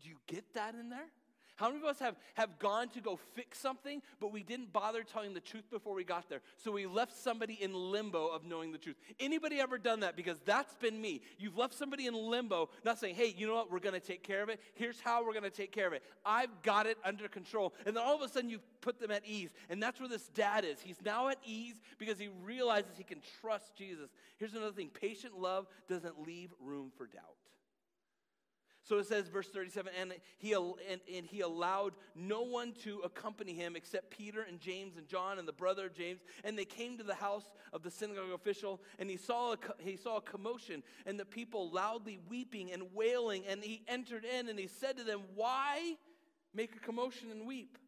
Do 0.02 0.08
you 0.08 0.16
get 0.26 0.54
that 0.54 0.74
in 0.74 0.88
there? 0.88 1.08
How 1.56 1.68
many 1.68 1.80
of 1.80 1.86
us 1.86 1.98
have, 2.00 2.16
have 2.34 2.58
gone 2.58 2.88
to 2.90 3.00
go 3.00 3.18
fix 3.34 3.58
something, 3.58 4.02
but 4.20 4.30
we 4.30 4.42
didn't 4.42 4.72
bother 4.74 5.02
telling 5.02 5.32
the 5.32 5.40
truth 5.40 5.70
before 5.70 5.94
we 5.94 6.04
got 6.04 6.28
there? 6.28 6.42
So 6.58 6.70
we 6.70 6.86
left 6.86 7.16
somebody 7.16 7.54
in 7.54 7.72
limbo 7.72 8.28
of 8.28 8.44
knowing 8.44 8.72
the 8.72 8.78
truth. 8.78 8.96
Anybody 9.18 9.58
ever 9.58 9.78
done 9.78 10.00
that? 10.00 10.16
Because 10.16 10.38
that's 10.44 10.74
been 10.74 11.00
me. 11.00 11.22
You've 11.38 11.56
left 11.56 11.72
somebody 11.72 12.06
in 12.06 12.14
limbo, 12.14 12.68
not 12.84 12.98
saying, 12.98 13.14
hey, 13.14 13.34
you 13.36 13.46
know 13.46 13.54
what, 13.54 13.72
we're 13.72 13.78
going 13.78 13.98
to 13.98 14.06
take 14.06 14.22
care 14.22 14.42
of 14.42 14.50
it. 14.50 14.60
Here's 14.74 15.00
how 15.00 15.24
we're 15.24 15.32
going 15.32 15.44
to 15.44 15.50
take 15.50 15.72
care 15.72 15.86
of 15.86 15.94
it. 15.94 16.02
I've 16.26 16.62
got 16.62 16.86
it 16.86 16.98
under 17.02 17.26
control. 17.26 17.72
And 17.86 17.96
then 17.96 18.04
all 18.04 18.14
of 18.14 18.20
a 18.20 18.28
sudden 18.28 18.50
you 18.50 18.60
put 18.82 19.00
them 19.00 19.10
at 19.10 19.24
ease. 19.24 19.50
And 19.70 19.82
that's 19.82 19.98
where 19.98 20.10
this 20.10 20.28
dad 20.28 20.66
is. 20.66 20.80
He's 20.80 21.00
now 21.02 21.28
at 21.28 21.38
ease 21.44 21.80
because 21.96 22.18
he 22.18 22.28
realizes 22.44 22.90
he 22.98 23.04
can 23.04 23.22
trust 23.40 23.74
Jesus. 23.74 24.10
Here's 24.36 24.52
another 24.52 24.72
thing 24.72 24.90
patient 24.90 25.38
love 25.38 25.66
doesn't 25.88 26.20
leave 26.26 26.50
room 26.60 26.92
for 26.98 27.06
doubt. 27.06 27.45
So 28.86 28.98
it 28.98 29.06
says, 29.06 29.26
verse 29.26 29.48
37, 29.48 29.90
and 30.00 30.14
he, 30.38 30.52
and, 30.52 31.00
and 31.12 31.26
he 31.26 31.40
allowed 31.40 31.94
no 32.14 32.42
one 32.42 32.72
to 32.84 33.00
accompany 33.00 33.52
him 33.52 33.74
except 33.74 34.10
Peter 34.10 34.42
and 34.42 34.60
James 34.60 34.96
and 34.96 35.08
John 35.08 35.40
and 35.40 35.48
the 35.48 35.52
brother 35.52 35.86
of 35.86 35.94
James. 35.94 36.20
And 36.44 36.56
they 36.56 36.64
came 36.64 36.96
to 36.98 37.02
the 37.02 37.16
house 37.16 37.46
of 37.72 37.82
the 37.82 37.90
synagogue 37.90 38.30
official, 38.32 38.80
and 39.00 39.10
he 39.10 39.16
saw 39.16 39.54
a, 39.54 39.56
he 39.80 39.96
saw 39.96 40.18
a 40.18 40.20
commotion 40.20 40.84
and 41.04 41.18
the 41.18 41.24
people 41.24 41.68
loudly 41.72 42.20
weeping 42.28 42.70
and 42.70 42.84
wailing. 42.94 43.42
And 43.48 43.60
he 43.60 43.82
entered 43.88 44.24
in 44.24 44.48
and 44.48 44.56
he 44.56 44.68
said 44.68 44.96
to 44.98 45.02
them, 45.02 45.22
Why 45.34 45.96
make 46.54 46.76
a 46.76 46.78
commotion 46.78 47.32
and 47.32 47.44
weep? 47.44 47.78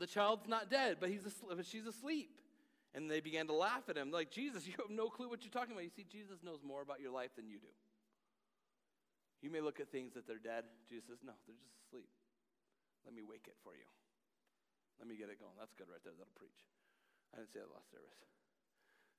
The 0.00 0.08
child's 0.08 0.48
not 0.48 0.72
dead, 0.72 0.96
but, 0.98 1.08
he's 1.08 1.24
asleep, 1.24 1.64
she's 1.64 1.86
asleep. 1.86 2.40
And 2.96 3.08
they 3.08 3.20
began 3.20 3.46
to 3.46 3.52
laugh 3.52 3.88
at 3.88 3.96
him, 3.96 4.10
like, 4.10 4.32
Jesus, 4.32 4.66
you 4.66 4.74
have 4.78 4.90
no 4.90 5.08
clue 5.08 5.28
what 5.28 5.44
you're 5.44 5.52
talking 5.52 5.72
about. 5.72 5.84
You 5.84 5.90
see, 5.94 6.06
Jesus 6.10 6.42
knows 6.42 6.64
more 6.66 6.82
about 6.82 6.98
your 6.98 7.12
life 7.12 7.30
than 7.36 7.46
you 7.48 7.58
do. 7.58 7.68
You 9.44 9.52
may 9.52 9.60
look 9.60 9.78
at 9.80 9.92
things 9.92 10.16
that 10.16 10.24
they're 10.24 10.42
dead. 10.42 10.64
Jesus 10.88 11.06
says, 11.12 11.20
No, 11.22 11.36
they're 11.44 11.58
just 11.60 11.76
asleep. 11.86 12.08
Let 13.04 13.14
me 13.14 13.22
wake 13.22 13.46
it 13.46 13.56
for 13.62 13.76
you. 13.76 13.86
Let 14.98 15.06
me 15.06 15.14
get 15.14 15.28
it 15.28 15.38
going. 15.38 15.54
That's 15.60 15.76
good 15.76 15.92
right 15.92 16.00
there. 16.02 16.16
That'll 16.16 16.34
preach. 16.34 16.64
I 17.30 17.44
didn't 17.44 17.52
say 17.52 17.60
that 17.60 17.70
last 17.70 17.92
service. 17.92 18.16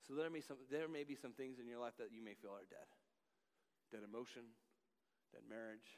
So 0.02 0.16
there 0.18 0.32
may, 0.32 0.42
some, 0.42 0.58
there 0.72 0.90
may 0.90 1.04
be 1.04 1.20
some 1.20 1.36
things 1.36 1.60
in 1.62 1.68
your 1.68 1.84
life 1.84 2.00
that 2.02 2.10
you 2.16 2.24
may 2.24 2.34
feel 2.34 2.56
are 2.56 2.68
dead 2.68 2.88
dead 3.88 4.04
emotion, 4.04 4.44
dead 5.32 5.48
marriage, 5.48 5.96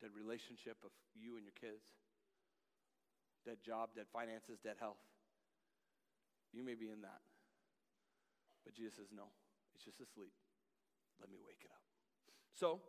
dead 0.00 0.12
relationship 0.12 0.76
of 0.84 0.92
you 1.16 1.40
and 1.40 1.44
your 1.48 1.56
kids, 1.56 1.88
dead 3.48 3.56
job, 3.64 3.96
dead 3.96 4.04
finances, 4.12 4.60
dead 4.60 4.76
health. 4.76 5.00
You 6.52 6.64
may 6.64 6.76
be 6.76 6.92
in 6.92 7.00
that. 7.00 7.24
But 8.64 8.76
Jesus 8.76 8.96
says, 9.00 9.08
No, 9.08 9.32
it's 9.74 9.84
just 9.84 10.00
asleep. 10.00 10.32
Let 11.20 11.30
me 11.32 11.40
wake 11.40 11.64
it 11.64 11.72
up. 11.72 11.77
So 12.58 12.82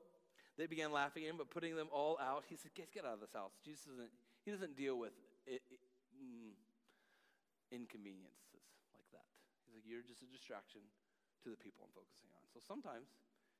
they 0.57 0.65
began 0.65 0.89
laughing 0.89 1.23
at 1.23 1.29
him, 1.29 1.37
but 1.37 1.53
putting 1.53 1.77
them 1.77 1.93
all 1.93 2.17
out, 2.17 2.49
he 2.49 2.57
said, 2.57 2.73
Guys, 2.73 2.89
get 2.89 3.05
out 3.05 3.21
of 3.21 3.21
this 3.21 3.37
house. 3.37 3.53
Jesus 3.61 3.85
doesn't, 3.85 4.09
he 4.41 4.49
doesn't 4.49 4.73
deal 4.73 4.97
with 4.97 5.13
it, 5.45 5.61
it, 5.69 5.77
mm, 6.17 6.57
inconveniences 7.69 8.65
like 8.97 9.05
that. 9.13 9.29
He's 9.69 9.77
like, 9.77 9.85
You're 9.85 10.01
just 10.01 10.25
a 10.25 10.29
distraction 10.33 10.81
to 11.45 11.53
the 11.53 11.59
people 11.61 11.85
I'm 11.85 11.93
focusing 11.93 12.33
on. 12.33 12.41
So 12.49 12.57
sometimes 12.57 13.13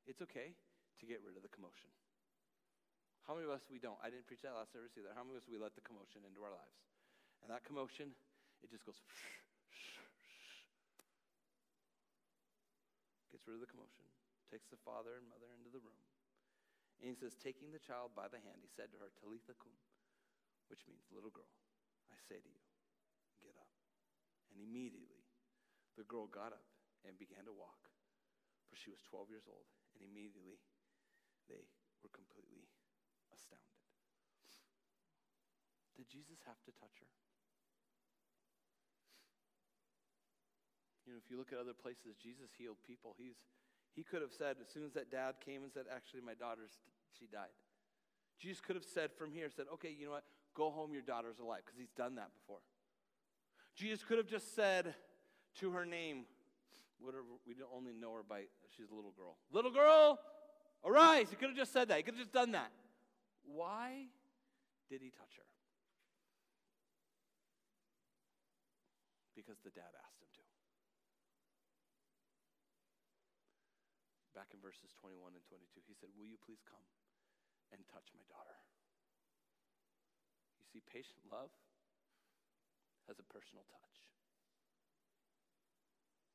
it's 0.10 0.26
okay 0.26 0.57
to 0.97 1.03
get 1.05 1.22
rid 1.22 1.38
of 1.38 1.45
the 1.45 1.53
commotion. 1.53 1.93
How 3.30 3.38
many 3.38 3.45
of 3.45 3.53
us 3.53 3.70
we 3.70 3.78
don't? 3.78 4.01
I 4.01 4.10
didn't 4.10 4.26
preach 4.26 4.41
that 4.41 4.57
last 4.57 4.74
service 4.74 4.97
either. 4.97 5.14
How 5.14 5.22
many 5.22 5.38
of 5.38 5.45
us 5.45 5.47
we 5.47 5.62
let 5.62 5.78
the 5.78 5.86
commotion 5.86 6.26
into 6.26 6.41
our 6.41 6.49
lives? 6.49 6.82
And 7.45 7.53
that 7.53 7.62
commotion, 7.62 8.18
it 8.66 8.74
just 8.74 8.82
goes 8.82 8.97
gets 13.32 13.45
rid 13.45 13.62
of 13.62 13.64
the 13.64 13.70
commotion, 13.70 14.09
takes 14.49 14.67
the 14.69 14.81
father 14.81 15.15
and 15.15 15.29
mother 15.29 15.49
into 15.53 15.69
the 15.69 15.81
room. 15.81 16.03
And 16.99 17.07
he 17.07 17.15
says, 17.15 17.37
taking 17.39 17.71
the 17.71 17.79
child 17.79 18.11
by 18.11 18.27
the 18.27 18.43
hand, 18.43 18.59
he 18.59 18.67
said 18.67 18.91
to 18.91 18.99
her, 18.99 19.13
Talitha 19.15 19.55
kum, 19.55 19.71
which 20.67 20.83
means, 20.83 21.07
little 21.13 21.31
girl, 21.31 21.47
I 22.11 22.17
say 22.27 22.43
to 22.43 22.49
you, 22.51 22.63
get 23.39 23.55
up. 23.55 23.71
And 24.51 24.59
immediately 24.59 25.23
the 25.95 26.03
girl 26.03 26.27
got 26.27 26.51
up 26.51 26.67
and 27.07 27.15
began 27.15 27.47
to 27.47 27.55
walk, 27.55 27.87
for 28.67 28.75
she 28.75 28.91
was 28.91 28.99
12 29.07 29.31
years 29.31 29.47
old. 29.47 29.69
And 29.95 30.03
immediately 30.03 30.59
they 31.47 31.63
were 32.03 32.11
completely 32.11 32.67
astounded. 33.31 33.79
Did 35.95 36.11
Jesus 36.11 36.43
have 36.47 36.59
to 36.67 36.71
touch 36.79 36.99
her? 36.99 37.11
You 41.07 41.17
know, 41.17 41.19
if 41.19 41.27
you 41.27 41.41
look 41.41 41.49
at 41.49 41.57
other 41.57 41.73
places, 41.73 42.15
Jesus 42.21 42.53
healed 42.53 42.77
people. 42.85 43.17
He's, 43.17 43.35
he 43.99 44.03
could 44.03 44.21
have 44.21 44.31
said, 44.31 44.55
as 44.63 44.71
soon 44.71 44.85
as 44.85 44.93
that 44.93 45.11
dad 45.11 45.35
came 45.43 45.61
and 45.61 45.73
said, 45.73 45.83
actually, 45.93 46.21
my 46.21 46.33
daughter's, 46.33 46.71
she 47.19 47.27
died. 47.27 47.51
Jesus 48.39 48.61
could 48.61 48.77
have 48.77 48.85
said 48.85 49.11
from 49.11 49.33
here, 49.33 49.49
said, 49.53 49.65
okay, 49.73 49.91
you 49.91 50.05
know 50.05 50.11
what? 50.11 50.23
Go 50.55 50.71
home, 50.71 50.93
your 50.93 51.01
daughter's 51.01 51.39
alive, 51.39 51.63
because 51.65 51.77
he's 51.77 51.91
done 51.97 52.15
that 52.15 52.29
before. 52.39 52.63
Jesus 53.75 54.01
could 54.01 54.17
have 54.17 54.25
just 54.27 54.55
said 54.55 54.95
to 55.59 55.71
her 55.71 55.85
name, 55.85 56.23
whatever, 57.01 57.25
we 57.45 57.55
don't 57.55 57.67
only 57.75 57.91
know 57.91 58.13
her 58.13 58.23
by, 58.23 58.43
she's 58.77 58.89
a 58.89 58.95
little 58.95 59.11
girl. 59.17 59.35
Little 59.51 59.71
girl, 59.71 60.17
arise. 60.85 61.27
He 61.29 61.35
could 61.35 61.49
have 61.49 61.57
just 61.57 61.73
said 61.73 61.89
that. 61.89 61.97
He 61.97 62.03
could 62.03 62.13
have 62.13 62.23
just 62.23 62.31
done 62.31 62.53
that. 62.53 62.71
Why 63.43 64.05
did 64.89 65.01
he 65.01 65.09
touch 65.09 65.35
her? 65.35 65.43
Because 69.35 69.57
the 69.65 69.71
dad 69.71 69.91
asked 69.91 70.21
him 70.21 70.27
to. 70.35 70.41
back 74.39 74.49
in 74.60 74.68
verses 74.68 74.91
21 74.99 75.32
and 75.32 75.45
22. 75.47 75.80
He 75.88 75.95
said, 75.95 76.12
Will 76.20 76.28
you 76.28 76.36
please 76.43 76.60
come 76.68 76.84
and 77.72 77.80
touch 77.88 78.12
my 78.12 78.28
daughter? 78.28 78.60
You 80.60 80.68
see, 80.68 80.84
patient 80.84 81.24
love 81.32 81.55
has 83.07 83.16
a 83.24 83.28
personal 83.32 83.64
touch. 83.72 83.97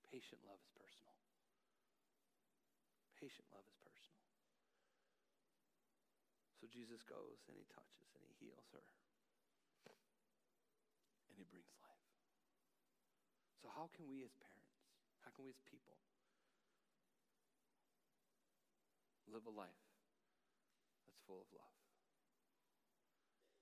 Patient 0.09 0.41
love 0.49 0.57
is 0.57 0.73
personal. 0.73 1.13
Patient 3.21 3.45
love 3.53 3.69
is 3.69 3.77
personal. 3.85 4.25
So 6.57 6.65
Jesus 6.73 7.05
goes 7.05 7.45
and 7.45 7.61
he 7.61 7.69
touches 7.69 8.09
and 8.17 8.25
he 8.25 8.33
heals 8.41 8.65
her. 8.73 8.89
And 11.29 11.37
he 11.37 11.45
brings 11.45 11.69
life. 11.85 12.09
So, 13.61 13.69
how 13.69 13.93
can 13.93 14.07
we 14.07 14.23
as 14.23 14.33
parents, 14.39 14.81
how 15.27 15.35
can 15.35 15.45
we 15.45 15.53
as 15.53 15.61
people, 15.67 15.99
live 19.29 19.47
a 19.49 19.55
life 19.55 19.85
that's 21.05 21.21
full 21.25 21.41
of 21.41 21.49
love. 21.53 21.75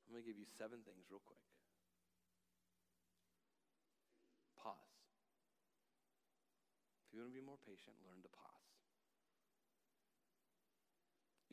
I'm 0.07 0.15
going 0.15 0.23
to 0.23 0.29
give 0.29 0.39
you 0.39 0.49
seven 0.49 0.83
things 0.85 1.09
real 1.09 1.23
quick. 1.25 1.41
Pause. 4.59 4.93
If 7.07 7.17
you 7.17 7.25
want 7.25 7.33
to 7.33 7.39
be 7.39 7.45
more 7.45 7.61
patient, 7.61 7.97
learn 8.05 8.21
to 8.27 8.33
pause. 8.33 8.53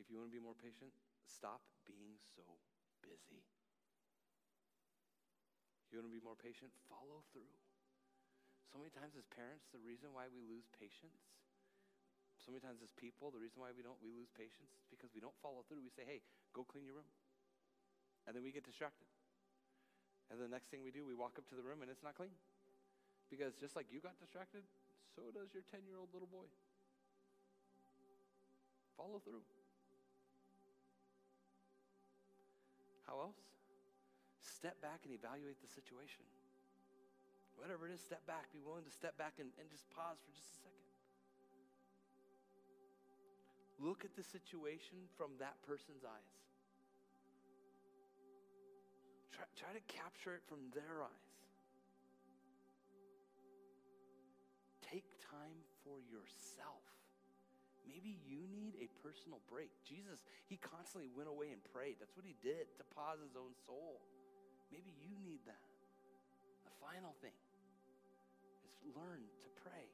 If 0.00 0.08
you 0.08 0.16
want 0.16 0.32
to 0.32 0.36
be 0.36 0.42
more 0.42 0.56
patient, 0.56 0.92
stop 1.28 1.60
being 1.84 2.16
so 2.36 2.44
busy. 3.04 3.44
If 5.84 5.92
you 5.92 6.00
want 6.00 6.08
to 6.08 6.16
be 6.16 6.24
more 6.24 6.38
patient, 6.38 6.72
follow 6.88 7.20
through. 7.30 7.52
So 8.70 8.78
many 8.78 8.94
times 8.94 9.18
as 9.18 9.26
parents, 9.28 9.66
the 9.74 9.82
reason 9.82 10.14
why 10.14 10.30
we 10.30 10.40
lose 10.46 10.70
patience 10.70 11.20
so 12.40 12.50
many 12.50 12.60
times 12.64 12.80
as 12.80 12.90
people, 12.96 13.28
the 13.30 13.38
reason 13.38 13.60
why 13.60 13.70
we 13.76 13.84
don't 13.84 14.00
we 14.00 14.10
lose 14.10 14.32
patience 14.32 14.72
is 14.72 14.88
because 14.88 15.12
we 15.12 15.20
don't 15.20 15.36
follow 15.44 15.60
through. 15.68 15.84
We 15.84 15.92
say, 15.92 16.08
"Hey, 16.08 16.24
go 16.56 16.64
clean 16.64 16.88
your 16.88 16.96
room," 16.96 17.10
and 18.26 18.32
then 18.32 18.42
we 18.42 18.50
get 18.50 18.64
distracted. 18.64 19.06
And 20.32 20.40
the 20.40 20.48
next 20.48 20.70
thing 20.70 20.80
we 20.80 20.94
do, 20.94 21.04
we 21.04 21.14
walk 21.14 21.36
up 21.36 21.46
to 21.50 21.56
the 21.58 21.62
room 21.62 21.82
and 21.82 21.90
it's 21.90 22.02
not 22.02 22.14
clean, 22.14 22.32
because 23.28 23.52
just 23.58 23.76
like 23.76 23.90
you 23.92 24.00
got 24.00 24.16
distracted, 24.18 24.62
so 25.14 25.28
does 25.34 25.52
your 25.52 25.62
ten-year-old 25.68 26.14
little 26.14 26.30
boy. 26.30 26.46
Follow 28.96 29.18
through. 29.20 29.42
How 33.06 33.18
else? 33.20 33.40
Step 34.38 34.80
back 34.80 35.02
and 35.04 35.12
evaluate 35.12 35.58
the 35.60 35.68
situation. 35.68 36.22
Whatever 37.56 37.88
it 37.88 37.92
is, 37.92 38.00
step 38.00 38.24
back. 38.26 38.52
Be 38.52 38.60
willing 38.60 38.84
to 38.84 38.90
step 38.92 39.16
back 39.18 39.40
and, 39.40 39.50
and 39.58 39.68
just 39.68 39.88
pause 39.90 40.20
for 40.22 40.32
just 40.32 40.46
a 40.52 40.68
second. 40.68 40.89
Look 43.80 44.04
at 44.04 44.12
the 44.12 44.22
situation 44.22 45.08
from 45.16 45.32
that 45.40 45.56
person's 45.64 46.04
eyes. 46.04 46.32
Try, 49.32 49.48
try 49.56 49.72
to 49.72 49.80
capture 49.88 50.36
it 50.36 50.44
from 50.44 50.68
their 50.76 51.00
eyes. 51.00 51.32
Take 54.84 55.08
time 55.24 55.64
for 55.80 55.96
yourself. 56.12 56.84
Maybe 57.88 58.20
you 58.28 58.44
need 58.52 58.76
a 58.84 58.92
personal 59.00 59.40
break. 59.48 59.72
Jesus, 59.88 60.20
he 60.44 60.60
constantly 60.60 61.08
went 61.08 61.32
away 61.32 61.48
and 61.48 61.64
prayed. 61.72 61.96
That's 61.96 62.12
what 62.12 62.28
he 62.28 62.36
did 62.44 62.68
to 62.76 62.84
pause 62.92 63.16
his 63.24 63.32
own 63.32 63.56
soul. 63.64 64.04
Maybe 64.68 64.92
you 65.00 65.16
need 65.24 65.40
that. 65.48 65.64
The 66.68 66.74
final 66.84 67.16
thing 67.24 67.34
is 68.68 68.92
learn 68.92 69.24
to 69.24 69.48
pray. 69.64 69.88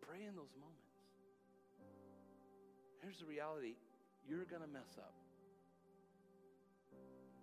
Pray 0.00 0.24
in 0.24 0.32
those 0.32 0.56
moments. 0.56 0.87
Here's 3.02 3.18
the 3.18 3.26
reality 3.26 3.74
you're 4.28 4.44
going 4.44 4.62
to 4.62 4.68
mess 4.68 4.98
up. 4.98 5.14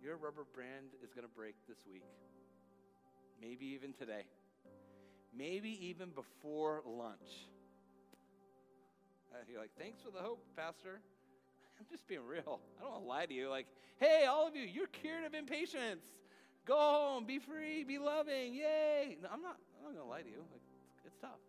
Your 0.03 0.17
rubber 0.17 0.45
band 0.55 0.93
is 1.03 1.13
going 1.13 1.25
to 1.27 1.33
break 1.33 1.55
this 1.67 1.79
week, 1.91 2.03
maybe 3.41 3.65
even 3.67 3.93
today, 3.93 4.25
maybe 5.35 5.87
even 5.87 6.09
before 6.09 6.83
lunch. 6.85 7.49
Uh, 9.33 9.37
you're 9.49 9.59
like, 9.59 9.71
thanks 9.79 10.01
for 10.01 10.11
the 10.11 10.19
hope, 10.19 10.45
Pastor. 10.55 11.01
I'm 11.79 11.85
just 11.89 12.07
being 12.07 12.25
real. 12.25 12.59
I 12.77 12.83
don't 12.83 12.91
want 12.91 13.03
to 13.03 13.07
lie 13.07 13.25
to 13.25 13.33
you. 13.33 13.49
Like, 13.49 13.65
hey, 13.97 14.25
all 14.29 14.47
of 14.47 14.55
you, 14.55 14.63
you're 14.63 14.87
cured 14.87 15.25
of 15.25 15.33
impatience. 15.33 16.05
Go 16.65 16.77
home, 16.77 17.25
be 17.25 17.39
free, 17.39 17.83
be 17.83 17.97
loving. 17.97 18.53
Yay. 18.53 19.17
No, 19.21 19.29
I'm 19.31 19.41
not, 19.41 19.57
I'm 19.77 19.83
not 19.85 19.93
going 19.93 20.05
to 20.05 20.09
lie 20.09 20.21
to 20.21 20.29
you. 20.29 20.37
Like, 20.51 20.61
it's, 20.61 21.07
it's 21.07 21.17
tough. 21.21 21.41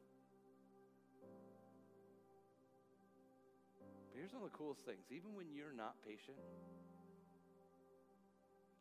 Here's 4.26 4.34
one 4.34 4.42
of 4.42 4.50
the 4.50 4.58
coolest 4.58 4.82
things 4.82 5.06
even 5.14 5.38
when 5.38 5.46
you're 5.54 5.70
not 5.70 5.94
patient, 6.02 6.34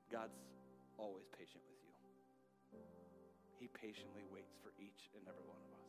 God's 0.10 0.42
always 0.98 1.30
patient 1.38 1.62
with 1.70 1.78
you. 1.86 1.94
He 3.62 3.70
patiently 3.70 4.26
waits 4.34 4.58
for 4.58 4.74
each 4.82 5.14
and 5.14 5.22
every 5.30 5.46
one 5.46 5.62
of 5.62 5.70
us. 5.78 5.86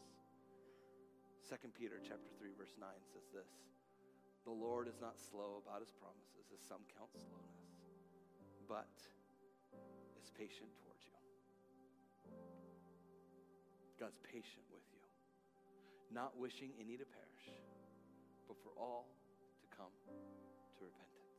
2 1.48 1.72
Peter 1.72 1.96
chapter 2.04 2.28
3 2.36 2.52
verse 2.52 2.76
9 2.76 2.84
says 3.08 3.24
this. 3.32 3.48
The 4.44 4.52
Lord 4.52 4.92
is 4.92 5.00
not 5.00 5.16
slow 5.16 5.64
about 5.64 5.80
his 5.80 5.88
promises 5.88 6.52
as 6.52 6.60
some 6.60 6.84
count 6.92 7.16
slowness, 7.16 7.80
but 8.68 8.92
is 10.20 10.28
patient 10.36 10.68
towards 10.84 11.00
you. 11.08 11.16
God's 13.96 14.20
patient 14.20 14.68
with 14.68 14.84
you, 14.92 15.00
not 16.12 16.36
wishing 16.36 16.76
any 16.76 17.00
to 17.00 17.08
perish, 17.08 17.48
but 18.44 18.60
for 18.60 18.76
all 18.76 19.08
come 19.76 19.92
to 20.80 20.80
repentance. 20.80 21.36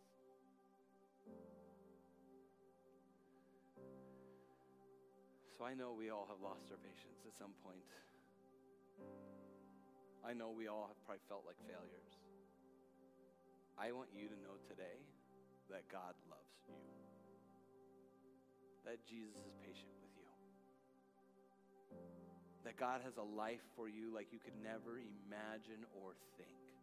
So 5.58 5.66
I 5.66 5.74
know 5.74 5.98
we 5.98 6.14
all 6.14 6.30
have 6.30 6.38
lost 6.38 6.70
our 6.70 6.78
patience 6.78 7.26
at 7.26 7.34
some 7.34 7.58
point. 7.66 7.82
I 10.22 10.38
know 10.38 10.54
we 10.54 10.70
all 10.70 10.86
have 10.86 11.00
probably 11.02 11.26
felt 11.26 11.50
like 11.50 11.58
failures. 11.66 12.14
I 13.74 13.90
want 13.90 14.14
you 14.14 14.30
to 14.30 14.38
know 14.46 14.54
today 14.70 15.02
that 15.74 15.90
God 15.90 16.14
loves 16.30 16.54
you, 16.70 16.78
that 18.86 19.02
Jesus 19.10 19.38
is 19.42 19.58
patient 19.66 19.90
with 19.98 20.14
you, 20.18 20.30
that 22.66 22.78
God 22.78 23.02
has 23.02 23.18
a 23.18 23.26
life 23.26 23.66
for 23.74 23.90
you 23.90 24.14
like 24.14 24.30
you 24.30 24.40
could 24.40 24.58
never 24.62 25.02
imagine 25.02 25.86
or 25.98 26.14
think 26.38 26.77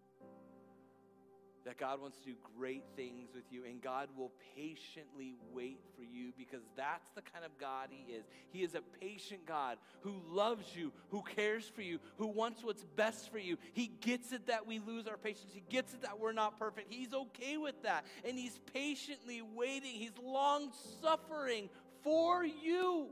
that 1.64 1.78
God 1.78 2.00
wants 2.00 2.18
to 2.18 2.26
do 2.26 2.34
great 2.58 2.84
things 2.94 3.30
with 3.34 3.44
you, 3.50 3.64
and 3.64 3.80
God 3.80 4.08
will 4.16 4.32
patiently 4.54 5.34
wait 5.52 5.80
for 5.96 6.02
you 6.02 6.32
because 6.36 6.60
that's 6.76 7.08
the 7.14 7.22
kind 7.22 7.44
of 7.44 7.56
God 7.58 7.88
He 7.90 8.12
is. 8.12 8.24
He 8.50 8.62
is 8.62 8.74
a 8.74 8.82
patient 9.00 9.46
God 9.46 9.78
who 10.02 10.20
loves 10.28 10.76
you, 10.76 10.92
who 11.10 11.22
cares 11.22 11.70
for 11.74 11.80
you, 11.80 11.98
who 12.18 12.26
wants 12.26 12.62
what's 12.62 12.84
best 12.96 13.32
for 13.32 13.38
you. 13.38 13.56
He 13.72 13.90
gets 14.00 14.32
it 14.32 14.46
that 14.48 14.66
we 14.66 14.78
lose 14.78 15.06
our 15.06 15.16
patience, 15.16 15.52
He 15.54 15.64
gets 15.70 15.94
it 15.94 16.02
that 16.02 16.20
we're 16.20 16.32
not 16.32 16.58
perfect. 16.58 16.92
He's 16.92 17.14
okay 17.14 17.56
with 17.56 17.82
that, 17.82 18.04
and 18.26 18.38
He's 18.38 18.58
patiently 18.72 19.40
waiting, 19.40 19.94
He's 19.94 20.18
long 20.22 20.70
suffering 21.00 21.70
for 22.02 22.44
you. 22.44 23.08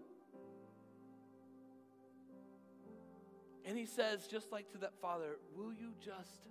And 3.65 3.79
He 3.79 3.87
says, 3.87 4.27
just 4.27 4.53
like 4.53 4.71
to 4.73 4.79
that 4.79 4.93
father, 5.01 5.39
will 5.57 5.73
you 5.73 5.93
just 6.05 6.49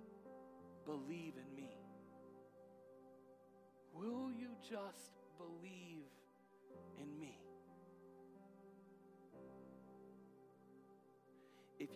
believe 0.84 1.34
in? 1.36 1.51
Will 4.02 4.32
you 4.32 4.48
just 4.68 5.12
believe 5.38 6.01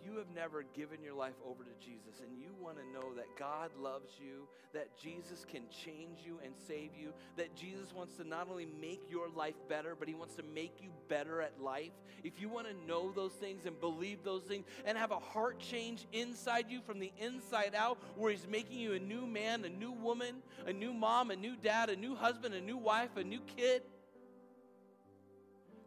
you 0.07 0.17
have 0.17 0.27
never 0.33 0.63
given 0.73 1.03
your 1.03 1.13
life 1.13 1.35
over 1.45 1.63
to 1.63 1.85
Jesus 1.85 2.21
and 2.21 2.39
you 2.39 2.49
want 2.61 2.77
to 2.77 2.83
know 2.93 3.13
that 3.15 3.25
God 3.37 3.71
loves 3.77 4.11
you, 4.17 4.47
that 4.73 4.97
Jesus 4.97 5.45
can 5.49 5.63
change 5.69 6.19
you 6.25 6.39
and 6.43 6.53
save 6.67 6.91
you, 6.97 7.13
that 7.35 7.55
Jesus 7.55 7.93
wants 7.93 8.15
to 8.15 8.23
not 8.23 8.47
only 8.49 8.67
make 8.79 9.01
your 9.09 9.27
life 9.29 9.55
better, 9.67 9.95
but 9.97 10.07
He 10.07 10.13
wants 10.13 10.35
to 10.35 10.43
make 10.43 10.75
you 10.81 10.89
better 11.09 11.41
at 11.41 11.61
life, 11.61 11.91
if 12.23 12.39
you 12.39 12.47
want 12.47 12.67
to 12.67 12.87
know 12.87 13.11
those 13.11 13.33
things 13.33 13.65
and 13.65 13.79
believe 13.81 14.23
those 14.23 14.43
things 14.43 14.65
and 14.85 14.97
have 14.97 15.11
a 15.11 15.19
heart 15.19 15.59
change 15.59 16.07
inside 16.13 16.65
you 16.69 16.81
from 16.81 16.99
the 16.99 17.11
inside 17.19 17.73
out, 17.75 17.97
where 18.15 18.31
He's 18.31 18.47
making 18.47 18.79
you 18.79 18.93
a 18.93 18.99
new 18.99 19.27
man, 19.27 19.65
a 19.65 19.69
new 19.69 19.91
woman, 19.91 20.37
a 20.65 20.73
new 20.73 20.93
mom, 20.93 21.31
a 21.31 21.35
new 21.35 21.55
dad, 21.57 21.89
a 21.89 21.95
new 21.95 22.15
husband, 22.15 22.53
a 22.53 22.61
new 22.61 22.77
wife, 22.77 23.17
a 23.17 23.23
new 23.23 23.41
kid, 23.57 23.81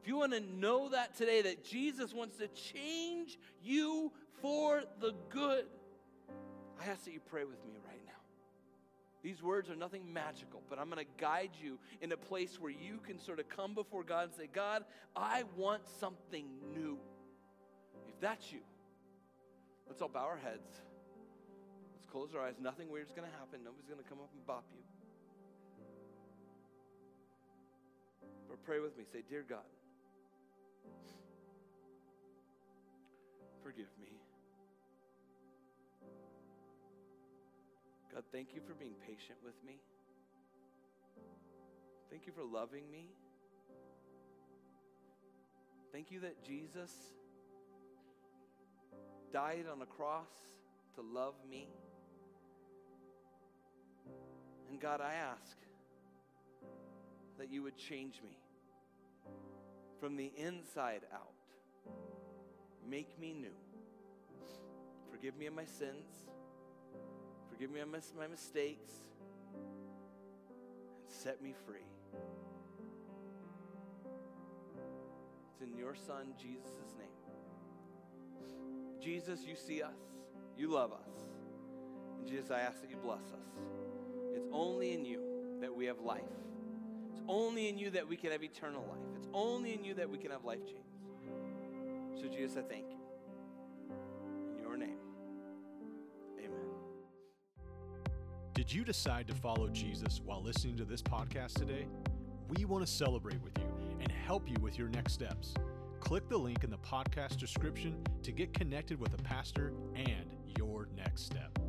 if 0.01 0.09
you 0.09 0.17
want 0.17 0.33
to 0.33 0.41
know 0.41 0.89
that 0.91 1.17
today, 1.17 1.43
that 1.43 1.65
Jesus 1.65 2.15
wants 2.15 2.39
to 2.39 2.49
change 2.49 3.39
you 3.63 4.11
for 4.41 4.83
the 5.01 5.13
good, 5.29 5.67
I 6.81 6.87
ask 6.87 7.05
that 7.05 7.13
you 7.13 7.21
pray 7.21 7.45
with 7.45 7.63
me 7.67 7.75
right 7.87 8.01
now. 8.07 8.13
These 9.23 9.43
words 9.43 9.69
are 9.69 9.77
nothing 9.77 10.11
magical, 10.11 10.63
but 10.71 10.79
I'm 10.79 10.89
going 10.89 11.05
to 11.05 11.11
guide 11.21 11.51
you 11.63 11.79
in 12.01 12.13
a 12.13 12.17
place 12.17 12.59
where 12.59 12.71
you 12.71 12.99
can 13.07 13.19
sort 13.19 13.41
of 13.41 13.49
come 13.51 13.75
before 13.75 14.03
God 14.03 14.29
and 14.29 14.35
say, 14.35 14.49
God, 14.51 14.85
I 15.15 15.45
want 15.55 15.83
something 15.99 16.47
new. 16.73 16.99
If 18.09 18.19
that's 18.21 18.51
you, 18.51 18.61
let's 19.87 20.01
all 20.01 20.09
bow 20.09 20.25
our 20.25 20.39
heads. 20.39 20.81
Let's 21.95 22.07
close 22.11 22.31
our 22.35 22.47
eyes. 22.47 22.55
Nothing 22.59 22.91
weird 22.91 23.07
is 23.07 23.13
going 23.13 23.29
to 23.29 23.37
happen. 23.37 23.61
Nobody's 23.63 23.87
going 23.87 24.03
to 24.03 24.09
come 24.09 24.19
up 24.19 24.31
and 24.35 24.47
bop 24.47 24.65
you. 24.73 24.83
But 28.49 28.65
pray 28.65 28.81
with 28.81 28.97
me. 28.97 29.05
Say, 29.13 29.23
Dear 29.29 29.45
God, 29.47 29.59
Forgive 33.63 33.89
me. 34.01 34.21
God, 38.13 38.25
thank 38.33 38.55
you 38.55 38.61
for 38.67 38.75
being 38.75 38.95
patient 39.07 39.39
with 39.45 39.55
me. 39.65 39.81
Thank 42.11 42.27
you 42.27 42.33
for 42.33 42.43
loving 42.43 42.91
me. 42.91 43.11
Thank 45.93 46.11
you 46.11 46.21
that 46.21 46.45
Jesus 46.45 46.91
died 49.33 49.67
on 49.73 49.83
a 49.83 49.87
cross 49.87 50.29
to 50.97 51.03
love 51.03 51.35
me. 51.49 51.69
And 54.69 54.81
God, 54.81 55.01
I 55.01 55.15
ask 55.15 55.57
that 57.39 57.51
you 57.51 57.63
would 57.63 57.77
change 57.77 58.21
me 58.23 58.37
from 60.01 60.17
the 60.17 60.33
inside 60.37 61.03
out. 61.13 61.35
Make 62.89 63.19
me 63.21 63.35
new. 63.35 63.55
Forgive 65.11 65.37
me 65.37 65.47
of 65.47 65.55
my 65.55 65.67
sins. 65.67 66.29
Forgive 67.51 67.71
me 67.71 67.81
of 67.81 67.89
my 67.89 68.27
mistakes. 68.27 68.91
And 70.97 71.13
set 71.13 71.43
me 71.43 71.55
free. 71.67 71.87
It's 75.53 75.61
in 75.61 75.77
your 75.77 75.95
Son, 75.95 76.33
Jesus' 76.41 76.95
name. 76.99 77.09
Jesus, 79.01 79.41
you 79.47 79.55
see 79.55 79.83
us. 79.83 79.91
You 80.57 80.71
love 80.71 80.93
us. 80.93 81.09
And 82.19 82.27
Jesus, 82.27 82.51
I 82.51 82.61
ask 82.61 82.81
that 82.81 82.91
you 82.91 82.97
bless 82.97 83.25
us. 83.33 83.49
It's 84.35 84.49
only 84.53 84.93
in 84.93 85.05
you 85.05 85.59
that 85.61 85.75
we 85.75 85.87
have 85.87 86.01
life. 86.01 86.23
Only 87.31 87.69
in 87.69 87.79
you 87.79 87.91
that 87.91 88.09
we 88.09 88.17
can 88.17 88.33
have 88.33 88.43
eternal 88.43 88.83
life. 88.83 88.99
It's 89.17 89.29
only 89.33 89.73
in 89.73 89.85
you 89.85 89.95
that 89.95 90.11
we 90.11 90.19
can 90.19 90.33
have 90.33 90.45
life 90.45 90.67
change. 90.67 90.83
So, 92.21 92.27
Jesus, 92.27 92.57
I 92.57 92.63
thank 92.63 92.87
you. 92.91 92.97
In 94.53 94.59
your 94.61 94.77
name, 94.77 94.97
amen. 96.39 96.51
Did 98.53 98.73
you 98.73 98.85
decide 98.85 99.29
to 99.29 99.35
follow 99.35 99.69
Jesus 99.69 100.21
while 100.25 100.43
listening 100.43 100.77
to 100.79 100.85
this 100.85 101.03
podcast 101.03 101.55
today? 101.55 101.87
We 102.49 102.65
want 102.65 102.85
to 102.85 102.93
celebrate 102.93 103.41
with 103.43 103.57
you 103.59 103.99
and 104.01 104.11
help 104.11 104.49
you 104.49 104.57
with 104.61 104.77
your 104.77 104.89
next 104.89 105.13
steps. 105.13 105.55
Click 106.01 106.29
the 106.29 106.37
link 106.37 106.65
in 106.65 106.71
the 106.71 106.79
podcast 106.79 107.37
description 107.37 108.03
to 108.25 108.33
get 108.33 108.53
connected 108.53 108.99
with 108.99 109.15
a 109.15 109.23
pastor 109.23 109.73
and 109.95 110.35
your 110.59 110.89
next 110.97 111.27
step. 111.27 111.61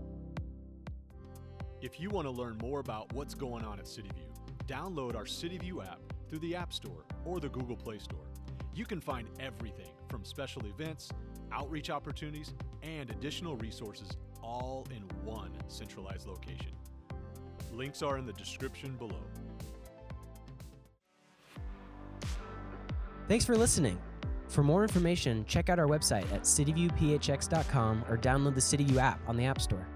If 1.82 2.00
you 2.00 2.10
want 2.10 2.26
to 2.26 2.32
learn 2.32 2.58
more 2.64 2.80
about 2.80 3.14
what's 3.14 3.36
going 3.36 3.64
on 3.64 3.78
at 3.78 3.86
CityView, 3.86 4.31
download 4.72 5.16
our 5.16 5.26
CityView 5.26 5.86
app 5.86 6.00
through 6.30 6.40
the 6.40 6.56
App 6.56 6.72
Store 6.72 7.04
or 7.26 7.42
the 7.42 7.50
Google 7.50 7.76
Play 7.76 8.00
Store. 8.00 8.26
You 8.74 8.86
can 8.86 9.02
find 9.02 9.28
everything 9.40 9.92
from 10.08 10.24
special 10.24 10.66
events, 10.66 11.10
outreach 11.52 11.90
opportunities, 11.90 12.54
and 12.82 13.10
additional 13.10 13.58
resources 13.58 14.16
all 14.42 14.88
in 14.96 15.02
one 15.26 15.52
centralized 15.68 16.26
location. 16.26 16.72
Links 17.74 18.02
are 18.02 18.18
in 18.18 18.26
the 18.26 18.34
description 18.34 18.96
below. 18.96 19.24
Thanks 23.28 23.46
for 23.46 23.58
listening. 23.58 24.00
For 24.48 24.64
more 24.64 24.84
information, 24.84 25.46
check 25.46 25.70
out 25.70 25.80
our 25.80 25.88
website 25.88 26.32
at 26.34 26.44
cityviewphx.com 26.44 28.06
or 28.10 28.18
download 28.18 28.56
the 28.56 28.62
CityView 28.62 28.98
app 28.98 29.20
on 29.28 29.36
the 29.36 29.46
App 29.46 29.60
Store. 29.62 29.88